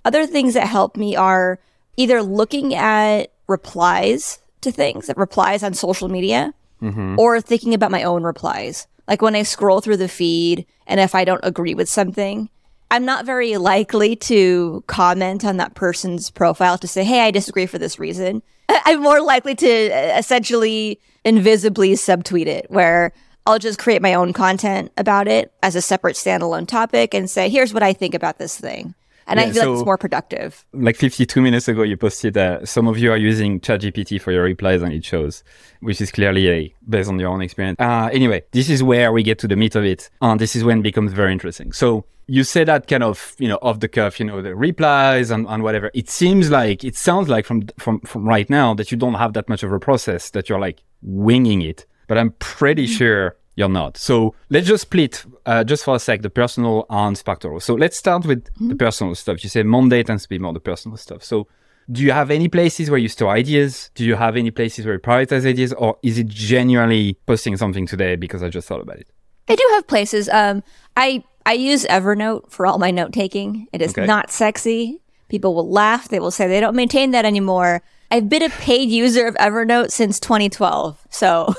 Other 0.06 0.26
things 0.26 0.54
that 0.54 0.68
help 0.68 0.96
me 0.96 1.16
are 1.16 1.60
either 1.98 2.22
looking 2.22 2.74
at 2.74 3.32
replies 3.48 4.40
to 4.62 4.72
things, 4.72 5.10
replies 5.18 5.64
on 5.64 5.74
social 5.74 6.08
media, 6.08 6.54
mm-hmm. 6.82 7.20
or 7.20 7.42
thinking 7.42 7.74
about 7.74 7.92
my 7.92 8.04
own 8.04 8.24
replies. 8.24 8.88
Like 9.08 9.22
when 9.22 9.36
I 9.36 9.44
scroll 9.44 9.82
through 9.82 9.98
the 9.98 10.08
feed 10.08 10.66
and 10.88 11.00
if 11.00 11.16
I 11.16 11.26
don't 11.26 11.44
agree 11.44 11.74
with 11.74 11.90
something, 11.90 12.50
I'm 12.92 13.06
not 13.06 13.26
very 13.26 13.58
likely 13.58 14.16
to 14.18 14.84
comment 14.88 15.44
on 15.44 15.58
that 15.58 15.74
person's 15.74 16.30
profile 16.30 16.78
to 16.78 16.88
say, 16.88 17.04
Hey, 17.04 17.22
I 17.22 17.32
disagree 17.32 17.66
for 17.66 17.80
this 17.80 18.00
reason. 18.00 18.44
I'm 18.70 19.02
more 19.02 19.22
likely 19.22 19.56
to 19.56 19.90
uh, 19.92 20.18
essentially 20.18 21.00
invisibly 21.24 21.92
subtweet 21.94 22.46
it 22.46 22.68
where 22.70 23.12
I'll 23.48 23.60
just 23.60 23.80
create 23.80 24.02
my 24.02 24.14
own 24.14 24.34
content 24.34 24.92
about 24.98 25.28
it 25.28 25.52
as 25.62 25.76
a 25.76 25.82
separate 25.82 26.16
standalone 26.16 26.68
topic 26.68 27.14
and 27.14 27.30
say, 27.30 27.50
here's 27.50 27.74
what 27.74 27.84
I 27.84 27.94
think 27.94 28.14
about 28.14 28.38
this 28.38 28.58
thing. 28.58 28.96
And 29.28 29.40
yeah, 29.40 29.46
I 29.46 29.52
feel 29.52 29.62
so 29.62 29.72
like 29.72 29.80
it's 29.80 29.86
more 29.86 29.98
productive. 29.98 30.66
Like 30.74 30.96
52 30.96 31.42
minutes 31.42 31.68
ago, 31.68 31.84
you 31.84 31.98
posted 31.98 32.36
that 32.36 32.68
some 32.68 32.88
of 32.88 32.98
you 32.98 33.12
are 33.12 33.18
using 33.18 33.60
ChatGPT 33.60 34.22
for 34.22 34.32
your 34.32 34.44
replies 34.44 34.82
and 34.82 34.94
it 34.94 35.04
shows, 35.04 35.44
which 35.80 36.00
is 36.00 36.12
clearly 36.12 36.50
a 36.50 36.76
based 36.88 37.10
on 37.10 37.18
your 37.20 37.30
own 37.30 37.42
experience. 37.42 37.78
Uh, 37.80 38.10
anyway, 38.12 38.44
this 38.52 38.70
is 38.70 38.84
where 38.84 39.12
we 39.12 39.24
get 39.24 39.40
to 39.40 39.48
the 39.48 39.56
meat 39.56 39.76
of 39.76 39.84
it. 39.84 40.10
And 40.22 40.40
this 40.40 40.56
is 40.56 40.64
when 40.64 40.80
it 40.80 40.84
becomes 40.84 41.14
very 41.14 41.32
interesting. 41.32 41.72
So 41.72 42.06
you 42.28 42.44
say 42.44 42.64
that 42.64 42.88
kind 42.88 43.04
of, 43.04 43.36
you 43.40 43.48
know, 43.48 43.58
off 43.62 43.80
the 43.80 43.88
cuff, 43.88 44.20
you 44.20 44.26
know, 44.26 44.42
the 44.42 44.56
replies 44.56 45.32
and, 45.32 45.48
and 45.48 45.64
whatever. 45.64 45.92
It 45.94 46.10
seems 46.10 46.52
like, 46.52 46.84
it 46.84 46.96
sounds 46.96 47.28
like 47.28 47.46
from, 47.46 47.68
from, 47.78 48.02
from 48.02 48.28
right 48.28 48.50
now 48.50 48.74
that 48.76 48.92
you 48.92 48.98
don't 48.98 49.16
have 49.16 49.34
that 49.34 49.50
much 49.50 49.64
of 49.64 49.72
a 49.72 49.80
process, 49.80 50.30
that 50.32 50.50
you're 50.50 50.60
like 50.60 50.84
winging 51.02 51.62
it. 51.62 51.86
But 52.08 52.20
I'm 52.20 52.32
pretty 52.40 52.86
mm-hmm. 52.86 52.94
sure 52.94 53.38
you're 53.56 53.70
not. 53.70 53.98
So 53.98 54.36
let's 54.50 54.68
just 54.68 54.84
split 54.84 55.26
uh, 55.46 55.64
just 55.64 55.84
for 55.84 55.96
a 55.96 56.00
sec 56.00 56.22
the 56.22 56.30
personal 56.30 56.86
and 56.90 57.16
SparkToro. 57.16 57.62
So 57.62 57.76
let's 57.76 57.98
start 57.98 58.26
with 58.26 58.44
mm-hmm. 58.46 58.70
the 58.70 58.76
personal 58.76 59.16
stuff. 59.16 59.44
You 59.44 59.50
say 59.50 59.64
Monday 59.64 60.04
tends 60.04 60.24
to 60.24 60.30
be 60.30 60.40
more 60.40 60.54
the 60.54 60.60
personal 60.60 60.98
stuff. 60.98 61.24
So 61.24 61.48
do 61.92 62.02
you 62.02 62.12
have 62.12 62.32
any 62.32 62.48
places 62.48 62.90
where 62.90 63.00
you 63.00 63.08
store 63.08 63.32
ideas? 63.32 63.92
Do 63.94 64.04
you 64.04 64.16
have 64.16 64.36
any 64.36 64.52
places 64.52 64.86
where 64.86 64.96
you 64.96 65.00
prioritize 65.00 65.46
ideas, 65.46 65.72
or 65.74 65.98
is 66.02 66.18
it 66.18 66.28
genuinely 66.28 67.18
posting 67.28 67.58
something 67.58 67.86
today 67.86 68.16
because 68.16 68.42
I 68.42 68.50
just 68.50 68.68
thought 68.68 68.82
about 68.82 68.98
it? 68.98 69.08
I 69.48 69.56
do 69.56 69.68
have 69.74 69.88
places. 69.88 70.28
Um, 70.30 70.64
I 70.98 71.24
I 71.46 71.54
use 71.54 71.86
Evernote 71.86 72.50
for 72.50 72.66
all 72.66 72.80
my 72.80 72.90
note 72.90 73.14
taking. 73.14 73.68
It 73.72 73.82
is 73.82 73.92
okay. 73.92 74.06
not 74.06 74.32
sexy. 74.32 75.02
People 75.30 75.54
will 75.54 75.70
laugh. 75.70 76.08
They 76.08 76.20
will 76.20 76.32
say 76.32 76.48
they 76.48 76.60
don't 76.60 76.76
maintain 76.76 77.12
that 77.12 77.26
anymore. 77.26 77.84
I've 78.12 78.30
been 78.30 78.44
a 78.44 78.50
paid 78.50 78.90
user 78.90 79.26
of 79.28 79.36
Evernote 79.36 79.92
since 79.92 80.20
2012. 80.20 81.08
So 81.10 81.54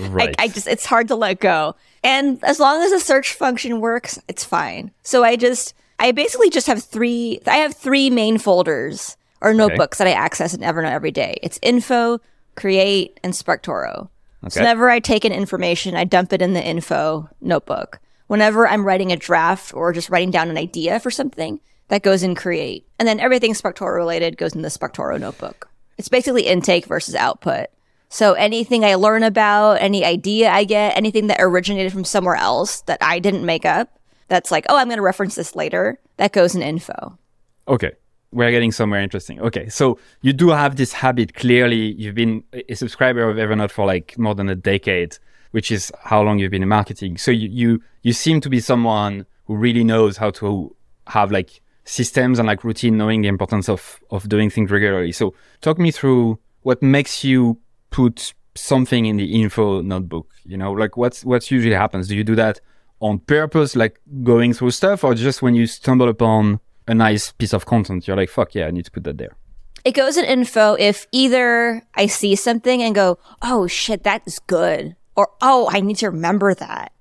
right. 0.00 0.34
I, 0.38 0.44
I, 0.44 0.48
just, 0.48 0.66
it's 0.66 0.86
hard 0.86 1.08
to 1.08 1.14
let 1.14 1.40
go. 1.40 1.76
And 2.02 2.42
as 2.44 2.60
long 2.60 2.82
as 2.82 2.90
the 2.90 3.00
search 3.00 3.32
function 3.32 3.80
works, 3.80 4.18
it's 4.28 4.44
fine. 4.44 4.90
So 5.02 5.24
I 5.24 5.36
just, 5.36 5.74
I 5.98 6.12
basically 6.12 6.50
just 6.50 6.66
have 6.66 6.82
three, 6.82 7.40
I 7.46 7.56
have 7.56 7.74
three 7.74 8.10
main 8.10 8.38
folders 8.38 9.16
or 9.40 9.54
notebooks 9.54 10.00
okay. 10.00 10.10
that 10.10 10.16
I 10.16 10.20
access 10.20 10.54
in 10.54 10.60
Evernote 10.60 10.90
every 10.90 11.10
day. 11.10 11.38
It's 11.42 11.58
info, 11.62 12.20
create, 12.56 13.18
and 13.22 13.32
SparkToro. 13.32 14.08
Okay. 14.44 14.50
So 14.50 14.60
whenever 14.60 14.90
I 14.90 15.00
take 15.00 15.24
in 15.24 15.32
information, 15.32 15.96
I 15.96 16.04
dump 16.04 16.32
it 16.32 16.42
in 16.42 16.52
the 16.52 16.62
info 16.62 17.28
notebook. 17.40 18.00
Whenever 18.26 18.66
I'm 18.66 18.84
writing 18.84 19.12
a 19.12 19.16
draft 19.16 19.72
or 19.74 19.92
just 19.92 20.10
writing 20.10 20.30
down 20.30 20.50
an 20.50 20.58
idea 20.58 20.98
for 20.98 21.10
something, 21.10 21.60
that 21.88 22.02
goes 22.02 22.22
in 22.22 22.34
create. 22.34 22.86
And 22.98 23.06
then 23.06 23.20
everything 23.20 23.52
SparkToro 23.52 23.94
related 23.94 24.36
goes 24.36 24.54
in 24.54 24.62
the 24.62 24.68
SparkToro 24.68 25.20
notebook. 25.20 25.68
It's 25.98 26.08
basically 26.08 26.46
intake 26.46 26.86
versus 26.86 27.14
output. 27.14 27.66
So 28.08 28.34
anything 28.34 28.84
I 28.84 28.94
learn 28.94 29.22
about, 29.22 29.80
any 29.80 30.04
idea 30.04 30.50
I 30.50 30.64
get, 30.64 30.96
anything 30.96 31.26
that 31.26 31.38
originated 31.40 31.92
from 31.92 32.04
somewhere 32.04 32.36
else 32.36 32.82
that 32.82 32.98
I 33.00 33.18
didn't 33.18 33.44
make 33.44 33.64
up, 33.64 33.98
that's 34.28 34.50
like, 34.50 34.66
oh, 34.68 34.76
I'm 34.76 34.86
going 34.86 34.98
to 34.98 35.02
reference 35.02 35.34
this 35.34 35.56
later, 35.56 35.98
that 36.16 36.32
goes 36.32 36.54
in 36.54 36.62
info. 36.62 37.18
Okay. 37.66 37.92
We're 38.30 38.50
getting 38.50 38.72
somewhere 38.72 39.00
interesting. 39.00 39.40
Okay. 39.40 39.68
So 39.68 39.98
you 40.22 40.32
do 40.32 40.50
have 40.50 40.76
this 40.76 40.92
habit. 40.92 41.34
Clearly, 41.34 41.92
you've 41.94 42.14
been 42.14 42.44
a 42.52 42.74
subscriber 42.74 43.28
of 43.28 43.36
Evernote 43.36 43.70
for 43.70 43.86
like 43.86 44.16
more 44.18 44.34
than 44.34 44.48
a 44.48 44.54
decade, 44.54 45.18
which 45.50 45.70
is 45.70 45.92
how 46.02 46.22
long 46.22 46.38
you've 46.38 46.50
been 46.50 46.62
in 46.62 46.68
marketing. 46.68 47.16
So 47.16 47.30
you, 47.30 47.48
you, 47.48 47.82
you 48.02 48.12
seem 48.12 48.40
to 48.42 48.48
be 48.48 48.60
someone 48.60 49.26
who 49.46 49.56
really 49.56 49.84
knows 49.84 50.16
how 50.16 50.30
to 50.30 50.74
have 51.08 51.30
like 51.30 51.60
systems 51.84 52.38
and 52.38 52.46
like 52.46 52.64
routine, 52.64 52.96
knowing 52.96 53.22
the 53.22 53.28
importance 53.28 53.68
of, 53.68 54.00
of 54.10 54.28
doing 54.28 54.50
things 54.50 54.70
regularly. 54.70 55.12
So 55.12 55.34
talk 55.60 55.78
me 55.78 55.90
through 55.90 56.38
what 56.62 56.82
makes 56.82 57.24
you 57.24 57.58
put 57.90 58.34
something 58.54 59.06
in 59.06 59.16
the 59.16 59.42
info 59.42 59.80
notebook, 59.82 60.30
you 60.44 60.56
know, 60.56 60.72
like 60.72 60.96
what's, 60.96 61.24
what's 61.24 61.50
usually 61.50 61.74
happens. 61.74 62.08
Do 62.08 62.16
you 62.16 62.24
do 62.24 62.34
that 62.36 62.60
on 63.00 63.18
purpose, 63.18 63.76
like 63.76 64.00
going 64.22 64.54
through 64.54 64.70
stuff 64.70 65.04
or 65.04 65.14
just 65.14 65.42
when 65.42 65.54
you 65.54 65.66
stumble 65.66 66.08
upon 66.08 66.60
a 66.86 66.94
nice 66.94 67.32
piece 67.32 67.52
of 67.52 67.66
content, 67.66 68.06
you're 68.06 68.16
like, 68.16 68.30
fuck 68.30 68.54
yeah, 68.54 68.66
I 68.66 68.70
need 68.70 68.84
to 68.86 68.90
put 68.90 69.04
that 69.04 69.18
there. 69.18 69.36
It 69.84 69.92
goes 69.92 70.16
in 70.16 70.24
info 70.24 70.74
if 70.74 71.06
either 71.12 71.82
I 71.94 72.06
see 72.06 72.34
something 72.36 72.82
and 72.82 72.94
go, 72.94 73.18
oh 73.42 73.66
shit, 73.66 74.04
that 74.04 74.22
is 74.26 74.38
good. 74.38 74.96
Or, 75.16 75.28
oh, 75.42 75.68
I 75.70 75.80
need 75.80 75.96
to 75.96 76.10
remember 76.10 76.54
that. 76.54 76.92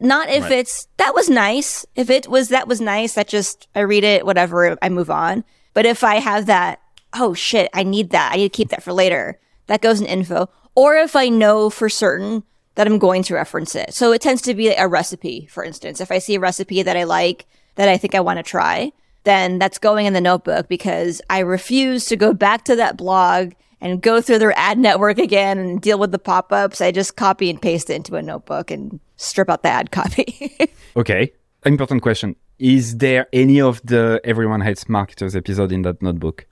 Not 0.00 0.28
if 0.28 0.44
right. 0.44 0.52
it's 0.52 0.88
that 0.98 1.14
was 1.14 1.28
nice. 1.28 1.86
If 1.94 2.10
it 2.10 2.28
was 2.28 2.48
that 2.50 2.68
was 2.68 2.80
nice, 2.80 3.14
that 3.14 3.28
just 3.28 3.68
I 3.74 3.80
read 3.80 4.04
it, 4.04 4.26
whatever, 4.26 4.76
I 4.82 4.88
move 4.88 5.10
on. 5.10 5.44
But 5.74 5.86
if 5.86 6.04
I 6.04 6.16
have 6.16 6.46
that, 6.46 6.80
oh 7.14 7.34
shit, 7.34 7.70
I 7.72 7.82
need 7.82 8.10
that. 8.10 8.32
I 8.32 8.36
need 8.36 8.52
to 8.52 8.56
keep 8.56 8.68
that 8.70 8.82
for 8.82 8.92
later. 8.92 9.38
That 9.66 9.82
goes 9.82 10.00
in 10.00 10.06
info. 10.06 10.48
Or 10.74 10.96
if 10.96 11.16
I 11.16 11.28
know 11.28 11.70
for 11.70 11.88
certain 11.88 12.42
that 12.74 12.86
I'm 12.86 12.98
going 12.98 13.22
to 13.24 13.34
reference 13.34 13.74
it. 13.74 13.94
So 13.94 14.12
it 14.12 14.20
tends 14.20 14.42
to 14.42 14.54
be 14.54 14.68
a 14.68 14.86
recipe, 14.86 15.46
for 15.46 15.64
instance. 15.64 16.00
If 16.00 16.12
I 16.12 16.18
see 16.18 16.34
a 16.34 16.40
recipe 16.40 16.82
that 16.82 16.96
I 16.96 17.04
like, 17.04 17.46
that 17.76 17.88
I 17.88 17.96
think 17.96 18.14
I 18.14 18.20
want 18.20 18.38
to 18.38 18.42
try, 18.42 18.92
then 19.24 19.58
that's 19.58 19.78
going 19.78 20.06
in 20.06 20.12
the 20.12 20.20
notebook 20.20 20.68
because 20.68 21.20
I 21.28 21.40
refuse 21.40 22.06
to 22.06 22.16
go 22.16 22.32
back 22.32 22.64
to 22.66 22.76
that 22.76 22.96
blog 22.96 23.52
and 23.80 24.00
go 24.00 24.20
through 24.20 24.38
their 24.38 24.56
ad 24.58 24.78
network 24.78 25.18
again 25.18 25.58
and 25.58 25.80
deal 25.80 25.98
with 25.98 26.12
the 26.12 26.18
pop 26.18 26.52
ups. 26.52 26.80
I 26.80 26.92
just 26.92 27.16
copy 27.16 27.50
and 27.50 27.60
paste 27.60 27.90
it 27.90 27.94
into 27.94 28.16
a 28.16 28.22
notebook 28.22 28.70
and 28.70 29.00
strip 29.16 29.48
out 29.48 29.62
the 29.62 29.68
ad 29.68 29.90
copy. 29.90 30.52
okay. 30.96 31.32
Important 31.64 32.02
question. 32.02 32.36
Is 32.58 32.98
there 32.98 33.26
any 33.32 33.60
of 33.60 33.82
the 33.84 34.20
Everyone 34.24 34.60
Hates 34.60 34.88
Marketers 34.88 35.34
episode 35.34 35.72
in 35.72 35.82
that 35.82 36.00
notebook? 36.00 36.46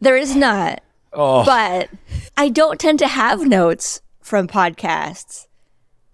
There 0.00 0.16
is 0.16 0.36
not. 0.36 0.82
Oh. 1.12 1.44
But 1.44 1.88
I 2.36 2.48
don't 2.48 2.78
tend 2.78 2.98
to 3.00 3.08
have 3.08 3.46
notes 3.46 4.00
from 4.20 4.46
podcasts. 4.46 5.46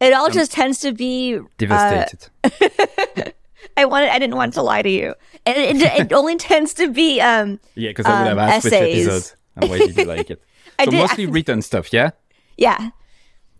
It 0.00 0.12
all 0.12 0.26
I'm 0.26 0.32
just 0.32 0.52
tends 0.52 0.80
to 0.80 0.92
be 0.92 1.38
devastated. 1.58 2.30
Uh, 2.44 3.30
I 3.76 3.84
wanted. 3.86 4.10
I 4.10 4.18
didn't 4.18 4.36
want 4.36 4.54
to 4.54 4.62
lie 4.62 4.82
to 4.82 4.90
you. 4.90 5.14
It, 5.46 5.56
it, 5.56 5.82
it 5.82 6.12
only 6.12 6.36
tends 6.36 6.74
to 6.74 6.90
be 6.90 7.20
um, 7.20 7.58
yeah, 7.74 7.90
because 7.90 8.06
I 8.06 8.20
would 8.20 8.28
have 8.28 8.38
um, 8.38 8.48
asked 8.48 8.66
essays. 8.66 9.06
which 9.06 9.14
episode 9.14 9.36
and 9.56 9.70
why 9.70 9.78
did 9.78 9.96
you 9.96 10.04
like 10.04 10.30
it. 10.30 10.42
So 10.80 10.90
did, 10.90 10.98
mostly 10.98 11.26
written 11.26 11.62
stuff, 11.62 11.92
yeah. 11.92 12.10
Yeah, 12.56 12.90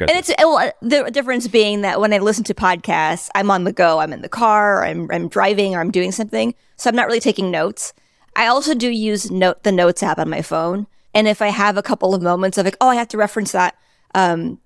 and 0.00 0.10
it's 0.10 0.32
well, 0.38 0.72
the 0.82 1.10
difference 1.10 1.46
being 1.46 1.82
that 1.82 2.00
when 2.00 2.12
I 2.12 2.18
listen 2.18 2.44
to 2.44 2.54
podcasts, 2.54 3.28
I'm 3.34 3.50
on 3.50 3.64
the 3.64 3.72
go. 3.72 4.00
I'm 4.00 4.12
in 4.12 4.22
the 4.22 4.28
car, 4.28 4.78
or 4.78 4.84
I'm 4.84 5.08
I'm 5.10 5.28
driving, 5.28 5.74
or 5.74 5.80
I'm 5.80 5.90
doing 5.90 6.12
something, 6.12 6.54
so 6.76 6.90
I'm 6.90 6.96
not 6.96 7.06
really 7.06 7.20
taking 7.20 7.50
notes. 7.50 7.92
I 8.36 8.46
also 8.46 8.74
do 8.74 8.88
use 8.90 9.30
note 9.30 9.62
the 9.62 9.70
notes 9.70 10.02
app 10.02 10.18
on 10.18 10.28
my 10.28 10.42
phone, 10.42 10.86
and 11.14 11.28
if 11.28 11.40
I 11.40 11.48
have 11.48 11.76
a 11.76 11.82
couple 11.82 12.14
of 12.14 12.22
moments 12.22 12.58
of 12.58 12.64
like, 12.64 12.76
oh, 12.80 12.88
I 12.88 12.96
have 12.96 13.08
to 13.08 13.16
reference 13.16 13.52
that, 13.52 13.76
um, 14.14 14.58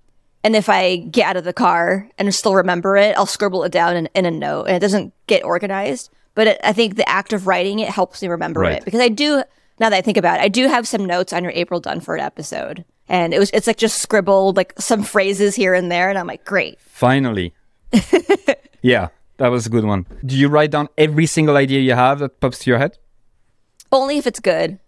and 0.43 0.57
if 0.57 0.69
I 0.69 0.97
get 0.97 1.27
out 1.27 1.37
of 1.37 1.45
the 1.45 1.53
car 1.53 2.09
and 2.17 2.35
still 2.35 2.55
remember 2.55 2.97
it, 2.97 3.17
I'll 3.17 3.27
scribble 3.27 3.65
it 3.65 3.73
down 3.73 3.97
in, 3.97 4.09
in 4.15 4.25
a 4.25 4.31
note, 4.31 4.65
and 4.65 4.77
it 4.77 4.81
doesn't 4.81 5.13
get 5.27 5.45
organized. 5.45 6.11
But 6.35 6.47
it, 6.47 6.61
I 6.65 6.73
think 6.73 6.97
the 6.97 7.09
act 7.09 7.33
of 7.33 7.47
writing 7.47 7.81
it 7.81 7.89
helps 7.89 8.23
me 8.23 8.29
remember 8.29 8.61
right. 8.61 8.79
it 8.79 8.85
because 8.85 9.01
I 9.01 9.09
do. 9.09 9.43
Now 9.81 9.91
that 9.91 9.97
I 9.97 10.01
think 10.01 10.17
about 10.17 10.41
it, 10.41 10.43
I 10.43 10.49
do 10.49 10.67
have 10.67 10.89
some 10.89 11.05
notes 11.05 11.33
on 11.33 11.45
your 11.45 11.53
April 11.55 11.81
Dunford 11.81 12.21
episode 12.21 12.85
and 13.09 13.35
it 13.35 13.39
was 13.39 13.51
it's 13.53 13.67
like 13.67 13.77
just 13.77 14.01
scribbled 14.03 14.57
like 14.57 14.73
some 14.79 15.03
phrases 15.03 15.55
here 15.55 15.75
and 15.75 15.91
there 15.91 16.09
and 16.09 16.19
i'm 16.19 16.27
like 16.27 16.45
great. 16.45 16.81
Finally. 16.81 17.55
Yeah 18.81 19.09
that 19.39 19.49
was 19.49 19.67
a 19.67 19.71
good 19.71 19.85
one. 19.85 20.05
Do 20.25 20.37
you 20.37 20.49
write 20.49 20.71
down 20.71 20.89
every 20.99 21.27
single 21.27 21.57
idea 21.57 21.81
you 21.81 21.95
have 21.95 22.19
that 22.19 22.41
pops 22.41 22.59
to 22.61 22.71
your 22.71 22.79
head? 22.79 22.99
Only 23.91 24.19
if 24.19 24.27
it's 24.27 24.41
good. 24.41 24.79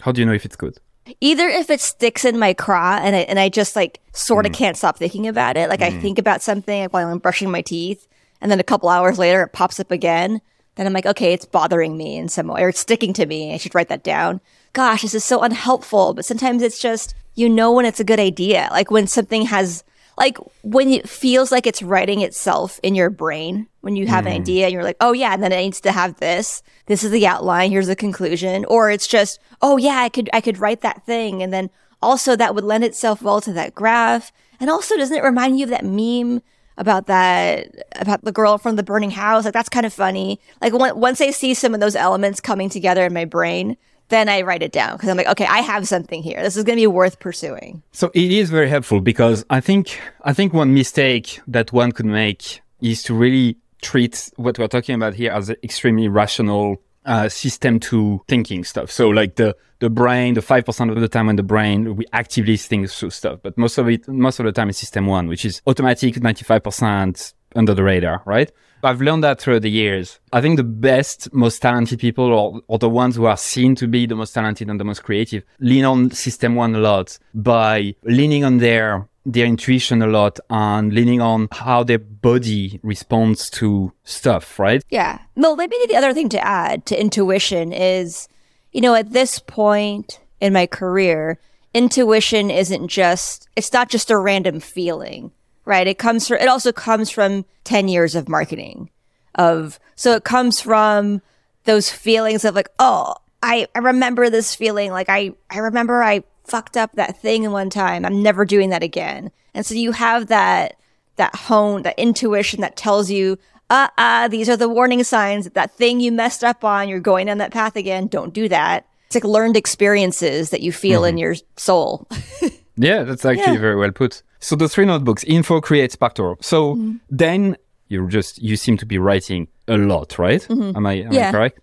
How 0.00 0.12
do 0.12 0.20
you 0.20 0.26
know 0.26 0.32
if 0.32 0.44
it's 0.44 0.56
good? 0.56 0.78
Either 1.20 1.48
if 1.48 1.70
it 1.70 1.80
sticks 1.80 2.24
in 2.24 2.38
my 2.38 2.52
craw 2.52 2.98
and 3.02 3.16
I, 3.16 3.20
and 3.20 3.38
I 3.38 3.48
just 3.48 3.74
like 3.74 4.00
sort 4.12 4.46
of 4.46 4.52
mm. 4.52 4.56
can't 4.56 4.76
stop 4.76 4.98
thinking 4.98 5.26
about 5.26 5.56
it. 5.56 5.68
Like 5.68 5.80
mm. 5.80 5.86
i 5.86 5.90
think 6.00 6.18
about 6.18 6.42
something 6.42 6.86
while 6.90 7.08
i'm 7.08 7.18
brushing 7.18 7.50
my 7.50 7.62
teeth 7.62 8.06
and 8.40 8.50
then 8.50 8.60
a 8.60 8.64
couple 8.64 8.88
hours 8.88 9.18
later 9.18 9.42
it 9.42 9.52
pops 9.52 9.80
up 9.80 9.90
again 9.90 10.40
then 10.74 10.86
i'm 10.86 10.92
like 10.92 11.06
okay 11.06 11.32
it's 11.32 11.46
bothering 11.46 11.96
me 11.96 12.16
in 12.16 12.28
some 12.28 12.48
way 12.48 12.62
or 12.62 12.68
it's 12.68 12.80
sticking 12.80 13.12
to 13.14 13.24
me 13.24 13.54
i 13.54 13.56
should 13.56 13.74
write 13.74 13.88
that 13.88 14.04
down. 14.04 14.40
Gosh 14.72 15.02
this 15.02 15.14
is 15.14 15.24
so 15.24 15.42
unhelpful 15.42 16.12
but 16.12 16.24
sometimes 16.24 16.60
it's 16.60 16.80
just 16.80 17.14
you 17.36 17.48
know 17.48 17.72
when 17.72 17.84
it's 17.86 18.00
a 18.00 18.04
good 18.04 18.18
idea. 18.18 18.68
Like 18.72 18.90
when 18.90 19.06
something 19.06 19.42
has 19.42 19.84
like 20.18 20.38
when 20.62 20.88
it 20.88 21.08
feels 21.08 21.52
like 21.52 21.66
it's 21.66 21.82
writing 21.82 22.22
itself 22.22 22.80
in 22.82 22.94
your 22.94 23.10
brain 23.10 23.68
when 23.82 23.96
you 23.96 24.06
have 24.06 24.24
mm. 24.24 24.28
an 24.28 24.32
idea 24.32 24.64
and 24.64 24.72
you're 24.72 24.82
like 24.82 24.96
oh 25.02 25.12
yeah 25.12 25.34
and 25.34 25.42
then 25.42 25.52
it 25.52 25.60
needs 25.60 25.80
to 25.82 25.92
have 25.92 26.16
this. 26.16 26.62
This 26.86 27.04
is 27.04 27.10
the 27.10 27.26
outline. 27.26 27.70
Here's 27.70 27.86
the 27.86 27.94
conclusion. 27.94 28.64
Or 28.64 28.90
it's 28.90 29.06
just 29.06 29.38
oh 29.62 29.76
yeah 29.76 29.98
i 29.98 30.08
could 30.08 30.28
i 30.32 30.40
could 30.40 30.58
write 30.58 30.80
that 30.80 31.04
thing. 31.04 31.42
And 31.42 31.52
then 31.52 31.70
also 32.02 32.34
that 32.34 32.54
would 32.54 32.64
lend 32.64 32.84
itself 32.84 33.22
well 33.22 33.40
to 33.42 33.52
that 33.52 33.74
graph. 33.74 34.32
And 34.58 34.70
also 34.70 34.96
doesn't 34.96 35.16
it 35.16 35.22
remind 35.22 35.58
you 35.58 35.64
of 35.64 35.70
that 35.70 35.84
meme 35.84 36.42
about 36.78 37.06
that 37.06 37.68
about 37.96 38.22
the 38.24 38.32
girl 38.32 38.56
from 38.56 38.76
the 38.76 38.82
burning 38.82 39.10
house? 39.10 39.44
Like 39.44 39.52
that's 39.52 39.68
kind 39.68 39.84
of 39.84 39.92
funny. 39.92 40.40
Like 40.62 40.72
once 40.72 41.20
i 41.20 41.30
see 41.30 41.52
some 41.52 41.74
of 41.74 41.80
those 41.80 41.96
elements 41.96 42.40
coming 42.40 42.70
together 42.70 43.04
in 43.04 43.12
my 43.12 43.26
brain 43.26 43.76
then 44.08 44.28
I 44.28 44.42
write 44.42 44.62
it 44.62 44.72
down 44.72 44.96
because 44.96 45.08
I'm 45.08 45.16
like, 45.16 45.26
okay, 45.28 45.46
I 45.46 45.58
have 45.58 45.86
something 45.88 46.22
here. 46.22 46.42
This 46.42 46.56
is 46.56 46.64
going 46.64 46.76
to 46.76 46.82
be 46.82 46.86
worth 46.86 47.18
pursuing. 47.18 47.82
So 47.92 48.10
it 48.14 48.30
is 48.30 48.50
very 48.50 48.68
helpful 48.68 49.00
because 49.00 49.44
I 49.50 49.60
think 49.60 50.00
I 50.22 50.32
think 50.32 50.52
one 50.52 50.74
mistake 50.74 51.40
that 51.48 51.72
one 51.72 51.92
could 51.92 52.06
make 52.06 52.60
is 52.80 53.02
to 53.04 53.14
really 53.14 53.56
treat 53.82 54.30
what 54.36 54.58
we're 54.58 54.68
talking 54.68 54.94
about 54.94 55.14
here 55.14 55.32
as 55.32 55.50
extremely 55.62 56.08
rational 56.08 56.82
uh, 57.04 57.28
system 57.28 57.78
two 57.78 58.20
thinking 58.28 58.64
stuff. 58.64 58.90
So 58.90 59.08
like 59.08 59.36
the 59.36 59.56
the 59.78 59.90
brain, 59.90 60.34
the 60.34 60.42
five 60.42 60.64
percent 60.64 60.90
of 60.90 61.00
the 61.00 61.08
time 61.08 61.26
when 61.26 61.36
the 61.36 61.42
brain 61.42 61.96
we 61.96 62.04
actively 62.12 62.56
think 62.56 62.88
through 62.90 63.10
stuff, 63.10 63.40
but 63.42 63.56
most 63.58 63.78
of 63.78 63.88
it, 63.88 64.08
most 64.08 64.40
of 64.40 64.46
the 64.46 64.52
time, 64.52 64.68
is 64.70 64.78
system 64.78 65.06
one, 65.06 65.28
which 65.28 65.44
is 65.44 65.62
automatic, 65.66 66.20
ninety 66.22 66.44
five 66.44 66.62
percent 66.62 67.34
under 67.54 67.74
the 67.74 67.82
radar, 67.82 68.22
right? 68.24 68.50
I've 68.86 69.00
learned 69.00 69.24
that 69.24 69.40
through 69.40 69.60
the 69.60 69.70
years. 69.70 70.20
I 70.32 70.40
think 70.40 70.56
the 70.56 70.64
best, 70.64 71.32
most 71.32 71.60
talented 71.60 71.98
people 71.98 72.62
or, 72.68 72.78
the 72.78 72.88
ones 72.88 73.16
who 73.16 73.26
are 73.26 73.36
seen 73.36 73.74
to 73.76 73.88
be 73.88 74.06
the 74.06 74.14
most 74.14 74.32
talented 74.32 74.70
and 74.70 74.78
the 74.78 74.84
most 74.84 75.02
creative 75.02 75.42
lean 75.58 75.84
on 75.84 76.10
system 76.12 76.54
one 76.54 76.74
a 76.74 76.78
lot 76.78 77.18
by 77.34 77.94
leaning 78.04 78.44
on 78.44 78.58
their 78.58 79.08
their 79.28 79.44
intuition 79.44 80.02
a 80.02 80.06
lot 80.06 80.38
and 80.50 80.92
leaning 80.92 81.20
on 81.20 81.48
how 81.50 81.82
their 81.82 81.98
body 81.98 82.78
responds 82.84 83.50
to 83.50 83.92
stuff, 84.04 84.56
right? 84.58 84.84
Yeah. 84.88 85.18
Well, 85.34 85.56
maybe 85.56 85.76
the 85.88 85.96
other 85.96 86.14
thing 86.14 86.28
to 86.28 86.46
add 86.46 86.86
to 86.86 87.00
intuition 87.00 87.72
is, 87.72 88.28
you 88.70 88.80
know, 88.80 88.94
at 88.94 89.12
this 89.12 89.40
point 89.40 90.20
in 90.40 90.52
my 90.52 90.66
career, 90.66 91.40
intuition 91.74 92.50
isn't 92.52 92.86
just, 92.86 93.48
it's 93.56 93.72
not 93.72 93.88
just 93.88 94.12
a 94.12 94.16
random 94.16 94.60
feeling 94.60 95.32
right? 95.66 95.86
It 95.86 95.98
comes 95.98 96.26
from, 96.28 96.38
it 96.38 96.48
also 96.48 96.72
comes 96.72 97.10
from 97.10 97.44
10 97.64 97.88
years 97.88 98.14
of 98.14 98.28
marketing 98.28 98.88
of, 99.34 99.78
so 99.94 100.12
it 100.12 100.24
comes 100.24 100.60
from 100.60 101.20
those 101.64 101.90
feelings 101.90 102.44
of 102.46 102.54
like, 102.54 102.70
oh, 102.78 103.16
I, 103.42 103.66
I 103.74 103.80
remember 103.80 104.30
this 104.30 104.54
feeling. 104.54 104.90
Like 104.92 105.10
I, 105.10 105.34
I 105.50 105.58
remember 105.58 106.02
I 106.02 106.24
fucked 106.44 106.76
up 106.78 106.92
that 106.94 107.20
thing 107.20 107.50
one 107.50 107.68
time. 107.68 108.06
I'm 108.06 108.22
never 108.22 108.46
doing 108.46 108.70
that 108.70 108.82
again. 108.82 109.30
And 109.52 109.66
so 109.66 109.74
you 109.74 109.92
have 109.92 110.28
that, 110.28 110.76
that 111.16 111.34
hone, 111.34 111.82
that 111.82 111.98
intuition 111.98 112.62
that 112.62 112.76
tells 112.76 113.10
you, 113.10 113.36
uh, 113.68 113.88
uh, 113.98 114.28
these 114.28 114.48
are 114.48 114.56
the 114.56 114.68
warning 114.68 115.02
signs 115.02 115.50
that 115.50 115.72
thing 115.72 115.98
you 116.00 116.12
messed 116.12 116.44
up 116.44 116.64
on, 116.64 116.88
you're 116.88 117.00
going 117.00 117.26
down 117.26 117.38
that 117.38 117.52
path 117.52 117.74
again. 117.74 118.06
Don't 118.06 118.32
do 118.32 118.48
that. 118.48 118.86
It's 119.06 119.16
like 119.16 119.24
learned 119.24 119.56
experiences 119.56 120.50
that 120.50 120.60
you 120.60 120.72
feel 120.72 121.02
mm-hmm. 121.02 121.10
in 121.10 121.18
your 121.18 121.34
soul. 121.56 122.06
yeah, 122.76 123.02
that's 123.02 123.24
actually 123.24 123.54
yeah. 123.54 123.60
very 123.60 123.76
well 123.76 123.92
put. 123.92 124.22
So 124.40 124.56
the 124.56 124.68
three 124.68 124.84
notebooks, 124.84 125.24
info, 125.24 125.60
create, 125.60 125.92
SparkToro. 125.92 126.42
So 126.44 126.74
mm-hmm. 126.74 126.96
then 127.10 127.56
you're 127.88 128.08
just 128.08 128.42
you 128.42 128.56
seem 128.56 128.76
to 128.78 128.86
be 128.86 128.98
writing 128.98 129.48
a 129.68 129.76
lot, 129.76 130.18
right? 130.18 130.42
Mm-hmm. 130.42 130.76
Am 130.76 130.86
I 130.86 130.92
am 130.94 131.12
yeah. 131.12 131.28
I 131.28 131.32
correct? 131.32 131.60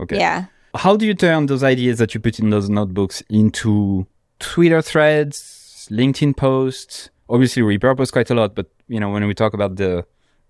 Okay. 0.00 0.18
Yeah. 0.18 0.46
How 0.74 0.96
do 0.96 1.06
you 1.06 1.14
turn 1.14 1.46
those 1.46 1.62
ideas 1.62 1.98
that 1.98 2.14
you 2.14 2.20
put 2.20 2.38
in 2.38 2.50
those 2.50 2.70
notebooks 2.70 3.22
into 3.28 4.06
Twitter 4.38 4.80
threads, 4.80 5.88
LinkedIn 5.90 6.36
posts? 6.36 7.10
Obviously, 7.28 7.62
repurpose 7.62 8.12
quite 8.12 8.30
a 8.30 8.34
lot, 8.34 8.54
but 8.54 8.70
you 8.88 9.00
know 9.00 9.10
when 9.10 9.26
we 9.26 9.34
talk 9.34 9.54
about 9.54 9.76
the 9.76 10.04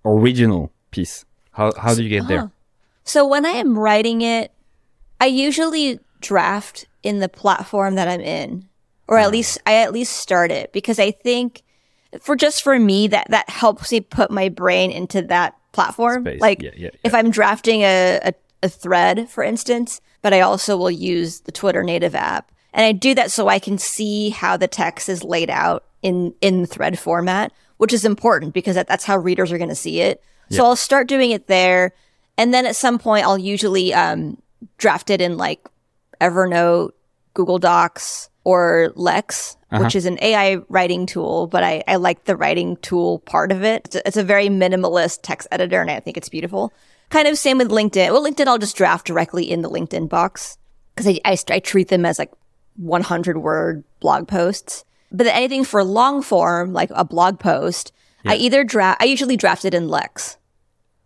original 0.04 0.72
piece, 0.90 1.24
how 1.52 1.72
how 1.76 1.94
do 1.94 2.02
you 2.02 2.08
get 2.08 2.28
there? 2.28 2.50
So 3.04 3.26
when 3.26 3.44
I 3.44 3.50
am 3.50 3.78
writing 3.78 4.22
it, 4.22 4.52
I 5.20 5.26
usually 5.26 5.98
draft 6.20 6.86
in 7.02 7.18
the 7.18 7.28
platform 7.28 7.96
that 7.96 8.08
I'm 8.08 8.20
in, 8.20 8.68
or 9.08 9.18
at 9.18 9.30
least 9.30 9.58
I 9.66 9.74
at 9.74 9.92
least 9.92 10.16
start 10.16 10.50
it 10.50 10.72
because 10.72 10.98
I 10.98 11.10
think 11.10 11.62
for 12.20 12.36
just 12.36 12.62
for 12.62 12.78
me 12.78 13.08
that 13.08 13.26
that 13.30 13.48
helps 13.48 13.92
me 13.92 14.00
put 14.00 14.30
my 14.30 14.48
brain 14.48 14.90
into 14.90 15.22
that 15.22 15.56
platform. 15.72 16.24
Space. 16.24 16.40
Like 16.40 16.62
yeah, 16.62 16.70
yeah, 16.74 16.90
yeah. 16.92 17.00
if 17.04 17.14
I'm 17.14 17.30
drafting 17.30 17.82
a, 17.82 18.20
a, 18.22 18.34
a 18.62 18.68
thread, 18.68 19.28
for 19.28 19.42
instance, 19.42 20.00
but 20.20 20.32
I 20.32 20.40
also 20.40 20.76
will 20.76 20.90
use 20.90 21.40
the 21.40 21.52
Twitter 21.52 21.82
native 21.82 22.14
app. 22.14 22.52
And 22.74 22.86
I 22.86 22.92
do 22.92 23.14
that 23.14 23.30
so 23.30 23.48
I 23.48 23.58
can 23.58 23.76
see 23.76 24.30
how 24.30 24.56
the 24.56 24.68
text 24.68 25.08
is 25.08 25.24
laid 25.24 25.50
out 25.50 25.84
in 26.00 26.34
in 26.40 26.66
thread 26.66 26.98
format, 26.98 27.52
which 27.76 27.92
is 27.92 28.04
important 28.04 28.54
because 28.54 28.76
that, 28.76 28.88
that's 28.88 29.04
how 29.04 29.16
readers 29.16 29.52
are 29.52 29.58
going 29.58 29.68
to 29.68 29.74
see 29.74 30.00
it. 30.00 30.22
So 30.50 30.66
I'll 30.66 30.76
start 30.76 31.08
doing 31.08 31.30
it 31.30 31.46
there, 31.46 31.94
and 32.36 32.52
then 32.52 32.66
at 32.66 32.76
some 32.76 32.98
point 32.98 33.24
I'll 33.24 33.38
usually 33.38 33.94
um, 33.94 34.36
draft 34.76 35.08
it 35.08 35.22
in 35.22 35.38
like 35.38 35.66
Evernote, 36.20 36.90
Google 37.32 37.58
Docs, 37.58 38.28
or 38.44 38.92
Lex, 38.94 39.56
uh-huh. 39.70 39.84
which 39.84 39.94
is 39.94 40.06
an 40.06 40.18
AI 40.20 40.56
writing 40.68 41.06
tool, 41.06 41.46
but 41.46 41.62
I, 41.62 41.82
I 41.86 41.96
like 41.96 42.24
the 42.24 42.36
writing 42.36 42.76
tool 42.78 43.20
part 43.20 43.52
of 43.52 43.62
it. 43.62 43.82
It's 43.86 43.96
a, 43.96 44.08
it's 44.08 44.16
a, 44.16 44.24
very 44.24 44.48
minimalist 44.48 45.20
text 45.22 45.48
editor, 45.50 45.80
and 45.80 45.90
I 45.90 46.00
think 46.00 46.16
it's 46.16 46.28
beautiful. 46.28 46.72
Kind 47.10 47.28
of 47.28 47.38
same 47.38 47.58
with 47.58 47.70
LinkedIn. 47.70 48.10
Well, 48.10 48.24
LinkedIn, 48.24 48.46
I'll 48.46 48.58
just 48.58 48.76
draft 48.76 49.06
directly 49.06 49.50
in 49.50 49.62
the 49.62 49.70
LinkedIn 49.70 50.08
box 50.08 50.58
because 50.94 51.06
I, 51.06 51.20
I, 51.24 51.36
I, 51.50 51.58
treat 51.60 51.88
them 51.88 52.04
as 52.04 52.18
like 52.18 52.32
100 52.76 53.38
word 53.38 53.84
blog 54.00 54.28
posts. 54.28 54.84
But 55.10 55.26
anything 55.26 55.64
for 55.64 55.84
long 55.84 56.22
form, 56.22 56.72
like 56.72 56.90
a 56.92 57.04
blog 57.04 57.38
post, 57.38 57.92
yeah. 58.24 58.32
I 58.32 58.34
either 58.36 58.64
draft, 58.64 59.02
I 59.02 59.04
usually 59.04 59.36
draft 59.36 59.64
it 59.64 59.74
in 59.74 59.88
Lex. 59.88 60.38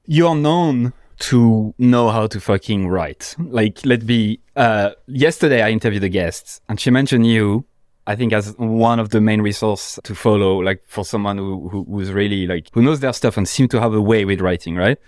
You're 0.06 0.36
known 0.36 0.92
to 1.18 1.74
know 1.78 2.10
how 2.10 2.26
to 2.26 2.40
fucking 2.40 2.88
write. 2.88 3.34
Like, 3.38 3.84
let's 3.84 4.04
be, 4.04 4.40
uh, 4.54 4.90
yesterday 5.06 5.62
I 5.62 5.70
interviewed 5.70 6.04
a 6.04 6.08
guest 6.08 6.60
and 6.68 6.78
she 6.78 6.90
mentioned 6.90 7.26
you, 7.26 7.64
I 8.06 8.14
think 8.14 8.32
as 8.32 8.54
one 8.58 9.00
of 9.00 9.10
the 9.10 9.20
main 9.20 9.40
resource 9.40 9.98
to 10.04 10.14
follow, 10.14 10.58
like 10.58 10.82
for 10.86 11.04
someone 11.04 11.38
who, 11.38 11.68
who 11.68 11.84
who's 11.84 12.12
really 12.12 12.46
like, 12.46 12.68
who 12.72 12.82
knows 12.82 13.00
their 13.00 13.12
stuff 13.12 13.36
and 13.36 13.48
seem 13.48 13.66
to 13.68 13.80
have 13.80 13.94
a 13.94 14.00
way 14.00 14.24
with 14.24 14.40
writing, 14.40 14.76
right? 14.76 14.98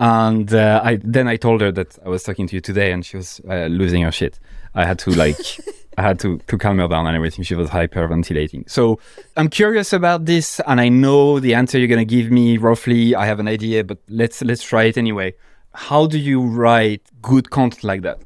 And, 0.00 0.52
uh, 0.52 0.80
I, 0.82 0.98
then 1.04 1.28
I 1.28 1.36
told 1.36 1.60
her 1.60 1.70
that 1.72 1.98
I 2.04 2.08
was 2.08 2.22
talking 2.24 2.48
to 2.48 2.56
you 2.56 2.60
today 2.60 2.90
and 2.90 3.04
she 3.04 3.16
was 3.16 3.40
uh, 3.48 3.66
losing 3.66 4.02
her 4.02 4.10
shit. 4.10 4.40
I 4.74 4.86
had 4.86 4.98
to 5.00 5.10
like, 5.10 5.38
I 5.98 6.02
had 6.02 6.18
to, 6.20 6.38
to 6.38 6.58
calm 6.58 6.78
her 6.78 6.88
down 6.88 7.06
and 7.06 7.14
everything. 7.14 7.44
She 7.44 7.54
was 7.54 7.70
hyperventilating. 7.70 8.68
So 8.68 8.98
I'm 9.36 9.48
curious 9.48 9.92
about 9.92 10.24
this 10.24 10.60
and 10.66 10.80
I 10.80 10.88
know 10.88 11.38
the 11.40 11.54
answer 11.54 11.78
you're 11.78 11.96
to 11.96 12.04
give 12.04 12.30
me 12.30 12.56
roughly. 12.56 13.14
I 13.14 13.26
have 13.26 13.38
an 13.38 13.48
idea, 13.48 13.84
but 13.84 13.98
let's, 14.08 14.42
let's 14.42 14.62
try 14.62 14.84
it 14.84 14.96
anyway 14.96 15.34
how 15.78 16.06
do 16.06 16.18
you 16.18 16.42
write 16.42 17.02
good 17.22 17.50
content 17.50 17.84
like 17.84 18.02
that? 18.02 18.18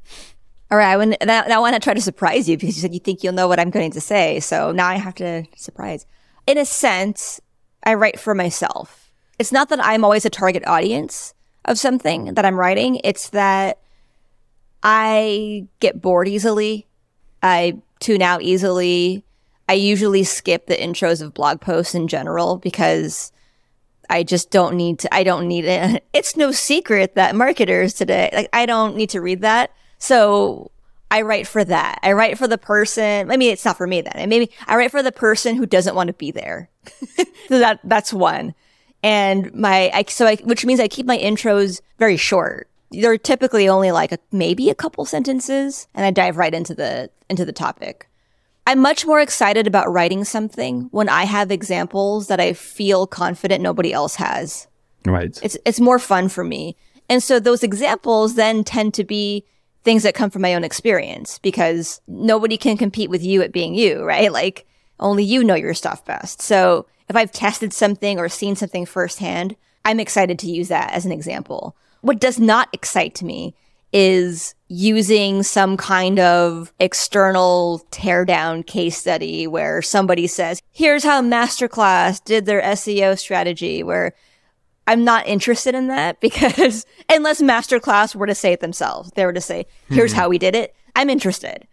All 0.71 0.79
right, 0.79 0.97
I 0.97 1.05
now, 1.05 1.43
now 1.43 1.59
I 1.59 1.59
want 1.59 1.75
to 1.75 1.81
try 1.81 1.93
to 1.93 2.01
surprise 2.01 2.49
you 2.49 2.57
because 2.57 2.77
you 2.77 2.81
said 2.81 2.95
you 2.95 3.01
think 3.01 3.23
you'll 3.23 3.35
know 3.35 3.47
what 3.47 3.61
I'm 3.61 3.71
going 3.71 3.91
to 3.91 4.01
say. 4.01 4.41
So 4.41 4.73
now 4.73 4.89
I 4.89 4.95
have 4.95 5.15
to 5.17 5.45
surprise. 5.57 6.07
In 6.47 6.57
a 6.57 6.65
sense, 6.65 7.41
I 7.85 7.95
write 7.95 8.19
for 8.19 8.35
myself. 8.35 9.13
It's 9.39 9.53
not 9.53 9.69
that 9.69 9.85
I'm 9.85 10.05
always 10.05 10.25
a 10.25 10.31
target 10.31 10.67
audience 10.67 11.35
of 11.67 11.79
something 11.79 12.35
that 12.35 12.45
I'm 12.45 12.59
writing. 12.59 13.01
It's 13.05 13.29
that 13.31 13.81
I 14.83 15.67
get 15.81 16.01
bored 16.01 16.29
easily. 16.29 16.87
I 17.43 17.79
tune 18.01 18.23
out 18.23 18.43
easily. 18.43 19.25
I 19.69 19.75
usually 19.75 20.25
skip 20.25 20.67
the 20.67 20.77
intros 20.77 21.21
of 21.21 21.35
blog 21.35 21.61
posts 21.61 21.95
in 21.95 22.09
general 22.09 22.57
because 22.57 23.32
I 24.13 24.25
just 24.25 24.51
don't 24.51 24.77
need 24.77 24.99
to, 25.01 25.15
I 25.15 25.25
don't 25.25 25.49
need 25.49 25.65
it. 25.65 26.05
It's 26.13 26.37
no 26.37 26.53
secret 26.53 27.15
that 27.15 27.35
marketers 27.35 27.95
today, 27.95 28.29
like, 28.35 28.51
I 28.53 28.67
don't 28.67 28.95
need 28.95 29.09
to 29.11 29.21
read 29.23 29.41
that. 29.41 29.73
So 29.99 30.71
I 31.11 31.23
write 31.23 31.47
for 31.47 31.65
that. 31.65 31.99
I 32.03 32.13
write 32.13 32.37
for 32.37 32.47
the 32.47 32.59
person. 32.59 33.31
I 33.31 33.39
mean, 33.39 33.51
it's 33.51 33.65
not 33.65 33.79
for 33.79 33.87
me 33.87 34.03
then. 34.03 34.29
maybe 34.29 34.51
I 34.67 34.77
write 34.77 34.91
for 34.91 35.03
the 35.03 35.11
person 35.11 35.57
who 35.57 35.65
doesn't 35.65 35.95
want 35.95 36.09
to 36.09 36.13
be 36.13 36.31
there. 36.31 36.69
so 37.49 37.59
that, 37.59 37.81
that's 37.85 38.13
one. 38.13 38.55
And 39.03 39.53
my, 39.55 39.91
I, 39.95 40.05
so 40.09 40.27
I, 40.27 40.37
which 40.37 40.67
means 40.67 40.81
I 40.81 40.89
keep 40.89 41.07
my 41.07 41.17
intros 41.19 41.81
very 41.99 42.19
short. 42.19 42.69
They're 42.91 43.17
typically 43.17 43.69
only 43.69 43.91
like 43.91 44.13
a, 44.13 44.19
maybe 44.31 44.69
a 44.69 44.75
couple 44.75 45.07
sentences 45.07 45.89
and 45.95 46.05
I 46.05 46.11
dive 46.11 46.37
right 46.37 46.53
into 46.53 46.75
the, 46.75 47.11
into 47.31 47.47
the 47.47 47.53
topic. 47.53 48.07
I'm 48.67 48.79
much 48.79 49.07
more 49.07 49.21
excited 49.21 49.67
about 49.67 49.93
writing 49.93 50.25
something 50.25 50.89
when 50.93 51.09
I 51.09 51.25
have 51.25 51.51
examples 51.51 52.29
that 52.29 52.41
I 52.41 52.53
feel 52.53 53.07
confident 53.07 53.63
nobody 53.63 53.93
else 53.93 54.15
has. 54.17 54.69
Right. 55.05 55.39
It's 55.43 55.57
it's 55.65 55.81
more 55.81 55.99
fun 55.99 56.29
for 56.29 56.45
me. 56.45 56.77
And 57.09 57.23
so 57.23 57.41
those 57.41 57.63
examples 57.63 58.37
then 58.37 58.63
tend 58.65 58.95
to 58.95 59.05
be 59.05 59.45
things 59.83 60.05
that 60.05 60.15
come 60.15 60.31
from 60.31 60.43
my 60.43 60.55
own 60.55 60.63
experience 60.63 61.39
because 61.41 62.01
nobody 62.07 62.57
can 62.57 62.77
compete 62.77 63.11
with 63.11 63.25
you 63.25 63.43
at 63.43 63.53
being 63.53 63.75
you, 63.75 64.05
right? 64.05 64.33
Like 64.43 64.67
only 65.01 65.25
you 65.25 65.43
know 65.43 65.57
your 65.57 65.75
stuff 65.75 66.05
best. 66.05 66.41
So 66.41 66.87
if 67.09 67.17
I've 67.17 67.33
tested 67.33 67.73
something 67.73 68.19
or 68.19 68.29
seen 68.29 68.55
something 68.55 68.87
firsthand, 68.87 69.57
I'm 69.85 69.99
excited 69.99 70.39
to 70.39 70.51
use 70.51 70.69
that 70.69 70.93
as 70.93 71.05
an 71.05 71.11
example. 71.11 71.77
What 72.03 72.21
does 72.21 72.39
not 72.39 72.69
excite 72.73 73.21
me 73.23 73.55
is 73.93 74.55
using 74.69 75.43
some 75.43 75.77
kind 75.77 76.19
of 76.19 76.73
external 76.81 77.87
teardown 77.91 78.67
case 78.67 78.97
study 78.97 79.47
where 79.47 79.83
somebody 79.83 80.27
says, 80.27 80.63
here's 80.71 81.05
how 81.05 81.21
Masterclass 81.21 82.25
did 82.25 82.47
their 82.47 82.63
SEO 82.63 83.19
strategy, 83.19 83.83
where 83.83 84.15
I'm 84.87 85.05
not 85.05 85.27
interested 85.27 85.75
in 85.75 85.89
that 85.89 86.21
because 86.21 86.87
unless 87.09 87.43
Masterclass 87.43 88.15
were 88.15 88.27
to 88.27 88.35
say 88.35 88.53
it 88.53 88.61
themselves, 88.61 89.11
they 89.15 89.27
were 89.27 89.33
to 89.33 89.41
say, 89.41 89.67
here's 89.89 90.13
mm-hmm. 90.13 90.21
how 90.21 90.29
we 90.29 90.39
did 90.39 90.55
it, 90.57 90.75
I'm 90.97 91.11
interested. 91.11 91.67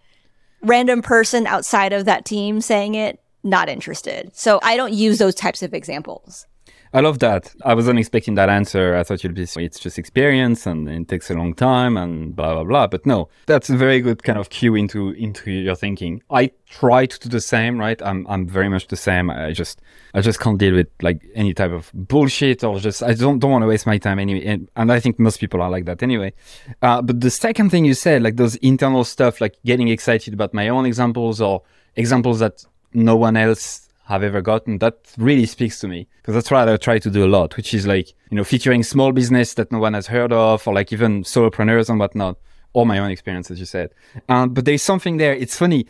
Random 0.61 1.01
person 1.01 1.47
outside 1.47 1.93
of 1.93 2.03
that 2.05 2.25
team 2.25 2.59
saying 2.59 2.95
it, 2.95 3.21
not 3.43 3.69
interested. 3.69 4.35
So 4.35 4.59
I 4.61 4.75
don't 4.75 4.93
use 4.93 5.17
those 5.17 5.35
types 5.35 5.63
of 5.63 5.73
examples. 5.73 6.45
I 6.91 7.01
love 7.01 7.19
that. 7.19 7.53
I 7.63 7.75
wasn't 7.75 7.99
expecting 7.99 8.33
that 8.35 8.49
answer. 8.49 8.95
I 8.95 9.03
thought 9.03 9.23
you'd 9.23 9.35
be, 9.35 9.43
it's 9.43 9.79
just 9.79 9.99
experience 9.99 10.65
and 10.65 10.89
it 10.89 11.07
takes 11.07 11.29
a 11.29 11.35
long 11.35 11.53
time 11.53 11.97
and 11.97 12.35
blah, 12.35 12.55
blah, 12.55 12.63
blah. 12.63 12.87
But 12.87 13.05
no, 13.05 13.29
that's 13.45 13.69
a 13.69 13.77
very 13.77 14.01
good 14.01 14.23
kind 14.23 14.39
of 14.39 14.49
cue 14.49 14.73
into, 14.73 15.11
into 15.11 15.51
your 15.51 15.75
thinking. 15.75 16.23
I 16.31 16.51
try 16.67 17.05
to 17.05 17.19
do 17.19 17.29
the 17.29 17.41
same, 17.41 17.77
right? 17.77 18.01
I'm, 18.01 18.25
I'm 18.27 18.47
very 18.47 18.69
much 18.69 18.87
the 18.87 18.95
same. 18.95 19.29
I 19.29 19.51
just, 19.51 19.81
I 20.15 20.21
just 20.21 20.39
can't 20.39 20.57
deal 20.57 20.73
with 20.73 20.87
like 21.01 21.21
any 21.35 21.53
type 21.53 21.71
of 21.71 21.91
bullshit 21.93 22.63
or 22.63 22.79
just, 22.79 23.03
I 23.03 23.13
don't, 23.13 23.37
don't 23.37 23.51
want 23.51 23.61
to 23.61 23.67
waste 23.67 23.85
my 23.85 23.99
time 23.99 24.17
anyway. 24.17 24.45
And, 24.45 24.67
and 24.75 24.91
I 24.91 24.99
think 24.99 25.19
most 25.19 25.39
people 25.39 25.61
are 25.61 25.69
like 25.69 25.85
that 25.85 26.01
anyway. 26.01 26.33
Uh, 26.81 27.03
but 27.03 27.21
the 27.21 27.29
second 27.29 27.69
thing 27.69 27.85
you 27.85 27.93
said, 27.93 28.23
like 28.23 28.37
those 28.37 28.55
internal 28.55 29.03
stuff, 29.03 29.41
like 29.41 29.55
getting 29.63 29.89
excited 29.89 30.33
about 30.33 30.55
my 30.55 30.69
own 30.69 30.87
examples 30.87 31.39
or 31.39 31.61
examples 31.95 32.39
that 32.39 32.65
no 32.93 33.15
one 33.15 33.37
else 33.37 33.88
have 34.09 34.23
ever 34.23 34.41
gotten, 34.41 34.79
that 34.79 34.95
really 35.17 35.45
speaks 35.45 35.79
to 35.79 35.87
me 35.87 36.07
because 36.17 36.33
that's 36.33 36.49
what 36.49 36.67
I 36.67 36.77
try 36.77 36.97
to 36.97 37.11
do 37.11 37.23
a 37.23 37.29
lot, 37.29 37.55
which 37.55 37.75
is 37.75 37.85
like, 37.85 38.09
you 38.31 38.37
know, 38.37 38.43
featuring 38.43 38.81
small 38.81 39.11
business 39.11 39.53
that 39.53 39.71
no 39.71 39.77
one 39.77 39.93
has 39.93 40.07
heard 40.07 40.33
of 40.33 40.67
or 40.67 40.73
like 40.73 40.91
even 40.91 41.23
solopreneurs 41.23 41.89
and 41.89 41.99
whatnot, 41.99 42.37
or 42.73 42.87
my 42.87 42.97
own 42.97 43.11
experience, 43.11 43.51
as 43.51 43.59
you 43.59 43.67
said. 43.67 43.91
Um, 44.27 44.49
but 44.49 44.65
there's 44.65 44.81
something 44.81 45.17
there. 45.17 45.33
It's 45.33 45.55
funny. 45.55 45.85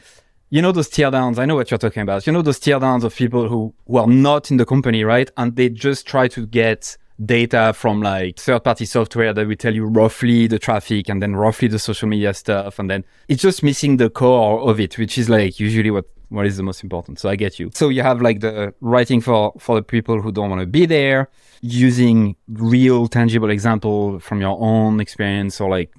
You 0.49 0.62
know, 0.62 0.73
those 0.73 0.89
tear 0.89 1.12
downs. 1.12 1.39
I 1.39 1.45
know 1.45 1.55
what 1.55 1.71
you're 1.71 1.77
talking 1.77 2.03
about. 2.03 2.27
You 2.27 2.34
know, 2.34 2.41
those 2.41 2.60
tear 2.60 2.79
downs 2.79 3.05
of 3.05 3.15
people 3.15 3.47
who, 3.47 3.73
who 3.88 3.97
are 3.97 4.08
not 4.08 4.51
in 4.51 4.58
the 4.58 4.65
company, 4.65 5.05
right? 5.05 5.32
And 5.38 5.55
they 5.55 5.69
just 5.69 6.05
try 6.05 6.27
to 6.27 6.45
get 6.45 6.97
data 7.25 7.73
from 7.75 8.01
like 8.01 8.38
third 8.38 8.63
party 8.63 8.86
software 8.86 9.34
that 9.34 9.47
will 9.47 9.55
tell 9.55 9.73
you 9.73 9.86
roughly 9.86 10.47
the 10.47 10.60
traffic 10.60 11.10
and 11.10 11.21
then 11.21 11.36
roughly 11.36 11.67
the 11.67 11.79
social 11.79 12.08
media 12.08 12.34
stuff. 12.34 12.79
And 12.79 12.89
then 12.89 13.03
it's 13.27 13.41
just 13.41 13.63
missing 13.63 13.97
the 13.97 14.10
core 14.10 14.60
of 14.62 14.79
it, 14.79 14.97
which 14.97 15.17
is 15.17 15.29
like 15.29 15.60
usually 15.60 15.91
what 15.91 16.05
what 16.29 16.45
is 16.45 16.58
the 16.58 16.63
most 16.63 16.84
important. 16.84 17.19
So 17.19 17.27
I 17.27 17.36
get 17.36 17.60
you. 17.60 17.71
So 17.73 17.89
you 17.89 18.03
have 18.03 18.21
like 18.21 18.39
the 18.39 18.73
writing 18.82 19.19
for 19.19 19.53
for 19.60 19.75
the 19.75 19.82
people 19.82 20.21
who 20.21 20.32
don't 20.32 20.49
want 20.49 20.62
to 20.62 20.67
be 20.67 20.86
there, 20.86 21.29
using 21.62 22.36
real 22.47 23.08
tangible 23.08 23.49
example 23.49 24.19
from 24.19 24.39
your 24.39 24.58
own 24.60 24.99
experience 24.99 25.60
or 25.60 25.69
like 25.69 25.91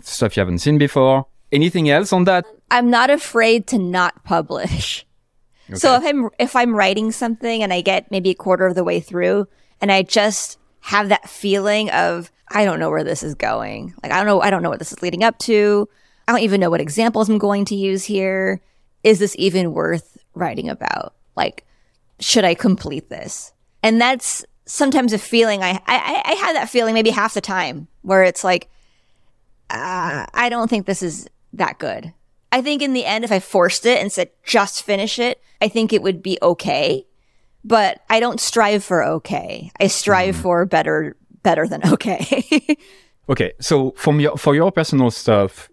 stuff 0.00 0.36
you 0.36 0.40
haven't 0.40 0.58
seen 0.58 0.78
before. 0.78 1.26
Anything 1.52 1.88
else 1.88 2.12
on 2.12 2.24
that? 2.24 2.44
I'm 2.70 2.90
not 2.90 3.10
afraid 3.10 3.68
to 3.68 3.78
not 3.78 4.24
publish. 4.24 5.06
Okay. 5.70 5.78
So 5.78 5.94
if 5.94 6.04
I'm 6.04 6.28
if 6.38 6.56
I'm 6.56 6.74
writing 6.74 7.12
something 7.12 7.62
and 7.62 7.72
I 7.72 7.80
get 7.80 8.10
maybe 8.10 8.30
a 8.30 8.34
quarter 8.34 8.66
of 8.66 8.74
the 8.74 8.84
way 8.84 9.00
through 9.00 9.46
and 9.80 9.92
I 9.92 10.02
just 10.02 10.58
have 10.86 11.08
that 11.08 11.28
feeling 11.28 11.90
of 11.90 12.30
I 12.48 12.64
don't 12.64 12.78
know 12.78 12.90
where 12.90 13.02
this 13.02 13.24
is 13.24 13.34
going. 13.34 13.92
Like 14.04 14.12
I 14.12 14.18
don't 14.18 14.26
know 14.26 14.40
I 14.40 14.50
don't 14.50 14.62
know 14.62 14.70
what 14.70 14.78
this 14.78 14.92
is 14.92 15.02
leading 15.02 15.24
up 15.24 15.36
to. 15.40 15.88
I 16.28 16.32
don't 16.32 16.42
even 16.42 16.60
know 16.60 16.70
what 16.70 16.80
examples 16.80 17.28
I'm 17.28 17.38
going 17.38 17.64
to 17.66 17.74
use 17.74 18.04
here 18.04 18.60
is 19.02 19.18
this 19.18 19.34
even 19.38 19.72
worth 19.72 20.16
writing 20.34 20.68
about? 20.68 21.14
Like, 21.36 21.64
should 22.20 22.44
I 22.44 22.54
complete 22.54 23.08
this? 23.08 23.52
And 23.82 24.00
that's 24.00 24.44
sometimes 24.64 25.12
a 25.12 25.18
feeling 25.18 25.62
I, 25.62 25.80
I, 25.86 26.22
I 26.24 26.32
had 26.32 26.56
that 26.56 26.70
feeling 26.70 26.94
maybe 26.94 27.10
half 27.10 27.34
the 27.34 27.40
time 27.40 27.88
where 28.02 28.24
it's 28.24 28.42
like, 28.42 28.68
uh, 29.70 30.26
I 30.32 30.48
don't 30.48 30.68
think 30.68 30.86
this 30.86 31.02
is 31.02 31.28
that 31.52 31.78
good. 31.78 32.12
I 32.50 32.62
think 32.62 32.80
in 32.80 32.92
the 32.92 33.04
end, 33.04 33.24
if 33.24 33.32
I 33.32 33.38
forced 33.38 33.86
it 33.86 34.00
and 34.00 34.10
said, 34.10 34.30
just 34.44 34.82
finish 34.84 35.18
it, 35.18 35.40
I 35.60 35.68
think 35.68 35.92
it 35.92 36.02
would 36.02 36.22
be 36.22 36.38
okay. 36.42 37.06
But 37.66 38.00
I 38.08 38.20
don't 38.20 38.40
strive 38.40 38.84
for 38.84 39.04
okay. 39.04 39.72
I 39.80 39.88
strive 39.88 40.36
mm. 40.36 40.42
for 40.42 40.64
better, 40.66 41.16
better 41.42 41.66
than 41.66 41.82
okay. 41.92 42.78
okay. 43.28 43.52
So 43.60 43.90
from 43.96 44.20
your, 44.20 44.36
for 44.36 44.54
your 44.54 44.70
personal 44.70 45.10
stuff, 45.10 45.68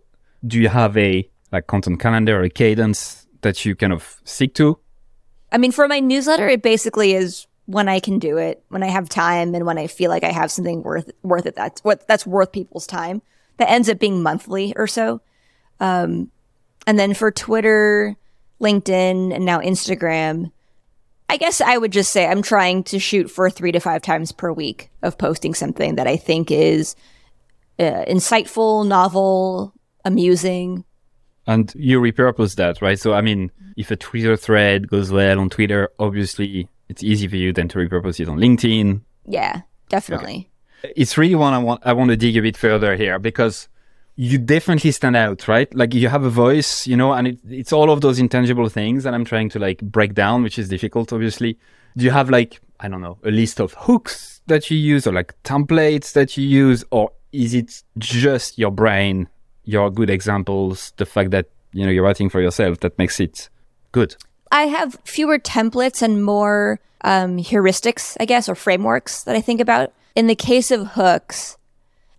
do 0.45 0.59
you 0.59 0.69
have 0.69 0.97
a 0.97 1.29
like 1.51 1.67
content 1.67 1.99
calendar 1.99 2.39
or 2.39 2.43
a 2.43 2.49
cadence 2.49 3.27
that 3.41 3.63
you 3.63 3.75
kind 3.75 3.93
of 3.93 4.19
seek 4.25 4.55
to? 4.55 4.79
I 5.51 5.59
mean, 5.59 5.71
for 5.71 5.87
my 5.87 5.99
newsletter, 5.99 6.47
it 6.47 6.63
basically 6.63 7.13
is 7.13 7.45
when 7.65 7.87
I 7.87 7.99
can 7.99 8.17
do 8.17 8.37
it, 8.37 8.63
when 8.69 8.83
I 8.83 8.87
have 8.87 9.07
time, 9.07 9.53
and 9.53 9.65
when 9.65 9.77
I 9.77 9.87
feel 9.87 10.09
like 10.09 10.23
I 10.23 10.31
have 10.31 10.51
something 10.51 10.81
worth 10.81 11.11
worth 11.21 11.45
it. 11.45 11.55
That's 11.55 11.83
what 11.83 12.07
that's 12.07 12.25
worth 12.25 12.51
people's 12.51 12.87
time. 12.87 13.21
That 13.57 13.69
ends 13.69 13.87
up 13.87 13.99
being 13.99 14.23
monthly 14.23 14.73
or 14.75 14.87
so. 14.87 15.21
Um, 15.79 16.31
and 16.87 16.97
then 16.97 17.13
for 17.13 17.29
Twitter, 17.31 18.15
LinkedIn, 18.59 19.33
and 19.33 19.45
now 19.45 19.59
Instagram, 19.59 20.51
I 21.33 21.37
guess 21.37 21.61
I 21.61 21.79
would 21.79 21.91
just 21.91 22.11
say 22.11 22.27
I'm 22.27 22.43
trying 22.43 22.83
to 22.83 22.99
shoot 22.99 23.27
for 23.27 23.49
three 23.49 23.71
to 23.71 23.79
five 23.79 24.03
times 24.03 24.31
per 24.31 24.51
week 24.51 24.91
of 25.01 25.17
posting 25.17 25.55
something 25.55 25.95
that 25.95 26.05
I 26.05 26.15
think 26.15 26.51
is 26.51 26.95
uh, 27.79 28.05
insightful, 28.07 28.87
novel, 28.87 29.73
amusing, 30.05 30.85
and 31.47 31.73
you 31.75 31.99
repurpose 31.99 32.55
that, 32.57 32.83
right? 32.83 32.99
So, 32.99 33.15
I 33.15 33.21
mean, 33.21 33.51
if 33.75 33.89
a 33.89 33.95
Twitter 33.95 34.37
thread 34.37 34.87
goes 34.87 35.11
well 35.11 35.39
on 35.39 35.49
Twitter, 35.49 35.89
obviously 35.97 36.69
it's 36.87 37.01
easy 37.01 37.27
for 37.27 37.35
you 37.35 37.51
then 37.51 37.67
to 37.69 37.79
repurpose 37.79 38.19
it 38.19 38.29
on 38.29 38.37
LinkedIn. 38.37 39.01
Yeah, 39.25 39.61
definitely. 39.89 40.51
Okay. 40.85 40.93
It's 40.95 41.17
really 41.17 41.33
one 41.33 41.53
I 41.53 41.57
want. 41.57 41.81
I 41.83 41.93
want 41.93 42.11
to 42.11 42.15
dig 42.15 42.37
a 42.37 42.43
bit 42.43 42.57
further 42.57 42.95
here 42.95 43.17
because 43.17 43.69
you 44.15 44.37
definitely 44.37 44.91
stand 44.91 45.15
out, 45.15 45.47
right? 45.47 45.73
Like 45.73 45.93
you 45.93 46.07
have 46.07 46.23
a 46.23 46.29
voice, 46.29 46.85
you 46.85 46.95
know, 46.95 47.13
and 47.13 47.27
it, 47.27 47.39
it's 47.49 47.73
all 47.73 47.89
of 47.89 48.01
those 48.01 48.19
intangible 48.19 48.69
things 48.69 49.03
that 49.03 49.13
I'm 49.13 49.25
trying 49.25 49.49
to 49.49 49.59
like 49.59 49.81
break 49.81 50.13
down, 50.13 50.43
which 50.43 50.59
is 50.59 50.69
difficult, 50.69 51.11
obviously. 51.11 51.57
Do 51.97 52.05
you 52.05 52.11
have 52.11 52.29
like 52.29 52.61
I 52.79 52.87
don't 52.87 53.01
know 53.01 53.17
a 53.23 53.31
list 53.31 53.59
of 53.59 53.73
hooks 53.73 54.41
that 54.47 54.69
you 54.69 54.77
use, 54.77 55.07
or 55.07 55.13
like 55.13 55.33
templates 55.43 56.13
that 56.13 56.37
you 56.37 56.45
use, 56.45 56.83
or 56.91 57.11
is 57.31 57.53
it 57.53 57.83
just 57.97 58.57
your 58.57 58.71
brain 58.71 59.27
your 59.65 59.89
good 59.89 60.09
examples, 60.09 60.93
the 60.97 61.05
fact 61.05 61.31
that 61.31 61.47
you 61.71 61.85
know 61.85 61.91
you're 61.91 62.03
writing 62.03 62.29
for 62.29 62.41
yourself, 62.41 62.79
that 62.81 62.97
makes 62.97 63.19
it 63.19 63.49
good. 63.91 64.15
I 64.51 64.63
have 64.63 64.99
fewer 65.03 65.39
templates 65.39 66.01
and 66.01 66.23
more 66.23 66.79
um, 67.01 67.37
heuristics, 67.37 68.15
I 68.19 68.25
guess, 68.25 68.47
or 68.47 68.55
frameworks 68.55 69.23
that 69.23 69.35
I 69.35 69.41
think 69.41 69.59
about. 69.59 69.91
In 70.15 70.27
the 70.27 70.35
case 70.35 70.69
of 70.69 70.89
hooks, 70.89 71.57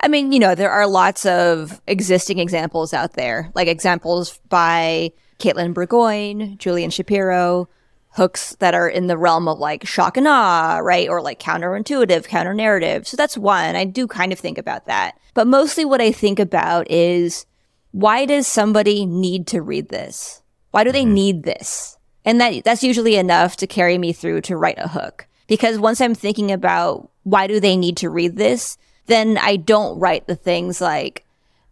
I 0.01 0.09
mean, 0.09 0.33
you 0.33 0.39
know, 0.39 0.55
there 0.55 0.71
are 0.71 0.87
lots 0.87 1.25
of 1.25 1.81
existing 1.87 2.39
examples 2.39 2.93
out 2.93 3.15
there, 3.15 3.51
like 3.55 3.69
examples 3.69 4.39
by 4.49 5.13
Katelyn 5.39 5.73
Bourgoin, 5.73 6.59
Julian 6.59 6.91
Shapiro, 6.91 7.69
hooks 8.15 8.55
that 8.61 8.75
are 8.75 8.89
in 8.89 9.09
the 9.09 9.19
realm 9.19 9.49
of 9.49 9.59
like 9.59 9.87
shock 9.87 10.17
and 10.17 10.29
awe, 10.29 10.79
right? 10.79 11.09
Or 11.09 11.21
like 11.21 11.41
counterintuitive, 11.41 12.29
counter 12.29 12.55
narrative. 12.55 13.09
So 13.09 13.17
that's 13.17 13.37
one. 13.37 13.75
I 13.75 13.85
do 13.85 14.07
kind 14.07 14.33
of 14.33 14.39
think 14.39 14.57
about 14.57 14.87
that. 14.87 15.19
But 15.35 15.49
mostly 15.49 15.85
what 15.85 16.01
I 16.01 16.13
think 16.13 16.39
about 16.39 16.89
is 16.91 17.45
why 17.91 18.25
does 18.25 18.47
somebody 18.47 19.05
need 19.05 19.47
to 19.49 19.63
read 19.63 19.89
this? 19.89 20.43
Why 20.71 20.85
do 20.85 20.93
they 20.93 21.05
mm-hmm. 21.05 21.15
need 21.15 21.43
this? 21.43 21.99
And 22.25 22.41
that 22.41 22.65
that's 22.65 22.85
usually 22.85 23.17
enough 23.17 23.57
to 23.59 23.67
carry 23.67 23.99
me 23.99 24.13
through 24.13 24.43
to 24.43 24.57
write 24.57 24.79
a 24.79 24.89
hook. 24.89 25.27
Because 25.47 25.79
once 25.79 26.01
I'm 26.01 26.15
thinking 26.15 26.53
about 26.53 27.11
why 27.25 27.47
do 27.47 27.61
they 27.61 27.77
need 27.77 27.97
to 27.99 28.11
read 28.11 28.37
this, 28.37 28.79
then 29.07 29.39
I 29.39 29.57
don't 29.57 29.99
write 29.99 30.27
the 30.27 30.37
things 30.37 30.81
like, 30.81 31.25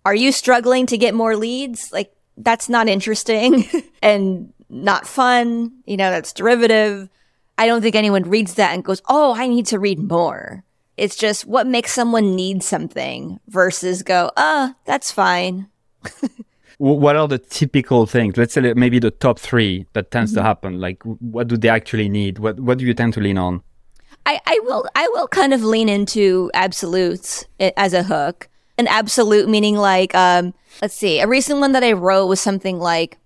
are 0.04 0.14
you 0.14 0.32
struggling 0.32 0.86
to 0.86 0.98
get 0.98 1.14
more 1.14 1.36
leads? 1.36 1.92
Like 1.92 2.12
that's 2.36 2.68
not 2.68 2.88
interesting. 2.88 3.68
and 4.02 4.52
not 4.68 5.06
fun. 5.06 5.72
You 5.86 5.96
know, 5.96 6.10
that's 6.10 6.32
derivative. 6.32 7.08
I 7.58 7.66
don't 7.66 7.82
think 7.82 7.94
anyone 7.94 8.24
reads 8.24 8.54
that 8.54 8.72
and 8.72 8.84
goes, 8.84 9.02
Oh, 9.08 9.34
I 9.34 9.46
need 9.46 9.66
to 9.66 9.78
read 9.78 9.98
more. 9.98 10.64
It's 10.96 11.16
just 11.16 11.46
what 11.46 11.66
makes 11.66 11.92
someone 11.92 12.34
need 12.34 12.62
something 12.62 13.38
versus 13.48 14.02
go, 14.02 14.30
Ah, 14.36 14.72
oh, 14.72 14.80
that's 14.84 15.12
fine. 15.12 15.68
what 16.78 17.16
are 17.16 17.28
the 17.28 17.38
typical 17.38 18.06
things? 18.06 18.36
Let's 18.36 18.54
say 18.54 18.72
maybe 18.74 18.98
the 18.98 19.10
top 19.10 19.38
three 19.38 19.86
that 19.92 20.10
tends 20.10 20.32
mm-hmm. 20.32 20.40
to 20.40 20.44
happen. 20.44 20.80
Like, 20.80 21.02
what 21.04 21.48
do 21.48 21.56
they 21.56 21.68
actually 21.68 22.08
need? 22.08 22.38
What 22.38 22.58
What 22.58 22.78
do 22.78 22.86
you 22.86 22.94
tend 22.94 23.14
to 23.14 23.20
lean 23.20 23.38
on? 23.38 23.62
I, 24.24 24.40
I 24.46 24.60
will 24.62 24.86
I 24.94 25.08
will 25.08 25.28
kind 25.28 25.52
of 25.52 25.62
lean 25.62 25.88
into 25.88 26.50
absolutes 26.54 27.44
as 27.58 27.92
a 27.92 28.02
hook. 28.02 28.48
An 28.78 28.86
absolute 28.86 29.48
meaning 29.48 29.76
like 29.76 30.14
um, 30.14 30.54
let's 30.80 30.94
see. 30.94 31.20
A 31.20 31.26
recent 31.26 31.60
one 31.60 31.72
that 31.72 31.84
I 31.84 31.92
wrote 31.92 32.26
was 32.26 32.40
something 32.40 32.78
like 32.78 33.18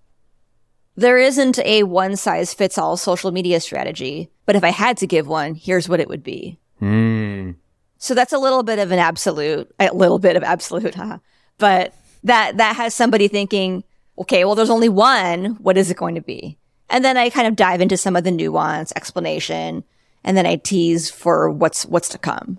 there 0.97 1.19
isn't 1.19 1.59
a 1.61 1.83
one 1.83 2.17
size 2.17 2.55
fits 2.55 2.79
all 2.79 2.97
social 2.97 3.31
media 3.31 3.61
strategy, 3.61 4.31
but 4.47 4.57
if 4.57 4.65
I 4.65 4.71
had 4.71 4.97
to 4.99 5.07
give 5.07 5.27
one, 5.27 5.55
here's 5.55 5.89
what 5.89 6.01
it 6.01 6.09
would 6.09 6.25
be. 6.25 6.59
Mm. 6.81 7.57
So 7.99 8.15
that's 8.15 8.33
a 8.33 8.39
little 8.39 8.63
bit 8.63 8.79
of 8.79 8.91
an 8.91 8.99
absolute, 8.99 9.73
a 9.79 9.93
little 9.95 10.19
bit 10.19 10.37
of 10.37 10.43
absolute, 10.43 10.95
huh? 10.97 11.19
But 11.59 11.95
that 12.25 12.57
that 12.57 12.77
has 12.77 12.95
somebody 12.95 13.29
thinking, 13.29 13.85
okay, 14.19 14.45
well, 14.45 14.55
there's 14.55 14.71
only 14.71 14.89
one. 14.89 15.57
What 15.57 15.77
is 15.77 15.91
it 15.91 15.97
going 15.97 16.15
to 16.15 16.21
be? 16.21 16.59
And 16.89 17.05
then 17.05 17.17
I 17.17 17.31
kind 17.31 17.47
of 17.47 17.57
dive 17.57 17.81
into 17.81 17.97
some 17.97 18.17
of 18.17 18.25
the 18.25 18.31
nuance, 18.31 18.93
explanation, 18.95 19.85
and 20.27 20.37
then 20.37 20.45
I 20.45 20.57
tease 20.57 21.11
for 21.11 21.49
what's 21.49 21.87
what's 21.87 22.11
to 22.11 22.19
come. 22.19 22.59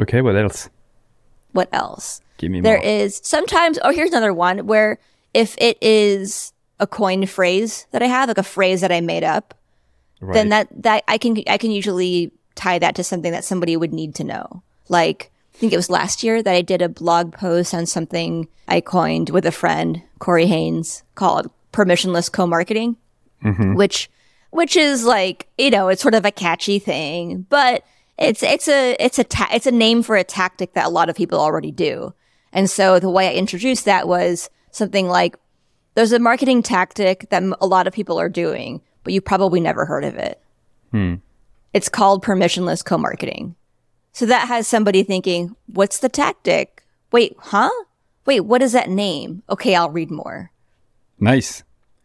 Okay, 0.00 0.22
what 0.22 0.36
else? 0.36 0.70
what 1.52 1.68
else? 1.72 2.20
Give 2.36 2.50
me 2.50 2.60
There 2.60 2.78
more. 2.78 2.86
is 2.86 3.20
sometimes, 3.24 3.78
oh, 3.82 3.90
here's 3.90 4.10
another 4.10 4.32
one 4.32 4.66
where 4.66 4.98
if 5.34 5.56
it 5.58 5.76
is 5.82 6.52
a 6.78 6.86
coined 6.86 7.28
phrase 7.28 7.86
that 7.90 8.02
I 8.02 8.06
have, 8.06 8.28
like 8.28 8.38
a 8.38 8.44
phrase 8.44 8.80
that 8.80 8.92
I 8.92 9.00
made 9.00 9.24
up, 9.24 9.54
right. 10.20 10.34
then 10.34 10.50
that, 10.50 10.68
that 10.82 11.04
I 11.08 11.18
can, 11.18 11.42
I 11.48 11.58
can 11.58 11.70
usually 11.70 12.32
tie 12.54 12.78
that 12.78 12.94
to 12.96 13.04
something 13.04 13.32
that 13.32 13.44
somebody 13.44 13.76
would 13.76 13.92
need 13.92 14.14
to 14.16 14.24
know. 14.24 14.62
Like, 14.88 15.32
I 15.54 15.58
think 15.58 15.72
it 15.72 15.76
was 15.76 15.90
last 15.90 16.22
year 16.22 16.42
that 16.42 16.54
I 16.54 16.62
did 16.62 16.80
a 16.80 16.88
blog 16.88 17.32
post 17.32 17.74
on 17.74 17.86
something 17.86 18.46
I 18.68 18.80
coined 18.80 19.30
with 19.30 19.44
a 19.44 19.50
friend, 19.50 20.02
Corey 20.20 20.46
Haines, 20.46 21.02
called 21.16 21.50
permissionless 21.72 22.30
co-marketing, 22.30 22.96
mm-hmm. 23.42 23.74
which, 23.74 24.08
which 24.50 24.76
is 24.76 25.04
like, 25.04 25.48
you 25.58 25.70
know, 25.70 25.88
it's 25.88 26.02
sort 26.02 26.14
of 26.14 26.24
a 26.24 26.30
catchy 26.30 26.78
thing, 26.78 27.46
but 27.48 27.84
it's, 28.18 28.42
it's 28.42 28.68
a, 28.68 28.96
it's 28.98 29.18
a, 29.18 29.24
ta- 29.24 29.50
it's 29.52 29.66
a 29.66 29.72
name 29.72 30.02
for 30.02 30.16
a 30.16 30.24
tactic 30.24 30.74
that 30.74 30.86
a 30.86 30.90
lot 30.90 31.08
of 31.08 31.16
people 31.16 31.38
already 31.38 31.70
do. 31.70 32.14
And 32.52 32.68
so 32.68 32.98
the 32.98 33.10
way 33.10 33.28
I 33.28 33.34
introduced 33.34 33.84
that 33.84 34.08
was 34.08 34.50
something 34.70 35.08
like, 35.08 35.36
there's 35.94 36.12
a 36.12 36.18
marketing 36.18 36.62
tactic 36.62 37.28
that 37.30 37.42
a 37.60 37.66
lot 37.66 37.86
of 37.86 37.92
people 37.92 38.18
are 38.18 38.28
doing, 38.28 38.80
but 39.04 39.12
you 39.12 39.20
probably 39.20 39.60
never 39.60 39.84
heard 39.84 40.04
of 40.04 40.14
it. 40.14 40.40
Hmm. 40.92 41.16
It's 41.74 41.88
called 41.88 42.24
permissionless 42.24 42.84
co-marketing. 42.84 43.54
So 44.12 44.26
that 44.26 44.48
has 44.48 44.66
somebody 44.66 45.02
thinking, 45.02 45.54
what's 45.66 45.98
the 45.98 46.08
tactic? 46.08 46.84
Wait, 47.12 47.36
huh? 47.38 47.70
Wait, 48.26 48.40
what 48.40 48.62
is 48.62 48.72
that 48.72 48.90
name? 48.90 49.42
Okay, 49.50 49.74
I'll 49.74 49.90
read 49.90 50.10
more. 50.10 50.50
Nice. 51.20 51.62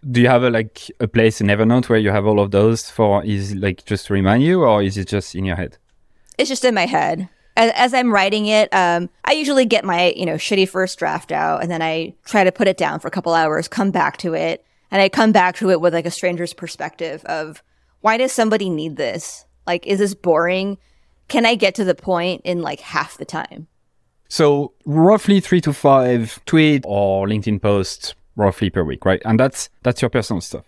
Do 0.09 0.21
you 0.21 0.27
have 0.27 0.43
a 0.43 0.49
like 0.49 0.91
a 0.99 1.07
place 1.07 1.39
in 1.39 1.47
Evernote 1.47 1.87
where 1.89 1.99
you 1.99 2.11
have 2.11 2.25
all 2.25 2.39
of 2.39 2.51
those 2.51 2.89
for 2.89 3.23
is 3.23 3.55
like 3.55 3.85
just 3.85 4.07
to 4.07 4.13
remind 4.13 4.43
you 4.43 4.63
or 4.63 4.81
is 4.81 4.97
it 4.97 5.07
just 5.07 5.35
in 5.35 5.45
your 5.45 5.55
head? 5.55 5.77
It's 6.37 6.49
just 6.49 6.65
in 6.65 6.73
my 6.73 6.85
head. 6.85 7.29
As, 7.55 7.71
as 7.75 7.93
I'm 7.93 8.11
writing 8.11 8.47
it, 8.47 8.73
um, 8.73 9.09
I 9.23 9.33
usually 9.33 9.65
get 9.65 9.85
my, 9.85 10.11
you 10.15 10.25
know, 10.25 10.35
shitty 10.35 10.67
first 10.67 10.97
draft 10.97 11.31
out 11.31 11.61
and 11.61 11.71
then 11.71 11.81
I 11.81 12.15
try 12.25 12.43
to 12.43 12.51
put 12.51 12.67
it 12.67 12.77
down 12.77 12.99
for 12.99 13.07
a 13.07 13.11
couple 13.11 13.33
hours, 13.33 13.67
come 13.67 13.91
back 13.91 14.17
to 14.17 14.33
it, 14.33 14.65
and 14.91 15.01
I 15.01 15.09
come 15.09 15.31
back 15.31 15.55
to 15.57 15.69
it 15.69 15.79
with 15.79 15.93
like 15.93 16.05
a 16.05 16.11
stranger's 16.11 16.53
perspective 16.53 17.23
of 17.25 17.63
why 18.01 18.17
does 18.17 18.31
somebody 18.31 18.69
need 18.69 18.97
this? 18.97 19.45
Like, 19.65 19.87
is 19.87 19.99
this 19.99 20.13
boring? 20.13 20.77
Can 21.29 21.45
I 21.45 21.55
get 21.55 21.75
to 21.75 21.85
the 21.85 21.95
point 21.95 22.41
in 22.43 22.61
like 22.61 22.79
half 22.79 23.17
the 23.17 23.25
time? 23.25 23.67
So 24.27 24.73
roughly 24.85 25.39
three 25.39 25.61
to 25.61 25.73
five 25.73 26.43
tweet 26.45 26.83
or 26.85 27.27
LinkedIn 27.27 27.61
posts 27.61 28.15
roughly 28.35 28.69
per 28.69 28.83
week, 28.83 29.05
right? 29.05 29.21
And 29.25 29.39
that's 29.39 29.69
that's 29.83 30.01
your 30.01 30.09
personal 30.09 30.41
stuff. 30.41 30.65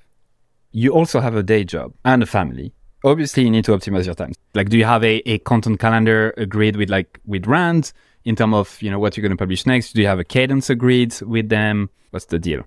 You 0.71 0.91
also 0.91 1.19
have 1.21 1.35
a 1.35 1.43
day 1.43 1.63
job 1.63 1.93
and 2.03 2.21
a 2.23 2.25
family. 2.25 2.73
Obviously, 3.03 3.43
you 3.43 3.51
need 3.51 3.65
to 3.65 3.71
optimize 3.71 4.05
your 4.05 4.15
time. 4.15 4.33
Like, 4.55 4.69
do 4.69 4.77
you 4.77 4.85
have 4.85 5.03
a, 5.03 5.17
a 5.29 5.37
content 5.39 5.79
calendar 5.79 6.33
agreed 6.37 6.75
with 6.75 6.89
like 6.89 7.19
with 7.25 7.45
Rand 7.45 7.93
in 8.23 8.35
terms 8.35 8.55
of 8.55 8.81
you 8.81 8.89
know 8.89 8.99
what 8.99 9.15
you're 9.15 9.21
going 9.21 9.37
to 9.37 9.41
publish 9.41 9.65
next? 9.65 9.93
Do 9.93 10.01
you 10.01 10.07
have 10.07 10.19
a 10.19 10.23
cadence 10.23 10.69
agreed 10.69 11.19
with 11.21 11.49
them? 11.49 11.89
What's 12.09 12.25
the 12.25 12.39
deal? 12.39 12.63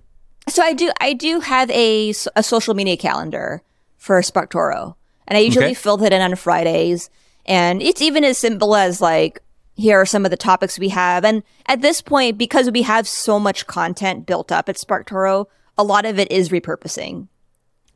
So 0.47 0.63
I 0.63 0.73
do 0.73 0.91
I 1.01 1.13
do 1.13 1.39
have 1.41 1.69
a, 1.71 2.09
a 2.35 2.41
social 2.43 2.73
media 2.73 2.97
calendar 2.97 3.61
for 3.97 4.19
SparkToro. 4.21 4.95
And 5.27 5.37
I 5.37 5.41
usually 5.41 5.65
Okay. 5.65 5.73
fill 5.75 6.01
it 6.03 6.11
in 6.13 6.21
on 6.21 6.35
Fridays. 6.35 7.09
And 7.45 7.81
it's 7.83 8.01
even 8.01 8.23
as 8.23 8.37
simple 8.37 8.75
as 8.75 9.01
like, 9.01 9.41
here 9.79 10.01
are 10.01 10.05
some 10.05 10.25
of 10.25 10.31
the 10.31 10.37
topics 10.37 10.77
we 10.77 10.89
have. 10.89 11.23
And 11.23 11.43
at 11.65 11.81
this 11.81 12.01
point, 12.01 12.37
because 12.37 12.69
we 12.69 12.81
have 12.83 13.07
so 13.07 13.39
much 13.39 13.65
content 13.65 14.25
built 14.25 14.51
up 14.51 14.69
at 14.69 14.75
SparkToro, 14.75 15.45
a 15.77 15.83
lot 15.83 16.05
of 16.05 16.19
it 16.19 16.31
is 16.31 16.49
repurposing. 16.49 17.27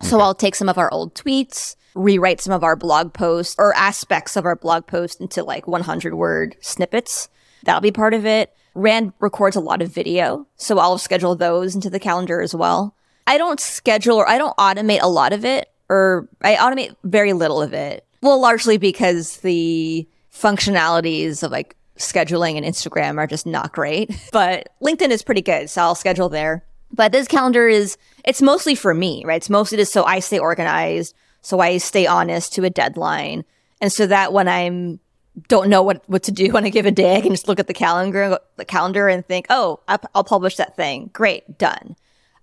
So 0.02 0.19
I'll 0.19 0.36
take 0.36 0.56
some 0.56 0.69
of 0.69 0.78
our 0.78 0.91
old 0.91 1.13
tweets, 1.13 1.76
rewrite 1.93 2.41
some 2.41 2.54
of 2.54 2.63
our 2.63 2.76
blog 2.76 3.13
posts 3.13 3.56
or 3.60 3.76
aspects 3.76 4.36
of 4.36 4.46
our 4.46 4.56
blog 4.56 4.88
post 4.88 5.22
into 5.22 5.43
like 5.43 5.67
100 5.67 6.13
word 6.15 6.56
snippets. 6.62 7.30
That'll 7.63 7.82
be 7.82 7.91
part 7.91 8.13
of 8.13 8.26
it. 8.26 8.54
Rand 8.76 9.13
records 9.19 9.56
a 9.56 9.62
lot 9.62 9.82
of 9.82 9.91
video, 9.91 10.48
so 10.56 10.80
I'll 10.80 10.98
schedule 10.98 11.36
those 11.36 11.76
into 11.76 11.89
the 11.89 12.00
calendar 12.00 12.41
as 12.41 12.56
well. 12.56 12.96
I 13.28 13.38
don't 13.38 13.60
schedule 13.60 14.17
or 14.17 14.28
I 14.28 14.38
don't 14.38 14.58
automate 14.58 15.02
a 15.02 15.10
lot 15.10 15.32
of 15.32 15.46
it, 15.46 15.69
or 15.89 16.28
I 16.41 16.56
automate 16.56 16.96
very 17.04 17.34
little 17.34 17.62
of 17.62 17.74
it. 17.74 18.06
Well, 18.22 18.39
largely 18.39 18.78
because 18.78 19.38
the 19.38 20.08
functionalities 20.34 21.43
of 21.43 21.52
like 21.52 21.76
scheduling 21.98 22.58
and 22.58 22.65
Instagram 22.65 23.17
are 23.17 23.28
just 23.28 23.46
not 23.46 23.72
great, 23.72 24.12
but 24.32 24.69
LinkedIn 24.82 25.10
is 25.10 25.24
pretty 25.24 25.41
good, 25.41 25.69
so 25.69 25.82
I'll 25.82 25.96
schedule 25.96 26.30
there. 26.30 26.63
But 26.91 27.12
this 27.12 27.28
calendar 27.28 27.67
is, 27.67 27.98
it's 28.24 28.41
mostly 28.41 28.76
for 28.76 28.93
me, 28.93 29.24
right? 29.26 29.38
It's 29.38 29.50
mostly 29.50 29.78
just 29.78 29.93
so 29.93 30.04
I 30.04 30.19
stay 30.19 30.38
organized, 30.38 31.15
so 31.41 31.60
I 31.60 31.78
stay 31.78 32.06
honest 32.06 32.54
to 32.54 32.63
a 32.63 32.69
deadline. 32.69 33.46
And 33.82 33.91
so 33.91 34.06
that 34.08 34.32
when 34.32 34.48
I'm, 34.48 35.00
don't 35.48 35.69
know 35.69 35.82
what, 35.82 36.04
what 36.08 36.24
to 36.24 36.32
do 36.32 36.56
on 36.56 36.65
a 36.65 36.69
given 36.69 36.93
day, 36.93 37.15
I 37.15 37.22
can 37.22 37.32
just 37.32 37.48
look 37.48 37.60
at 37.60 37.65
the 37.65 37.74
calendar, 37.74 38.38
the 38.58 38.65
calendar 38.65 39.08
and 39.08 39.26
think, 39.26 39.48
oh, 39.50 39.80
I'll, 39.88 40.24
publish 40.24 40.58
that 40.58 40.76
thing. 40.76 41.10
Great, 41.13 41.58
done. 41.58 41.96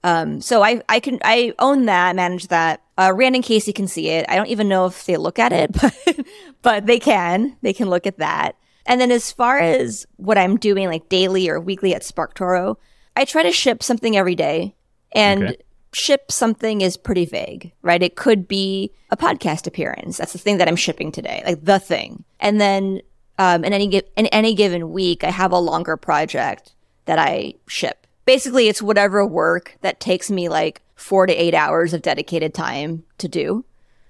Um, 0.03 0.41
so 0.41 0.63
I, 0.63 0.83
I 0.89 0.99
can, 0.99 1.21
I 1.23 1.55
own 1.61 1.87
that, 1.87 2.17
manage 2.17 2.49
that. 2.49 2.83
Uh, 3.01 3.13
Rand 3.15 3.35
and 3.35 3.45
Casey 3.45 3.73
can 3.73 3.87
see 3.89 4.09
it. 4.09 4.27
I 4.29 4.37
don't 4.37 4.49
even 4.49 4.69
know 4.69 4.85
if 4.85 5.07
they 5.07 5.17
look 5.17 5.39
at 5.39 5.53
it, 5.53 5.73
but, 5.81 6.27
but 6.61 6.87
they 6.87 6.99
can, 6.99 7.57
they 7.63 7.73
can 7.73 7.89
look 7.89 8.07
at 8.07 8.19
that. 8.19 8.57
And 8.85 9.01
then 9.01 9.11
as 9.11 9.33
far 9.33 9.59
as 9.59 10.07
what 10.17 10.37
I'm 10.37 10.57
doing 10.59 10.87
like 10.89 11.09
daily 11.09 11.49
or 11.49 11.59
weekly 11.61 11.95
at 11.95 12.03
SparkToro, 12.03 12.77
I 13.17 13.25
try 13.25 13.43
to 13.43 13.53
ship 13.53 13.83
something 13.83 14.17
every 14.17 14.35
day 14.35 14.75
and 15.13 15.45
Okay. 15.45 15.57
ship 15.95 16.31
something 16.31 16.83
is 16.83 16.97
pretty 16.99 17.25
vague, 17.25 17.73
right? 17.83 18.03
It 18.03 18.17
could 18.17 18.47
be 18.47 18.93
a 19.11 19.17
podcast 19.17 19.67
appearance. 19.67 20.19
That's 20.19 20.33
the 20.33 20.39
thing 20.39 20.59
that 20.59 20.69
I'm 20.69 20.77
shipping 20.77 21.11
today, 21.11 21.43
like 21.47 21.65
the 21.65 21.79
thing. 21.79 22.25
And 22.39 22.61
then, 22.61 23.01
um, 23.39 23.65
in 23.65 23.73
any, 23.73 23.87
in 24.17 24.27
any 24.27 24.55
given 24.55 24.93
week, 24.93 25.25
I 25.25 25.31
have 25.31 25.53
a 25.53 25.59
longer 25.59 25.97
project 25.97 26.75
that 27.07 27.19
I 27.19 27.55
ship. 27.67 28.00
Basically, 28.25 28.69
it's 28.69 28.83
whatever 28.83 29.27
work 29.27 29.77
that 29.81 30.01
takes 30.01 30.31
me 30.31 30.49
like 30.49 30.83
four 30.95 31.27
to 31.27 31.33
eight 31.33 31.55
hours 31.55 31.95
of 31.95 32.03
dedicated 32.03 32.55
time 32.55 33.05
to 33.19 33.29
do. 33.29 33.65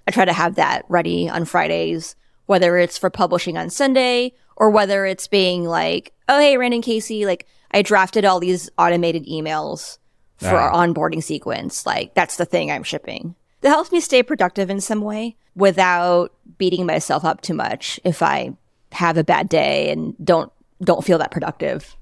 I 0.07 0.11
try 0.11 0.25
to 0.25 0.33
have 0.33 0.55
that 0.55 0.83
ready 0.89 1.29
on 1.29 1.45
Fridays, 1.45 2.15
whether 2.45 2.77
it's 2.77 2.97
for 2.97 3.09
publishing 3.09 3.57
on 3.57 3.69
Sunday 3.69 4.33
or 4.57 4.69
whether 4.69 5.05
it's 5.05 5.27
being 5.27 5.63
like, 5.63 6.13
oh, 6.27 6.39
hey, 6.39 6.57
Rand 6.57 6.73
and 6.73 6.83
Casey, 6.83 7.25
like 7.25 7.47
I 7.71 7.81
drafted 7.81 8.25
all 8.25 8.39
these 8.39 8.69
automated 8.77 9.25
emails 9.25 9.97
for 10.37 10.49
Ah. 10.49 10.69
our 10.69 10.87
onboarding 10.87 11.23
sequence. 11.23 11.85
Like 11.85 12.13
that's 12.13 12.35
the 12.37 12.45
thing 12.45 12.69
I'm 12.71 12.83
shipping. 12.83 13.35
That 13.61 13.69
helps 13.69 13.91
me 13.91 14.01
stay 14.01 14.23
productive 14.23 14.69
in 14.69 14.81
some 14.81 15.01
way 15.01 15.35
without 15.55 16.33
beating 16.57 16.85
myself 16.85 17.23
up 17.23 17.41
too 17.41 17.53
much 17.53 17.99
if 18.03 18.21
I 18.23 18.53
have 18.91 19.17
a 19.17 19.23
bad 19.23 19.47
day 19.49 19.89
and 19.91 20.15
don't 20.23 20.51
don't 20.83 21.03
feel 21.05 21.19
that 21.19 21.31
productive. 21.31 21.95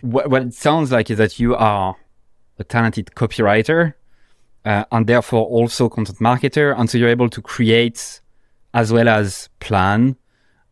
What, 0.00 0.30
what 0.30 0.42
it 0.42 0.54
sounds 0.54 0.92
like 0.92 1.10
is 1.10 1.18
that 1.18 1.38
you 1.38 1.54
are 1.54 1.96
a 2.58 2.64
talented 2.64 3.12
copywriter 3.14 3.94
uh, 4.64 4.84
and 4.90 5.06
therefore 5.06 5.44
also 5.46 5.88
content 5.88 6.18
marketer. 6.18 6.78
And 6.78 6.90
so 6.90 6.98
you're 6.98 7.08
able 7.08 7.28
to 7.30 7.40
create 7.42 8.20
as 8.74 8.92
well 8.92 9.08
as 9.08 9.48
plan. 9.60 10.16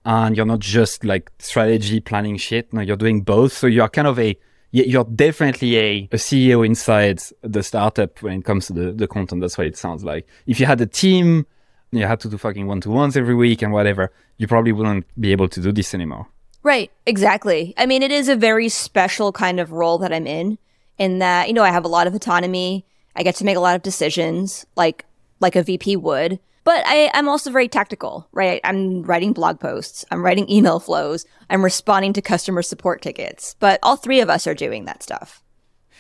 And 0.05 0.37
you're 0.37 0.47
not 0.47 0.59
just 0.59 1.05
like 1.05 1.31
strategy 1.39 2.01
planning 2.01 2.37
shit. 2.37 2.73
No, 2.73 2.83
you're 2.83 2.97
doing 2.97 3.23
both. 3.23 3.53
So 3.53 3.67
you're 3.67 3.89
kind 3.89 4.07
of 4.07 4.19
a, 4.19 4.37
you're 4.71 5.05
definitely 5.05 5.79
a, 5.79 6.09
a 6.13 6.17
CEO 6.17 6.67
inside 6.67 7.23
the 7.43 7.63
startup 7.63 8.21
when 8.21 8.41
it 8.41 8.45
comes 8.45 8.67
to 8.67 8.73
the, 8.73 8.93
the 8.93 9.07
content. 9.07 9.41
That's 9.41 9.57
what 9.57 9.67
it 9.67 9.79
sounds 9.79 10.05
like. 10.05 10.27
If 10.47 10.61
you 10.61 10.67
had 10.67 10.81
a 10.81 10.87
team, 10.87 11.47
you 11.93 12.07
had 12.07 12.21
to 12.21 12.29
do 12.29 12.37
fucking 12.37 12.67
one 12.67 12.81
to 12.83 12.91
ones 12.91 13.17
every 13.17 13.35
week 13.35 13.63
and 13.63 13.73
whatever, 13.73 14.13
you 14.37 14.47
probably 14.47 14.73
wouldn't 14.73 15.07
be 15.19 15.33
able 15.33 15.49
to 15.49 15.61
do 15.61 15.73
this 15.73 15.95
anymore. 15.95 16.27
Right, 16.65 16.91
exactly. 17.07 17.75
I 17.77 17.87
mean, 17.87 18.03
it 18.03 18.11
is 18.11 18.29
a 18.29 18.35
very 18.35 18.69
special 18.69 19.31
kind 19.31 19.61
of 19.61 19.71
role 19.71 19.99
that 19.99 20.13
I'm 20.13 20.27
in, 20.27 20.59
in 20.99 21.21
that, 21.21 21.47
you 21.47 21.55
know, 21.55 21.63
I 21.63 21.71
have 21.71 21.85
a 21.85 21.89
lot 21.89 22.09
of 22.09 22.15
autonomy. 22.15 22.85
I 23.15 23.23
get 23.23 23.37
to 23.37 23.45
make 23.45 23.57
a 23.57 23.61
lot 23.61 23.77
of 23.77 23.83
decisions 23.83 24.67
like, 24.75 25.05
like 25.39 25.55
a 25.55 25.63
VP 25.63 25.97
would. 25.97 26.41
But 26.65 26.83
I, 26.87 27.11
I'm 27.13 27.29
also 27.29 27.51
very 27.51 27.69
tactical, 27.69 28.27
right? 28.33 28.61
I'm 28.65 29.03
writing 29.03 29.35
blog 29.35 29.61
posts. 29.61 30.05
I'm 30.11 30.25
writing 30.25 30.51
email 30.51 30.81
flows. 30.81 31.27
I'm 31.51 31.63
responding 31.63 32.15
to 32.15 32.23
customer 32.23 32.63
support 32.63 33.03
tickets. 33.03 33.55
But 33.61 33.79
all 33.83 33.97
three 33.97 34.21
of 34.21 34.31
us 34.31 34.47
are 34.47 34.55
doing 34.55 34.87
that 34.87 35.03
stuff. 35.03 35.43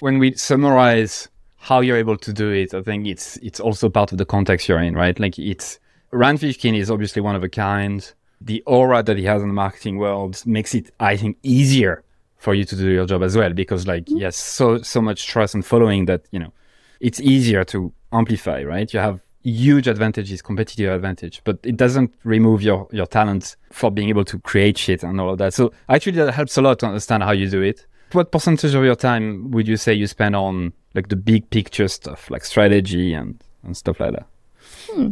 when 0.00 0.18
we 0.18 0.34
summarize 0.34 1.28
how 1.56 1.80
you're 1.80 1.96
able 1.96 2.16
to 2.16 2.32
do 2.32 2.50
it, 2.50 2.74
I 2.74 2.82
think 2.82 3.06
it's 3.06 3.36
it's 3.38 3.60
also 3.60 3.88
part 3.88 4.12
of 4.12 4.18
the 4.18 4.24
context 4.24 4.68
you're 4.68 4.82
in, 4.82 4.94
right? 4.94 5.18
Like 5.18 5.38
it's 5.38 5.78
Rand 6.10 6.40
Fishkin 6.40 6.76
is 6.76 6.90
obviously 6.90 7.22
one 7.22 7.36
of 7.36 7.42
a 7.42 7.48
kind. 7.48 8.12
The 8.44 8.62
aura 8.66 9.02
that 9.02 9.16
he 9.16 9.24
has 9.24 9.42
in 9.42 9.48
the 9.48 9.54
marketing 9.54 9.96
world 9.98 10.42
makes 10.46 10.74
it, 10.74 10.92
I 11.00 11.16
think, 11.16 11.38
easier 11.42 12.04
for 12.36 12.54
you 12.54 12.64
to 12.66 12.76
do 12.76 12.90
your 12.90 13.06
job 13.06 13.22
as 13.22 13.36
well 13.36 13.52
because 13.54 13.86
like 13.86 14.06
he 14.06 14.20
has 14.20 14.36
so 14.36 14.82
so 14.82 15.00
much 15.00 15.26
trust 15.26 15.54
and 15.54 15.64
following 15.64 16.04
that 16.04 16.26
you 16.30 16.38
know 16.38 16.52
it's 17.00 17.18
easier 17.20 17.64
to 17.64 17.92
amplify, 18.12 18.62
right? 18.62 18.92
You 18.92 19.00
have 19.00 19.20
huge 19.42 19.88
advantages, 19.88 20.40
competitive 20.42 20.90
advantage, 20.92 21.40
but 21.44 21.58
it 21.62 21.76
doesn't 21.76 22.14
remove 22.24 22.62
your 22.62 22.88
your 22.92 23.06
talent 23.06 23.56
for 23.70 23.90
being 23.90 24.08
able 24.08 24.24
to 24.24 24.38
create 24.40 24.78
shit 24.78 25.02
and 25.02 25.20
all 25.20 25.30
of 25.30 25.38
that. 25.38 25.54
So 25.54 25.72
actually, 25.88 26.12
that 26.12 26.32
helps 26.32 26.56
a 26.56 26.62
lot 26.62 26.78
to 26.80 26.86
understand 26.86 27.22
how 27.22 27.32
you 27.32 27.48
do 27.48 27.62
it. 27.62 27.86
What 28.12 28.30
percentage 28.30 28.74
of 28.74 28.84
your 28.84 28.94
time 28.94 29.50
would 29.50 29.66
you 29.66 29.76
say 29.76 29.92
you 29.92 30.06
spend 30.06 30.36
on 30.36 30.72
like 30.94 31.08
the 31.08 31.16
big 31.16 31.48
picture 31.50 31.88
stuff, 31.88 32.30
like 32.30 32.44
strategy 32.44 33.12
and 33.12 33.42
and 33.62 33.76
stuff 33.76 34.00
like 34.00 34.12
that? 34.12 34.26
Hmm. 34.90 35.10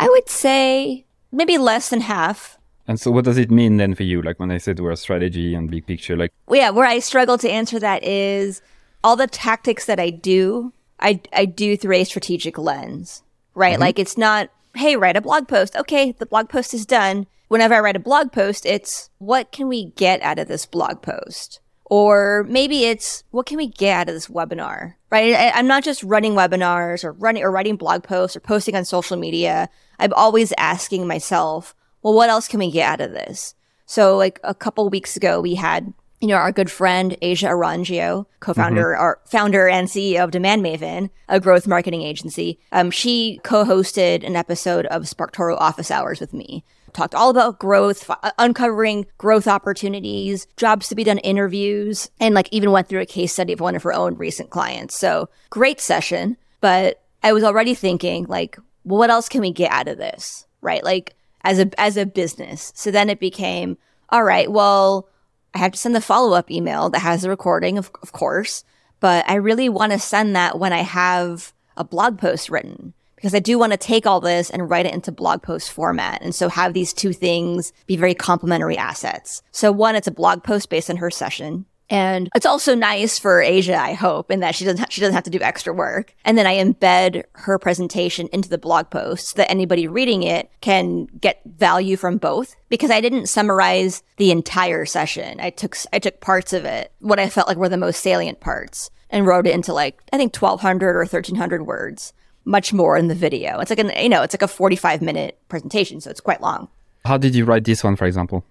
I 0.00 0.08
would 0.08 0.28
say 0.28 1.04
maybe 1.32 1.58
less 1.58 1.88
than 1.88 2.02
half 2.02 2.58
And 2.86 3.00
so, 3.00 3.10
what 3.10 3.24
does 3.24 3.38
it 3.38 3.50
mean 3.50 3.76
then 3.76 3.94
for 3.94 4.02
you? 4.02 4.22
Like 4.22 4.40
when 4.40 4.50
I 4.50 4.58
said 4.58 4.80
we're 4.80 4.94
strategy 4.96 5.54
and 5.54 5.70
big 5.70 5.86
picture, 5.86 6.16
like 6.16 6.32
well, 6.46 6.60
yeah, 6.60 6.70
where 6.70 6.86
I 6.86 6.98
struggle 6.98 7.38
to 7.38 7.48
answer 7.48 7.78
that 7.78 8.02
is 8.02 8.60
all 9.04 9.16
the 9.16 9.26
tactics 9.26 9.86
that 9.86 10.00
I 10.00 10.10
do, 10.10 10.72
I 10.98 11.20
I 11.32 11.44
do 11.44 11.76
through 11.76 11.96
a 11.96 12.04
strategic 12.04 12.58
lens, 12.58 13.22
right? 13.54 13.74
Mm-hmm. 13.74 13.82
Like 13.82 13.98
it's 13.98 14.18
not, 14.18 14.50
hey, 14.74 14.96
write 14.96 15.16
a 15.16 15.20
blog 15.20 15.46
post. 15.46 15.76
Okay, 15.76 16.12
the 16.12 16.26
blog 16.26 16.48
post 16.48 16.74
is 16.74 16.84
done. 16.84 17.26
Whenever 17.48 17.74
I 17.74 17.80
write 17.80 17.96
a 17.96 18.00
blog 18.00 18.32
post, 18.32 18.66
it's 18.66 19.10
what 19.18 19.52
can 19.52 19.68
we 19.68 19.92
get 19.96 20.20
out 20.22 20.38
of 20.38 20.48
this 20.48 20.66
blog 20.66 21.02
post? 21.02 21.60
Or 21.92 22.46
maybe 22.48 22.86
it's 22.86 23.22
what 23.32 23.44
can 23.44 23.58
we 23.58 23.66
get 23.66 23.94
out 23.94 24.08
of 24.08 24.14
this 24.14 24.28
webinar, 24.28 24.94
right? 25.10 25.34
I, 25.34 25.50
I'm 25.50 25.66
not 25.66 25.84
just 25.84 26.02
running 26.02 26.32
webinars 26.32 27.04
or 27.04 27.12
running 27.12 27.42
or 27.42 27.50
writing 27.50 27.76
blog 27.76 28.02
posts 28.02 28.34
or 28.34 28.40
posting 28.40 28.74
on 28.74 28.86
social 28.86 29.18
media. 29.18 29.68
I'm 29.98 30.14
always 30.14 30.54
asking 30.56 31.06
myself, 31.06 31.74
well, 32.00 32.14
what 32.14 32.30
else 32.30 32.48
can 32.48 32.60
we 32.60 32.70
get 32.70 32.88
out 32.88 33.02
of 33.02 33.12
this? 33.12 33.54
So 33.84 34.16
like 34.16 34.40
a 34.42 34.54
couple 34.54 34.88
weeks 34.88 35.18
ago, 35.18 35.38
we 35.38 35.54
had, 35.54 35.92
you 36.22 36.28
know, 36.28 36.36
our 36.36 36.50
good 36.50 36.70
friend, 36.70 37.14
Asia 37.20 37.48
Orangio, 37.48 38.24
co-founder 38.40 38.94
mm-hmm. 38.94 39.02
or 39.02 39.20
founder 39.26 39.68
and 39.68 39.86
CEO 39.86 40.24
of 40.24 40.30
Demand 40.30 40.62
Maven, 40.64 41.10
a 41.28 41.40
growth 41.40 41.66
marketing 41.66 42.00
agency. 42.00 42.58
Um, 42.72 42.90
she 42.90 43.38
co-hosted 43.44 44.26
an 44.26 44.34
episode 44.34 44.86
of 44.86 45.02
SparkToro 45.02 45.58
office 45.58 45.90
hours 45.90 46.20
with 46.20 46.32
me. 46.32 46.64
Talked 46.92 47.14
all 47.14 47.30
about 47.30 47.58
growth, 47.58 48.08
f- 48.08 48.18
uh, 48.22 48.30
uncovering 48.38 49.06
growth 49.18 49.48
opportunities, 49.48 50.46
jobs 50.56 50.88
to 50.88 50.94
be 50.94 51.04
done, 51.04 51.18
interviews, 51.18 52.10
and 52.20 52.34
like 52.34 52.48
even 52.50 52.70
went 52.70 52.88
through 52.88 53.00
a 53.00 53.06
case 53.06 53.32
study 53.32 53.52
of 53.52 53.60
one 53.60 53.74
of 53.74 53.82
her 53.82 53.92
own 53.92 54.16
recent 54.16 54.50
clients. 54.50 54.94
So 54.94 55.28
great 55.50 55.80
session. 55.80 56.36
But 56.60 57.02
I 57.22 57.32
was 57.32 57.44
already 57.44 57.74
thinking 57.74 58.26
like, 58.26 58.58
well, 58.84 58.98
what 58.98 59.10
else 59.10 59.28
can 59.28 59.40
we 59.40 59.52
get 59.52 59.72
out 59.72 59.88
of 59.88 59.98
this? 59.98 60.46
Right? 60.60 60.84
Like 60.84 61.14
as 61.42 61.58
a 61.58 61.70
as 61.80 61.96
a 61.96 62.06
business. 62.06 62.72
So 62.74 62.90
then 62.90 63.10
it 63.10 63.18
became, 63.20 63.78
all 64.10 64.24
right, 64.24 64.50
well, 64.50 65.08
I 65.54 65.58
have 65.58 65.72
to 65.72 65.78
send 65.78 65.94
the 65.94 66.00
follow-up 66.00 66.50
email 66.50 66.88
that 66.90 67.00
has 67.00 67.22
the 67.22 67.28
recording, 67.28 67.78
of, 67.78 67.90
of 68.02 68.12
course, 68.12 68.64
but 69.00 69.28
I 69.28 69.34
really 69.34 69.68
want 69.68 69.92
to 69.92 69.98
send 69.98 70.34
that 70.36 70.58
when 70.58 70.72
I 70.72 70.82
have 70.82 71.52
a 71.76 71.84
blog 71.84 72.18
post 72.18 72.48
written 72.48 72.94
because 73.22 73.36
I 73.36 73.38
do 73.38 73.56
want 73.56 73.70
to 73.70 73.78
take 73.78 74.04
all 74.04 74.20
this 74.20 74.50
and 74.50 74.68
write 74.68 74.84
it 74.84 74.92
into 74.92 75.12
blog 75.12 75.42
post 75.42 75.70
format. 75.70 76.20
And 76.22 76.34
so 76.34 76.48
have 76.48 76.74
these 76.74 76.92
two 76.92 77.12
things 77.12 77.72
be 77.86 77.96
very 77.96 78.14
complementary 78.14 78.76
assets. 78.76 79.44
So 79.52 79.70
one, 79.70 79.94
it's 79.94 80.08
a 80.08 80.12
blog 80.12 80.42
post 80.42 80.68
based 80.68 80.90
on 80.90 80.96
her 80.96 81.08
session. 81.08 81.64
And 81.88 82.28
it's 82.34 82.46
also 82.46 82.74
nice 82.74 83.20
for 83.20 83.40
Asia, 83.40 83.76
I 83.76 83.92
hope, 83.92 84.32
in 84.32 84.40
that 84.40 84.56
she 84.56 84.64
doesn't, 84.64 84.80
ha- 84.80 84.86
she 84.90 85.00
doesn't 85.00 85.14
have 85.14 85.22
to 85.24 85.30
do 85.30 85.40
extra 85.40 85.72
work. 85.72 86.16
And 86.24 86.36
then 86.36 86.48
I 86.48 86.56
embed 86.56 87.22
her 87.34 87.60
presentation 87.60 88.28
into 88.32 88.48
the 88.48 88.58
blog 88.58 88.90
post 88.90 89.28
so 89.28 89.36
that 89.36 89.50
anybody 89.50 89.86
reading 89.86 90.24
it 90.24 90.50
can 90.60 91.04
get 91.20 91.42
value 91.44 91.96
from 91.96 92.16
both. 92.16 92.56
Because 92.70 92.90
I 92.90 93.00
didn't 93.00 93.28
summarize 93.28 94.02
the 94.16 94.32
entire 94.32 94.84
session. 94.84 95.38
I 95.38 95.50
took, 95.50 95.76
I 95.92 96.00
took 96.00 96.20
parts 96.20 96.52
of 96.52 96.64
it, 96.64 96.90
what 96.98 97.20
I 97.20 97.28
felt 97.28 97.46
like 97.46 97.58
were 97.58 97.68
the 97.68 97.76
most 97.76 98.00
salient 98.00 98.40
parts 98.40 98.90
and 99.10 99.26
wrote 99.26 99.46
it 99.46 99.54
into 99.54 99.72
like, 99.72 100.02
I 100.12 100.16
think 100.16 100.34
1200 100.34 100.96
or 100.96 101.00
1300 101.00 101.66
words, 101.66 102.14
much 102.44 102.72
more 102.72 102.96
in 102.96 103.08
the 103.08 103.14
video. 103.14 103.60
It's 103.60 103.70
like 103.70 103.78
an, 103.78 103.92
you 103.96 104.08
know, 104.08 104.22
it's 104.22 104.34
like 104.34 104.42
a 104.42 104.48
45 104.48 105.02
minute 105.02 105.38
presentation. 105.48 106.00
So 106.00 106.10
it's 106.10 106.20
quite 106.20 106.40
long. 106.40 106.68
How 107.04 107.18
did 107.18 107.34
you 107.34 107.44
write 107.44 107.64
this 107.64 107.82
one, 107.82 107.96
for 107.96 108.06
example? 108.06 108.44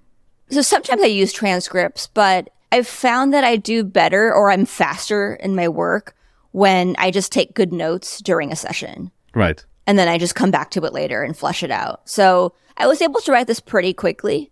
So 0.49 0.61
sometimes 0.61 1.01
I 1.01 1.07
use 1.07 1.31
transcripts, 1.31 2.07
but 2.07 2.49
I've 2.71 2.87
found 2.87 3.33
that 3.33 3.43
I 3.43 3.55
do 3.55 3.83
better 3.83 4.33
or 4.33 4.51
I'm 4.51 4.65
faster 4.65 5.35
in 5.35 5.55
my 5.55 5.67
work 5.67 6.15
when 6.51 6.95
I 6.97 7.11
just 7.11 7.31
take 7.31 7.53
good 7.53 7.71
notes 7.71 8.19
during 8.21 8.51
a 8.51 8.55
session. 8.55 9.11
Right. 9.33 9.63
And 9.87 9.97
then 9.97 10.07
I 10.07 10.17
just 10.17 10.35
come 10.35 10.51
back 10.51 10.71
to 10.71 10.83
it 10.85 10.93
later 10.93 11.23
and 11.23 11.35
flesh 11.35 11.63
it 11.63 11.71
out. 11.71 12.01
So 12.07 12.53
I 12.77 12.87
was 12.87 13.01
able 13.01 13.21
to 13.21 13.31
write 13.31 13.47
this 13.47 13.59
pretty 13.59 13.93
quickly. 13.93 14.51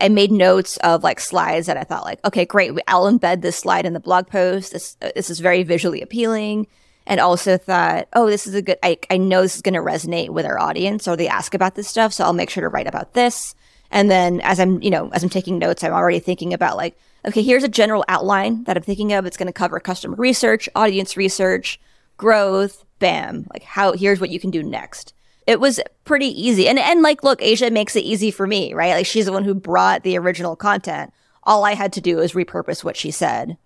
I 0.00 0.08
made 0.08 0.30
notes 0.30 0.76
of 0.78 1.02
like 1.02 1.20
slides 1.20 1.66
that 1.66 1.76
I 1.76 1.84
thought 1.84 2.04
like, 2.04 2.24
okay, 2.24 2.44
great. 2.44 2.72
I'll 2.86 3.10
embed 3.10 3.42
this 3.42 3.58
slide 3.58 3.86
in 3.86 3.92
the 3.92 4.00
blog 4.00 4.28
post. 4.28 4.72
This, 4.72 4.96
uh, 5.02 5.10
this 5.14 5.30
is 5.30 5.40
very 5.40 5.62
visually 5.62 6.00
appealing. 6.00 6.68
And 7.10 7.18
also 7.18 7.58
thought, 7.58 8.06
oh, 8.12 8.30
this 8.30 8.46
is 8.46 8.54
a 8.54 8.62
good, 8.62 8.78
I, 8.84 8.96
I 9.10 9.16
know 9.16 9.42
this 9.42 9.56
is 9.56 9.62
going 9.62 9.74
to 9.74 9.80
resonate 9.80 10.30
with 10.30 10.46
our 10.46 10.60
audience 10.60 11.08
or 11.08 11.16
they 11.16 11.26
ask 11.26 11.54
about 11.54 11.74
this 11.74 11.88
stuff. 11.88 12.12
So 12.12 12.22
I'll 12.22 12.32
make 12.32 12.50
sure 12.50 12.60
to 12.60 12.68
write 12.68 12.86
about 12.86 13.14
this. 13.14 13.56
And 13.90 14.08
then 14.08 14.40
as 14.42 14.60
I'm, 14.60 14.80
you 14.80 14.90
know, 14.90 15.10
as 15.12 15.24
I'm 15.24 15.28
taking 15.28 15.58
notes, 15.58 15.82
I'm 15.82 15.92
already 15.92 16.20
thinking 16.20 16.54
about 16.54 16.76
like, 16.76 16.96
okay, 17.26 17.42
here's 17.42 17.64
a 17.64 17.68
general 17.68 18.04
outline 18.06 18.62
that 18.62 18.76
I'm 18.76 18.84
thinking 18.84 19.12
of. 19.12 19.26
It's 19.26 19.36
going 19.36 19.48
to 19.48 19.52
cover 19.52 19.80
customer 19.80 20.14
research, 20.14 20.68
audience 20.76 21.16
research, 21.16 21.80
growth, 22.16 22.84
bam. 23.00 23.48
Like 23.52 23.64
how, 23.64 23.92
here's 23.94 24.20
what 24.20 24.30
you 24.30 24.38
can 24.38 24.52
do 24.52 24.62
next. 24.62 25.12
It 25.48 25.58
was 25.58 25.80
pretty 26.04 26.28
easy. 26.28 26.68
And, 26.68 26.78
and 26.78 27.02
like, 27.02 27.24
look, 27.24 27.42
Asia 27.42 27.72
makes 27.72 27.96
it 27.96 28.04
easy 28.04 28.30
for 28.30 28.46
me, 28.46 28.72
right? 28.72 28.94
Like 28.94 29.06
she's 29.06 29.26
the 29.26 29.32
one 29.32 29.42
who 29.42 29.54
brought 29.54 30.04
the 30.04 30.16
original 30.16 30.54
content. 30.54 31.12
All 31.42 31.64
I 31.64 31.74
had 31.74 31.92
to 31.94 32.00
do 32.00 32.18
was 32.18 32.34
repurpose 32.34 32.84
what 32.84 32.96
she 32.96 33.10
said. 33.10 33.56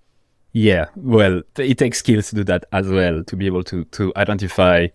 Yeah. 0.54 0.86
Well, 0.94 1.42
it 1.58 1.78
takes 1.78 1.98
skills 1.98 2.30
to 2.30 2.36
do 2.36 2.44
that 2.44 2.64
as 2.72 2.88
well, 2.88 3.22
to 3.24 3.36
be 3.36 3.46
able 3.46 3.64
to, 3.64 3.84
to 3.84 4.12
identify 4.16 4.86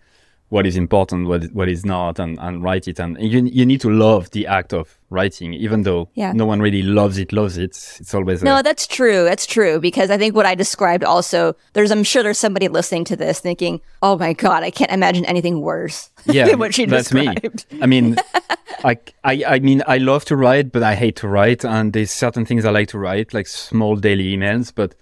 what 0.49 0.66
is 0.66 0.76
important, 0.76 1.28
what 1.28 1.43
what 1.53 1.70
is 1.70 1.86
not, 1.86 2.18
and, 2.18 2.39
and 2.39 2.64
write 2.64 2.88
it. 2.88 2.99
And 2.99 3.18
you 3.22 3.43
you 3.45 3.66
need 3.66 3.82
to 3.82 3.89
love 3.89 4.32
the 4.32 4.47
act 4.47 4.74
of 4.74 4.97
writing, 5.12 5.53
even 5.53 5.84
though 5.84 6.10
yeah. 6.16 6.32
no 6.34 6.45
one 6.45 6.60
really 6.60 6.82
loves 6.82 7.20
it. 7.20 7.32
Loves 7.32 7.57
it. 7.57 7.97
It's 7.99 8.16
always 8.16 8.41
no. 8.41 8.57
A- 8.57 8.64
that's 8.64 8.88
true. 8.88 9.26
That's 9.26 9.45
true 9.45 9.80
because 9.80 10.10
I 10.10 10.18
think 10.18 10.36
what 10.36 10.47
I 10.47 10.55
described 10.55 11.03
also. 11.03 11.55
There's 11.74 11.91
I'm 11.91 12.03
sure 12.03 12.24
there's 12.24 12.39
somebody 12.39 12.68
listening 12.68 13.05
to 13.05 13.16
this 13.16 13.39
thinking, 13.39 13.80
oh 14.01 14.18
my 14.18 14.34
god, 14.34 14.64
I 14.64 14.72
can't 14.72 14.91
imagine 14.91 15.24
anything 15.26 15.62
worse. 15.62 16.10
Yeah, 16.26 16.55
what 16.55 16.74
she 16.74 16.86
that's 16.86 17.10
described. 17.10 17.66
me. 17.72 17.82
I 17.82 17.86
mean, 17.86 18.16
I, 18.84 18.97
I 19.24 19.43
I 19.47 19.60
mean 19.60 19.84
I 19.88 19.97
love 19.97 20.26
to 20.26 20.36
write, 20.36 20.72
but 20.72 20.84
I 20.84 20.95
hate 20.95 21.16
to 21.18 21.28
write, 21.28 21.64
and 21.64 21.93
there's 21.93 22.12
certain 22.12 22.45
things 22.45 22.66
I 22.66 22.72
like 22.72 22.88
to 22.89 22.99
write, 22.99 23.34
like 23.34 23.47
small 23.47 23.95
daily 23.95 24.36
emails, 24.36 24.72
but 24.74 24.95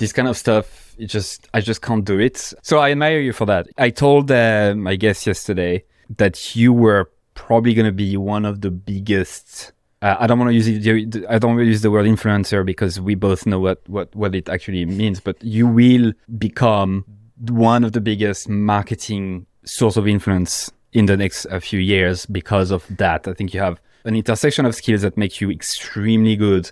this 0.00 0.12
kind 0.12 0.28
of 0.28 0.36
stuff 0.36 0.94
it 0.98 1.06
just 1.06 1.48
i 1.54 1.60
just 1.60 1.80
can't 1.80 2.04
do 2.04 2.18
it. 2.18 2.36
So 2.62 2.78
i 2.78 2.90
admire 2.90 3.20
you 3.20 3.32
for 3.32 3.46
that. 3.46 3.68
I 3.78 3.90
told 3.90 4.30
um, 4.30 4.82
my 4.82 4.96
guest 4.96 5.26
yesterday 5.26 5.84
that 6.16 6.56
you 6.56 6.72
were 6.72 7.10
probably 7.34 7.72
going 7.74 7.86
to 7.86 7.92
be 7.92 8.16
one 8.16 8.44
of 8.44 8.60
the 8.60 8.70
biggest 8.70 9.72
uh, 10.02 10.16
i 10.18 10.26
don't 10.26 10.38
want 10.38 10.50
to 10.50 10.54
use 10.54 10.68
it 10.68 11.24
i 11.30 11.38
don't 11.38 11.52
want 11.52 11.60
to 11.60 11.66
use 11.66 11.82
the 11.82 11.90
word 11.90 12.04
influencer 12.04 12.66
because 12.66 13.00
we 13.00 13.14
both 13.14 13.46
know 13.46 13.60
what, 13.60 13.80
what 13.88 14.14
what 14.16 14.34
it 14.34 14.48
actually 14.48 14.84
means 14.84 15.20
but 15.20 15.36
you 15.42 15.66
will 15.66 16.12
become 16.38 17.04
one 17.48 17.84
of 17.84 17.92
the 17.92 18.00
biggest 18.00 18.48
marketing 18.48 19.46
source 19.64 19.96
of 19.96 20.06
influence 20.06 20.70
in 20.92 21.06
the 21.06 21.16
next 21.16 21.46
uh, 21.46 21.60
few 21.60 21.80
years 21.80 22.26
because 22.26 22.70
of 22.70 22.84
that. 22.96 23.26
I 23.26 23.32
think 23.32 23.54
you 23.54 23.60
have 23.60 23.80
an 24.04 24.16
intersection 24.16 24.66
of 24.66 24.74
skills 24.74 25.02
that 25.02 25.16
make 25.16 25.40
you 25.40 25.50
extremely 25.50 26.36
good 26.36 26.70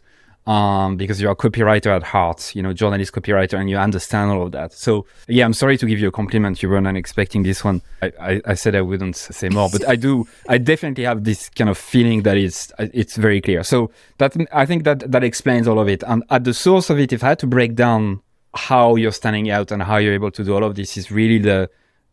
um, 0.49 0.97
because 0.97 1.21
you're 1.21 1.33
a 1.33 1.37
copywriter 1.37 1.95
at 1.95 2.03
heart, 2.03 2.57
you 2.57 2.63
know, 2.63 2.73
journalist 2.73 3.13
copywriter, 3.13 3.61
and 3.61 3.69
you 3.69 3.77
understand 3.77 4.31
all 4.31 4.45
of 4.47 4.53
that. 4.53 4.73
So 4.73 5.05
yeah, 5.29 5.45
I'm 5.45 5.53
sorry 5.53 5.77
to 5.77 5.85
give 5.85 5.99
you 5.99 6.09
a 6.09 6.11
compliment. 6.11 6.63
You 6.63 6.71
were 6.71 6.81
not 6.81 6.97
expecting 6.97 7.43
this 7.43 7.63
one. 7.63 7.83
I, 8.01 8.13
I, 8.19 8.41
I 8.47 8.55
said 8.55 8.75
I 8.75 8.81
wouldn't 8.81 9.15
say 9.15 9.51
more, 9.51 9.69
but 9.71 9.87
I 9.87 9.95
do. 9.95 10.27
I 10.49 10.57
definitely 10.57 11.05
have 11.05 11.25
this 11.25 11.51
kind 11.51 11.69
of 11.69 11.77
feeling 11.77 12.23
that 12.23 12.39
it's 12.39 12.73
it's 12.79 13.17
very 13.17 13.43
clear. 13.43 13.63
So 13.63 13.91
that 14.17 14.35
I 14.51 14.65
think 14.65 14.85
that 14.85 15.13
that 15.13 15.23
explains 15.23 15.69
all 15.69 15.79
of 15.79 15.87
it. 15.87 16.03
And 16.07 16.25
at 16.31 16.45
the 16.45 16.55
source 16.55 16.89
of 16.89 16.99
it, 16.99 17.13
if 17.13 17.23
I 17.23 17.29
had 17.29 17.39
to 17.41 17.47
break 17.47 17.75
down 17.75 18.23
how 18.55 18.97
you're 18.97 19.13
standing 19.13 19.51
out 19.51 19.71
and 19.71 19.83
how 19.83 19.99
you're 19.99 20.15
able 20.15 20.31
to 20.31 20.43
do 20.43 20.55
all 20.55 20.65
of 20.65 20.77
this, 20.77 20.97
is 20.97 21.11
really 21.11 21.39
the 21.39 21.69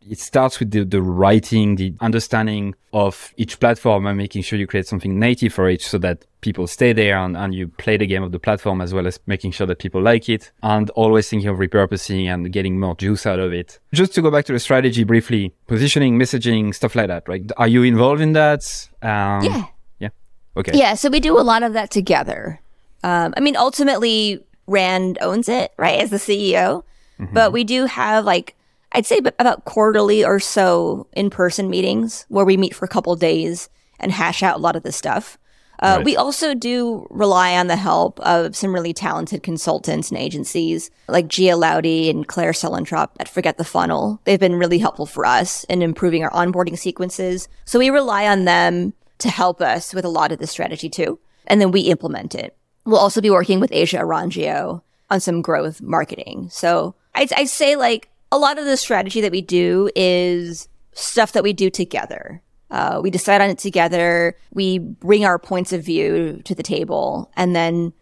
it 0.09 0.19
starts 0.19 0.59
with 0.59 0.71
the, 0.71 0.83
the 0.83 1.01
writing, 1.01 1.75
the 1.75 1.93
understanding 1.99 2.75
of 2.93 3.33
each 3.37 3.59
platform 3.59 4.05
and 4.05 4.17
making 4.17 4.41
sure 4.43 4.57
you 4.57 4.67
create 4.67 4.87
something 4.87 5.19
native 5.19 5.53
for 5.53 5.69
each 5.69 5.87
so 5.87 5.97
that 5.97 6.25
people 6.41 6.67
stay 6.67 6.93
there 6.93 7.17
and, 7.17 7.35
and 7.35 7.55
you 7.55 7.67
play 7.67 7.97
the 7.97 8.05
game 8.05 8.21
of 8.21 8.31
the 8.31 8.39
platform 8.39 8.81
as 8.81 8.93
well 8.93 9.07
as 9.07 9.19
making 9.25 9.51
sure 9.51 9.65
that 9.65 9.79
people 9.79 10.01
like 10.01 10.29
it 10.29 10.51
and 10.61 10.89
always 10.91 11.27
thinking 11.27 11.49
of 11.49 11.57
repurposing 11.57 12.25
and 12.25 12.51
getting 12.51 12.79
more 12.79 12.95
juice 12.95 13.25
out 13.25 13.39
of 13.39 13.51
it. 13.51 13.79
Just 13.93 14.13
to 14.13 14.21
go 14.21 14.29
back 14.29 14.45
to 14.45 14.53
the 14.53 14.59
strategy 14.59 15.03
briefly, 15.03 15.53
positioning, 15.67 16.19
messaging, 16.19 16.73
stuff 16.73 16.95
like 16.95 17.07
that, 17.07 17.27
right? 17.27 17.49
Are 17.57 17.67
you 17.67 17.83
involved 17.83 18.21
in 18.21 18.33
that? 18.33 18.87
Um, 19.01 19.43
yeah. 19.43 19.63
Yeah. 19.99 20.09
Okay. 20.55 20.71
Yeah. 20.75 20.93
So 20.93 21.09
we 21.09 21.19
do 21.19 21.39
a 21.39 21.41
lot 21.41 21.63
of 21.63 21.73
that 21.73 21.89
together. 21.89 22.61
Um, 23.03 23.33
I 23.37 23.39
mean, 23.39 23.55
ultimately, 23.55 24.43
Rand 24.67 25.17
owns 25.21 25.49
it, 25.49 25.73
right, 25.77 25.99
as 25.99 26.11
the 26.11 26.17
CEO. 26.17 26.83
Mm-hmm. 27.19 27.33
But 27.33 27.51
we 27.51 27.63
do 27.63 27.85
have 27.85 28.25
like 28.25 28.55
I'd 28.95 29.05
say 29.05 29.19
about 29.39 29.65
quarterly 29.65 30.23
or 30.23 30.39
so 30.39 31.07
in 31.11 31.29
person 31.29 31.69
meetings 31.69 32.25
where 32.29 32.45
we 32.45 32.55
meet 32.55 32.73
for 32.73 32.85
a 32.85 32.87
couple 32.87 33.13
days 33.17 33.69
and 33.99 34.09
hash 34.09 34.41
out 34.41 34.55
a 34.55 34.61
lot 34.61 34.77
of 34.77 34.83
this 34.83 34.95
stuff. 34.95 35.37
Uh, 35.79 35.95
right. 35.97 36.05
We 36.05 36.15
also 36.15 36.53
do 36.53 37.05
rely 37.09 37.57
on 37.57 37.67
the 37.67 37.75
help 37.75 38.21
of 38.21 38.55
some 38.55 38.73
really 38.73 38.93
talented 38.93 39.43
consultants 39.43 40.09
and 40.09 40.17
agencies 40.17 40.89
like 41.09 41.27
Gia 41.27 41.57
Laudi 41.57 42.09
and 42.09 42.25
Claire 42.25 42.53
Suellentrop 42.53 43.09
at 43.19 43.27
Forget 43.27 43.57
the 43.57 43.65
Funnel. 43.65 44.21
They've 44.23 44.39
been 44.39 44.55
really 44.55 44.77
helpful 44.77 45.05
for 45.05 45.25
us 45.25 45.65
in 45.65 45.81
improving 45.81 46.23
our 46.23 46.31
onboarding 46.31 46.77
sequences. 46.77 47.49
So 47.65 47.79
we 47.79 47.89
rely 47.89 48.25
on 48.25 48.45
them 48.45 48.93
to 49.17 49.29
help 49.29 49.59
us 49.59 49.93
with 49.93 50.05
a 50.05 50.09
lot 50.09 50.31
of 50.31 50.39
the 50.39 50.47
strategy 50.47 50.89
too. 50.89 51.19
And 51.47 51.59
then 51.59 51.71
we 51.71 51.81
implement 51.81 52.33
it. 52.33 52.55
We'll 52.85 52.97
also 52.97 53.19
be 53.19 53.29
working 53.29 53.59
with 53.59 53.73
Asia 53.73 53.97
Orangio 53.97 54.81
on 55.09 55.19
some 55.19 55.41
growth 55.41 55.81
marketing. 55.81 56.47
So 56.49 56.95
I'd, 57.13 57.33
I'd 57.33 57.49
say 57.49 57.75
like 57.75 58.09
a 58.35 58.37
lot 58.37 58.59
of 58.59 58.65
the 58.65 58.75
strategy 58.75 59.21
that 59.21 59.31
we 59.31 59.41
do 59.41 59.89
is 59.95 60.67
stuff 60.91 61.31
that 61.31 61.43
we 61.43 61.53
do 61.53 61.69
together. 61.69 62.41
Uh, 62.69 62.99
we 63.01 63.09
decide 63.09 63.39
on 63.39 63.49
it 63.49 63.57
together. 63.57 64.35
We 64.53 64.79
bring 64.79 65.23
our 65.23 65.39
points 65.39 65.71
of 65.71 65.83
view 65.83 66.41
to 66.43 66.53
the 66.53 66.61
table, 66.61 67.31
and 67.37 67.55
then 67.55 67.93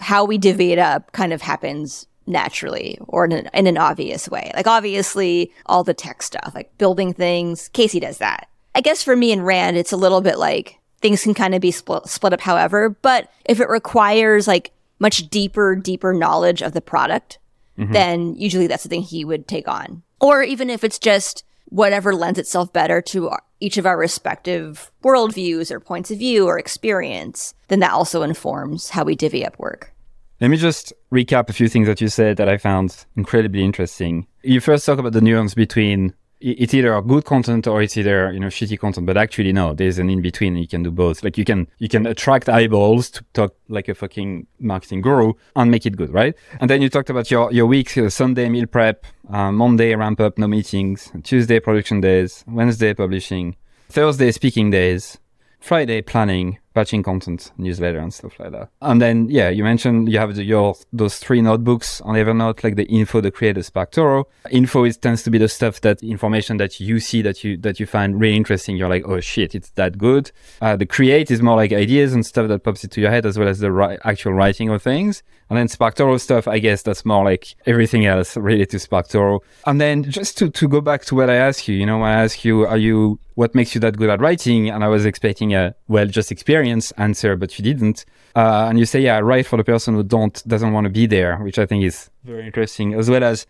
how 0.00 0.24
we 0.24 0.36
divvy 0.36 0.72
it 0.72 0.80
up 0.80 1.12
kind 1.12 1.32
of 1.32 1.42
happens 1.42 2.06
naturally 2.26 2.98
or 3.06 3.24
in 3.24 3.32
an, 3.32 3.50
in 3.54 3.66
an 3.68 3.78
obvious 3.78 4.28
way. 4.28 4.50
Like 4.56 4.66
obviously, 4.66 5.52
all 5.66 5.84
the 5.84 5.94
tech 5.94 6.22
stuff, 6.22 6.52
like 6.56 6.76
building 6.78 7.12
things, 7.12 7.68
Casey 7.68 8.00
does 8.00 8.18
that. 8.18 8.48
I 8.74 8.80
guess 8.80 9.04
for 9.04 9.14
me 9.14 9.30
and 9.30 9.46
Rand, 9.46 9.76
it's 9.76 9.92
a 9.92 9.96
little 9.96 10.20
bit 10.20 10.38
like 10.38 10.78
things 11.00 11.22
can 11.22 11.34
kind 11.34 11.54
of 11.54 11.60
be 11.60 11.70
split, 11.70 12.06
split 12.06 12.32
up 12.32 12.40
however, 12.40 12.90
but 12.90 13.30
if 13.44 13.60
it 13.60 13.68
requires 13.68 14.48
like 14.48 14.72
much 14.98 15.28
deeper, 15.30 15.76
deeper 15.76 16.12
knowledge 16.12 16.62
of 16.62 16.72
the 16.72 16.80
product, 16.80 17.38
mm-hmm. 17.78 17.92
then 17.92 18.34
usually 18.34 18.66
that's 18.66 18.82
the 18.82 18.88
thing 18.88 19.02
he 19.02 19.24
would 19.24 19.46
take 19.46 19.68
on. 19.68 20.02
Or 20.20 20.42
even 20.42 20.68
if 20.68 20.84
it's 20.84 20.98
just 20.98 21.44
whatever 21.66 22.14
lends 22.14 22.38
itself 22.38 22.72
better 22.72 23.00
to 23.02 23.30
each 23.60 23.76
of 23.76 23.86
our 23.86 23.96
respective 23.96 24.90
worldviews 25.02 25.70
or 25.70 25.80
points 25.80 26.10
of 26.10 26.18
view 26.18 26.46
or 26.46 26.58
experience, 26.58 27.54
then 27.68 27.80
that 27.80 27.92
also 27.92 28.22
informs 28.22 28.90
how 28.90 29.04
we 29.04 29.14
divvy 29.14 29.44
up 29.44 29.58
work. 29.58 29.92
Let 30.40 30.48
me 30.48 30.56
just 30.56 30.92
recap 31.12 31.50
a 31.50 31.52
few 31.52 31.68
things 31.68 31.88
that 31.88 32.00
you 32.00 32.08
said 32.08 32.36
that 32.36 32.48
I 32.48 32.58
found 32.58 33.04
incredibly 33.16 33.64
interesting. 33.64 34.26
You 34.42 34.60
first 34.60 34.86
talk 34.86 34.98
about 34.98 35.12
the 35.12 35.20
nuance 35.20 35.54
between 35.54 36.14
it's 36.40 36.74
either 36.74 37.00
good 37.02 37.24
content 37.24 37.66
or 37.66 37.82
it's 37.82 37.96
either 37.96 38.32
you 38.32 38.40
know 38.40 38.46
shitty 38.46 38.78
content 38.78 39.06
but 39.06 39.16
actually 39.16 39.52
no 39.52 39.74
there's 39.74 39.98
an 39.98 40.08
in 40.08 40.22
between 40.22 40.56
you 40.56 40.68
can 40.68 40.82
do 40.82 40.90
both. 40.90 41.22
Like 41.22 41.36
you 41.36 41.44
can 41.44 41.68
you 41.78 41.88
can 41.88 42.06
attract 42.06 42.48
eyeballs 42.48 43.10
to 43.10 43.24
talk 43.32 43.54
like 43.68 43.88
a 43.88 43.94
fucking 43.94 44.46
marketing 44.60 45.00
guru 45.00 45.32
and 45.56 45.70
make 45.70 45.86
it 45.86 45.96
good 45.96 46.12
right? 46.12 46.34
And 46.60 46.70
then 46.70 46.82
you 46.82 46.88
talked 46.88 47.10
about 47.10 47.30
your 47.30 47.52
your 47.52 47.66
weeks 47.66 47.96
uh, 47.96 48.10
sunday 48.10 48.48
meal 48.48 48.66
prep 48.66 49.04
uh, 49.30 49.52
monday 49.52 49.94
ramp 49.94 50.20
up 50.20 50.38
no 50.38 50.48
meetings 50.48 51.10
tuesday 51.22 51.60
production 51.60 52.00
days 52.00 52.44
wednesday 52.46 52.92
publishing 52.94 53.56
thursday 53.88 54.30
speaking 54.32 54.70
days 54.70 55.18
friday 55.60 56.00
planning 56.02 56.58
batching 56.78 57.02
content, 57.02 57.50
newsletter, 57.58 57.98
and 57.98 58.14
stuff 58.14 58.38
like 58.38 58.52
that. 58.52 58.68
And 58.80 59.02
then, 59.02 59.28
yeah, 59.28 59.48
you 59.48 59.64
mentioned 59.64 60.08
you 60.12 60.18
have 60.20 60.36
the, 60.36 60.44
your 60.44 60.76
those 60.92 61.18
three 61.18 61.42
notebooks 61.42 62.00
on 62.02 62.14
Evernote, 62.14 62.62
like 62.62 62.76
the 62.76 62.84
info, 62.84 63.20
the 63.20 63.32
creators 63.32 63.48
creator, 63.48 63.86
SparkToro. 63.90 64.24
Info 64.50 64.84
is 64.84 64.96
tends 64.96 65.22
to 65.22 65.30
be 65.30 65.38
the 65.38 65.48
stuff 65.48 65.80
that 65.80 66.02
information 66.02 66.58
that 66.58 66.80
you 66.80 67.00
see 67.00 67.22
that 67.22 67.42
you 67.42 67.56
that 67.58 67.80
you 67.80 67.86
find 67.86 68.20
really 68.20 68.36
interesting. 68.36 68.76
You're 68.76 68.88
like, 68.88 69.04
oh 69.06 69.20
shit, 69.20 69.54
it's 69.54 69.70
that 69.70 69.98
good. 69.98 70.30
Uh, 70.60 70.76
the 70.76 70.86
create 70.86 71.30
is 71.30 71.42
more 71.42 71.56
like 71.56 71.72
ideas 71.72 72.12
and 72.12 72.24
stuff 72.24 72.48
that 72.48 72.62
pops 72.62 72.84
into 72.84 73.00
your 73.00 73.10
head, 73.10 73.26
as 73.26 73.38
well 73.38 73.48
as 73.48 73.58
the 73.58 73.72
ri- 73.72 73.98
actual 74.04 74.32
writing 74.32 74.68
of 74.68 74.82
things. 74.82 75.22
And 75.50 75.58
then 75.58 75.68
SparkToro 75.68 76.20
stuff, 76.20 76.46
I 76.46 76.58
guess 76.58 76.82
that's 76.82 77.04
more 77.04 77.24
like 77.24 77.54
everything 77.66 78.04
else 78.04 78.36
related 78.36 78.70
to 78.70 78.76
SparkToro. 78.76 79.40
And 79.66 79.80
then 79.80 80.04
just 80.04 80.36
to 80.38 80.50
to 80.50 80.68
go 80.68 80.80
back 80.80 81.04
to 81.06 81.14
what 81.14 81.30
I 81.30 81.36
asked 81.36 81.68
you, 81.68 81.74
you 81.74 81.86
know, 81.86 82.02
I 82.02 82.12
asked 82.12 82.44
you, 82.44 82.66
are 82.66 82.76
you 82.76 83.18
what 83.34 83.54
makes 83.54 83.74
you 83.74 83.80
that 83.80 83.96
good 83.96 84.10
at 84.10 84.20
writing? 84.20 84.68
And 84.68 84.84
I 84.84 84.88
was 84.88 85.06
expecting 85.06 85.54
a 85.54 85.74
well, 85.86 86.06
just 86.06 86.30
experience 86.30 86.90
answer, 86.92 87.36
but 87.36 87.58
you 87.58 87.64
didn't. 87.64 88.04
Uh, 88.36 88.66
and 88.68 88.78
you 88.78 88.84
say, 88.84 89.00
yeah, 89.00 89.16
I 89.16 89.22
write 89.22 89.46
for 89.46 89.56
the 89.56 89.64
person 89.64 89.94
who 89.94 90.02
don't 90.02 90.46
doesn't 90.46 90.72
want 90.72 90.84
to 90.84 90.90
be 90.90 91.06
there, 91.06 91.36
which 91.38 91.58
I 91.58 91.66
think 91.66 91.84
is 91.84 92.10
very 92.24 92.46
interesting, 92.46 92.94
as 92.94 93.08
well 93.08 93.24
as 93.24 93.46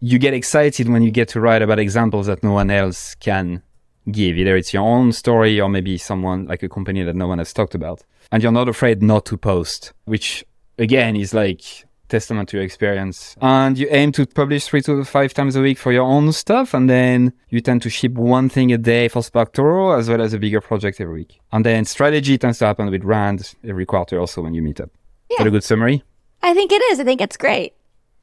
you 0.00 0.18
get 0.18 0.34
excited 0.34 0.88
when 0.88 1.02
you 1.02 1.10
get 1.10 1.28
to 1.28 1.40
write 1.40 1.62
about 1.62 1.78
examples 1.78 2.26
that 2.26 2.42
no 2.42 2.52
one 2.52 2.70
else 2.70 3.14
can 3.16 3.62
give. 4.10 4.36
Either 4.38 4.56
it's 4.56 4.72
your 4.72 4.82
own 4.82 5.12
story 5.12 5.60
or 5.60 5.68
maybe 5.68 5.98
someone 5.98 6.46
like 6.46 6.62
a 6.62 6.68
company 6.68 7.02
that 7.02 7.16
no 7.16 7.26
one 7.26 7.38
has 7.38 7.52
talked 7.52 7.74
about. 7.74 8.02
And 8.32 8.42
you're 8.42 8.52
not 8.52 8.68
afraid 8.68 9.02
not 9.02 9.26
to 9.26 9.36
post, 9.36 9.92
which 10.04 10.44
again 10.80 11.14
is 11.16 11.32
like 11.34 11.62
testament 12.08 12.48
to 12.48 12.56
your 12.56 12.64
experience. 12.64 13.36
And 13.40 13.78
you 13.78 13.86
aim 13.90 14.12
to 14.12 14.26
publish 14.26 14.66
three 14.66 14.82
to 14.82 15.04
five 15.04 15.32
times 15.32 15.56
a 15.56 15.60
week 15.60 15.78
for 15.78 15.92
your 15.92 16.02
own 16.02 16.32
stuff. 16.32 16.74
And 16.74 16.90
then 16.90 17.32
you 17.48 17.60
tend 17.60 17.82
to 17.82 17.90
ship 17.90 18.12
one 18.12 18.48
thing 18.48 18.72
a 18.72 18.78
day 18.78 19.08
for 19.08 19.22
SparkToro 19.22 19.96
as 19.96 20.08
well 20.08 20.20
as 20.20 20.34
a 20.34 20.38
bigger 20.38 20.60
project 20.60 21.00
every 21.00 21.14
week. 21.14 21.40
And 21.52 21.64
then 21.64 21.84
strategy 21.84 22.36
tends 22.36 22.58
to 22.58 22.66
happen 22.66 22.90
with 22.90 23.04
Rand 23.04 23.54
every 23.64 23.86
quarter 23.86 24.18
also 24.18 24.42
when 24.42 24.54
you 24.54 24.62
meet 24.62 24.80
up. 24.80 24.90
Yeah. 25.30 25.36
That 25.38 25.46
a 25.46 25.50
good 25.50 25.64
summary? 25.64 26.02
I 26.42 26.52
think 26.52 26.72
it 26.72 26.82
is. 26.90 26.98
I 27.00 27.04
think 27.04 27.20
it's 27.20 27.36
great. 27.36 27.74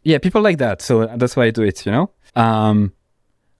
Yeah, 0.03 0.17
people 0.19 0.41
like 0.41 0.57
that. 0.57 0.81
So 0.81 1.07
that's 1.15 1.35
why 1.35 1.45
I 1.45 1.51
do 1.51 1.63
it, 1.63 1.85
you 1.85 1.91
know? 1.91 2.11
Um, 2.35 2.93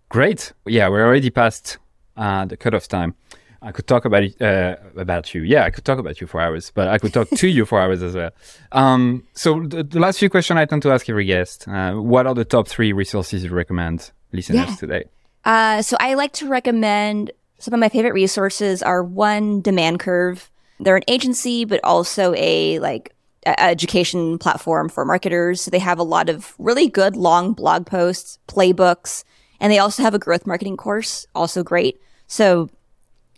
great. 0.09 0.53
Yeah, 0.65 0.89
we're 0.89 1.05
already 1.05 1.29
past 1.29 1.77
uh, 2.17 2.45
the 2.45 2.57
cutoff 2.57 2.87
time. 2.87 3.15
I 3.61 3.71
could 3.71 3.87
talk 3.87 4.05
about 4.05 4.23
it, 4.23 4.41
uh, 4.41 4.75
about 4.95 5.33
you. 5.33 5.41
Yeah, 5.41 5.63
I 5.63 5.71
could 5.71 5.83
talk 5.83 5.99
about 5.99 6.21
you 6.21 6.27
for 6.27 6.39
hours, 6.39 6.71
but 6.73 6.87
I 6.87 6.97
could 6.97 7.13
talk 7.13 7.29
to 7.29 7.47
you 7.47 7.65
for 7.65 7.79
hours 7.79 8.03
as 8.03 8.15
well. 8.15 8.31
Um, 8.71 9.23
so 9.33 9.61
the, 9.61 9.83
the, 9.83 9.99
last 9.99 10.19
few 10.19 10.29
questions 10.29 10.57
I 10.57 10.65
tend 10.65 10.83
to 10.83 10.91
ask 10.91 11.09
every 11.09 11.25
guest: 11.25 11.67
uh, 11.67 11.93
What 11.93 12.27
are 12.27 12.35
the 12.35 12.45
top 12.45 12.67
three 12.67 12.93
resources 12.93 13.43
you 13.43 13.49
recommend 13.49 14.11
listeners 14.31 14.69
yeah. 14.69 14.75
today? 14.75 15.03
Uh, 15.45 15.81
so 15.81 15.97
I 15.99 16.13
like 16.13 16.33
to 16.33 16.47
recommend 16.47 17.31
some 17.59 17.73
of 17.73 17.79
my 17.79 17.89
favorite 17.89 18.13
resources 18.13 18.83
are 18.83 19.03
one 19.03 19.61
Demand 19.61 19.99
Curve. 19.99 20.51
They're 20.79 20.97
an 20.97 21.03
agency, 21.07 21.65
but 21.65 21.79
also 21.83 22.33
a 22.35 22.79
like 22.79 23.15
education 23.45 24.37
platform 24.37 24.89
for 24.89 25.05
marketers. 25.05 25.65
They 25.65 25.79
have 25.79 25.99
a 25.99 26.03
lot 26.03 26.29
of 26.29 26.53
really 26.59 26.89
good 26.89 27.15
long 27.15 27.53
blog 27.53 27.85
posts, 27.85 28.39
playbooks, 28.47 29.23
and 29.59 29.71
they 29.71 29.79
also 29.79 30.03
have 30.03 30.13
a 30.13 30.19
growth 30.19 30.45
marketing 30.45 30.77
course, 30.77 31.25
also 31.33 31.63
great. 31.63 31.99
So 32.27 32.69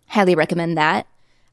highly 0.09 0.35
recommend 0.35 0.77
that. 0.77 1.07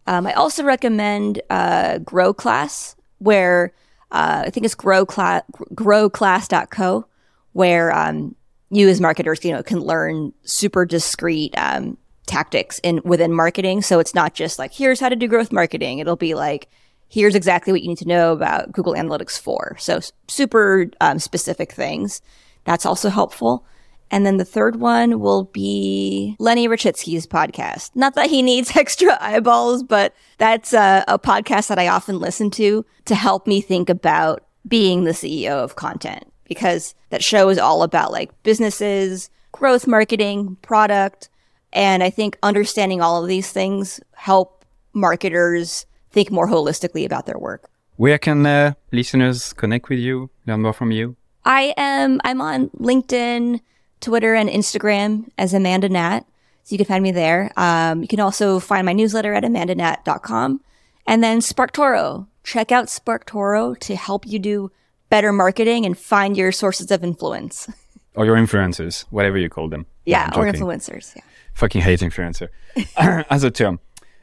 Um, 0.07 0.27
I 0.27 0.33
also 0.35 0.65
recommend 0.65 1.41
uh, 1.51 1.99
Grow 1.99 2.33
Class, 2.33 2.97
where 3.19 3.73
uh, 4.13 4.45
I 4.47 4.51
think 4.51 4.65
it's 4.65 4.75
grow 4.75 5.05
class, 5.05 5.43
growclass.co, 5.75 7.07
where 7.53 7.93
um, 7.93 8.35
you 8.71 8.89
as 8.89 9.01
marketers, 9.01 9.45
you 9.45 9.53
know, 9.53 9.63
can 9.63 9.81
learn 9.81 10.33
super 10.45 10.85
discrete 10.85 11.57
um, 11.59 11.97
tactics 12.27 12.79
in 12.81 13.01
within 13.05 13.33
marketing. 13.33 13.83
So 13.83 13.99
it's 13.99 14.15
not 14.15 14.35
just 14.35 14.59
like 14.59 14.73
here's 14.73 15.01
how 15.01 15.09
to 15.09 15.17
do 15.17 15.29
growth 15.29 15.53
marketing. 15.53 15.99
It'll 15.99 16.17
be 16.17 16.35
like 16.35 16.69
here's 17.09 17.35
exactly 17.35 17.73
what 17.73 17.83
you 17.83 17.89
need 17.89 17.99
to 17.99 18.09
know 18.09 18.33
about 18.33 18.73
Google 18.73 18.95
Analytics 18.95 19.39
4. 19.39 19.77
So 19.79 20.01
super 20.29 20.91
um, 21.01 21.19
specific 21.19 21.73
things. 21.73 22.21
That's 22.65 22.85
also 22.85 23.11
helpful. 23.11 23.65
And 24.11 24.25
then 24.25 24.37
the 24.37 24.45
third 24.45 24.77
one 24.77 25.21
will 25.21 25.45
be 25.45 26.37
Lenny 26.39 26.69
Rachitsky's 26.69 27.27
podcast. 27.27 27.91
Not 27.95 28.15
that 28.15 28.31
he 28.31 28.43
needs 28.43 28.77
extra 28.77 29.19
eyeballs, 29.21 29.83
but 29.83 30.15
that's 30.39 30.73
a, 30.73 31.05
a, 31.09 31.19
podcast 31.19 31.69
that 31.69 31.79
I 31.79 31.89
often 31.89 32.21
listen 32.21 32.51
to 32.53 32.85
to 33.07 33.15
help 33.15 33.47
me 33.47 33.61
think 33.61 33.89
about 33.89 34.45
being 34.67 35.05
the 35.05 35.13
CEO 35.13 35.53
of 35.53 35.77
content 35.77 36.25
because 36.45 36.95
that 37.11 37.23
show 37.23 37.49
is 37.49 37.59
all 37.59 37.83
about 37.83 38.13
like 38.13 38.31
businesses, 38.43 39.31
growth 39.53 39.87
marketing, 39.87 40.57
product. 40.63 41.29
And 41.73 42.03
I 42.03 42.11
think 42.11 42.39
understanding 42.43 43.01
all 43.01 43.23
of 43.23 43.29
these 43.29 43.51
things 43.51 44.01
help 44.15 44.65
marketers 44.93 45.87
think 46.11 46.31
more 46.31 46.49
holistically 46.49 47.05
about 47.05 47.27
their 47.27 47.39
work. 47.39 47.69
Where 47.97 48.19
can 48.19 48.45
uh, 48.47 48.75
listeners 48.93 49.53
connect 49.53 49.89
with 49.89 49.99
you, 49.99 50.31
learn 50.47 50.63
more 50.63 50.73
from 50.73 50.91
you? 50.91 51.17
I 51.45 51.75
am, 51.77 52.21
I'm 52.25 52.41
on 52.41 52.71
LinkedIn. 52.71 53.61
Twitter 54.01 54.35
and 54.35 54.49
Instagram 54.49 55.29
as 55.39 55.55
Amanda 55.55 55.89
Nat. 55.89 56.21
So 56.65 56.75
you 56.75 56.79
can 56.79 56.87
find 56.87 57.03
me 57.03 57.13
there. 57.13 57.53
Um, 57.57 58.03
you 58.03 58.09
can 58.09 58.21
also 58.21 58.59
find 58.59 58.85
my 58.85 58.93
newsletter 58.93 59.33
at 59.33 59.45
amandanat.com. 59.45 60.61
And 61.07 61.23
then 61.23 61.39
SparkToro. 61.39 62.27
Check 62.43 62.73
out 62.73 62.87
SparkToro 62.87 63.79
to 63.81 63.97
help 63.97 64.27
you 64.27 64.39
do 64.39 64.71
better 65.09 65.33
marketing 65.33 65.87
and 65.87 65.97
find 65.97 66.37
your 66.37 66.53
sources 66.53 66.91
of 66.91 67.05
influence. 67.05 67.69
Or 68.15 68.25
your 68.25 68.37
influencers, 68.37 69.05
whatever 69.11 69.39
you 69.39 69.49
call 69.49 69.69
them. 69.69 69.87
Yeah, 70.05 70.31
or 70.35 70.45
influencers. 70.45 71.15
Yeah. 71.15 71.23
Fucking 71.55 71.83
hate 71.83 72.01
influencer 72.01 72.49
as 72.97 73.45
a 73.45 73.51
term. 73.51 73.79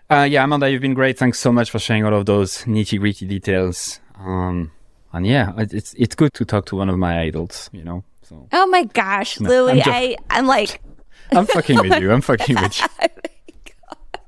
Uh, 0.09 0.27
yeah, 0.29 0.43
Amanda, 0.43 0.69
you've 0.69 0.81
been 0.81 0.93
great. 0.93 1.17
Thanks 1.17 1.39
so 1.39 1.51
much 1.51 1.71
for 1.71 1.79
sharing 1.79 2.03
all 2.05 2.13
of 2.13 2.25
those 2.25 2.63
nitty 2.65 2.99
gritty 2.99 3.25
details. 3.25 3.99
Um, 4.19 4.71
and 5.11 5.25
yeah, 5.25 5.53
it's 5.57 5.93
it's 5.93 6.15
good 6.15 6.33
to 6.33 6.45
talk 6.45 6.65
to 6.67 6.75
one 6.75 6.89
of 6.89 6.97
my 6.97 7.21
idols. 7.21 7.69
You 7.71 7.83
know, 7.83 8.03
so. 8.33 8.47
Oh 8.51 8.67
my 8.67 8.83
gosh, 8.83 9.39
no, 9.39 9.49
Louie, 9.49 9.71
I'm 9.71 9.77
just, 9.77 9.89
I 9.89 10.17
I'm 10.29 10.47
like. 10.47 10.81
I'm 11.31 11.45
fucking 11.45 11.77
with 11.77 12.01
you. 12.01 12.11
I'm 12.11 12.21
fucking 12.29 12.55
with 12.55 12.81
you. 12.81 12.87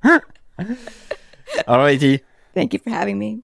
Oh 1.67 1.73
Alrighty. 1.73 2.21
Thank 2.53 2.73
you 2.73 2.79
for 2.79 2.89
having 2.89 3.19
me. 3.19 3.43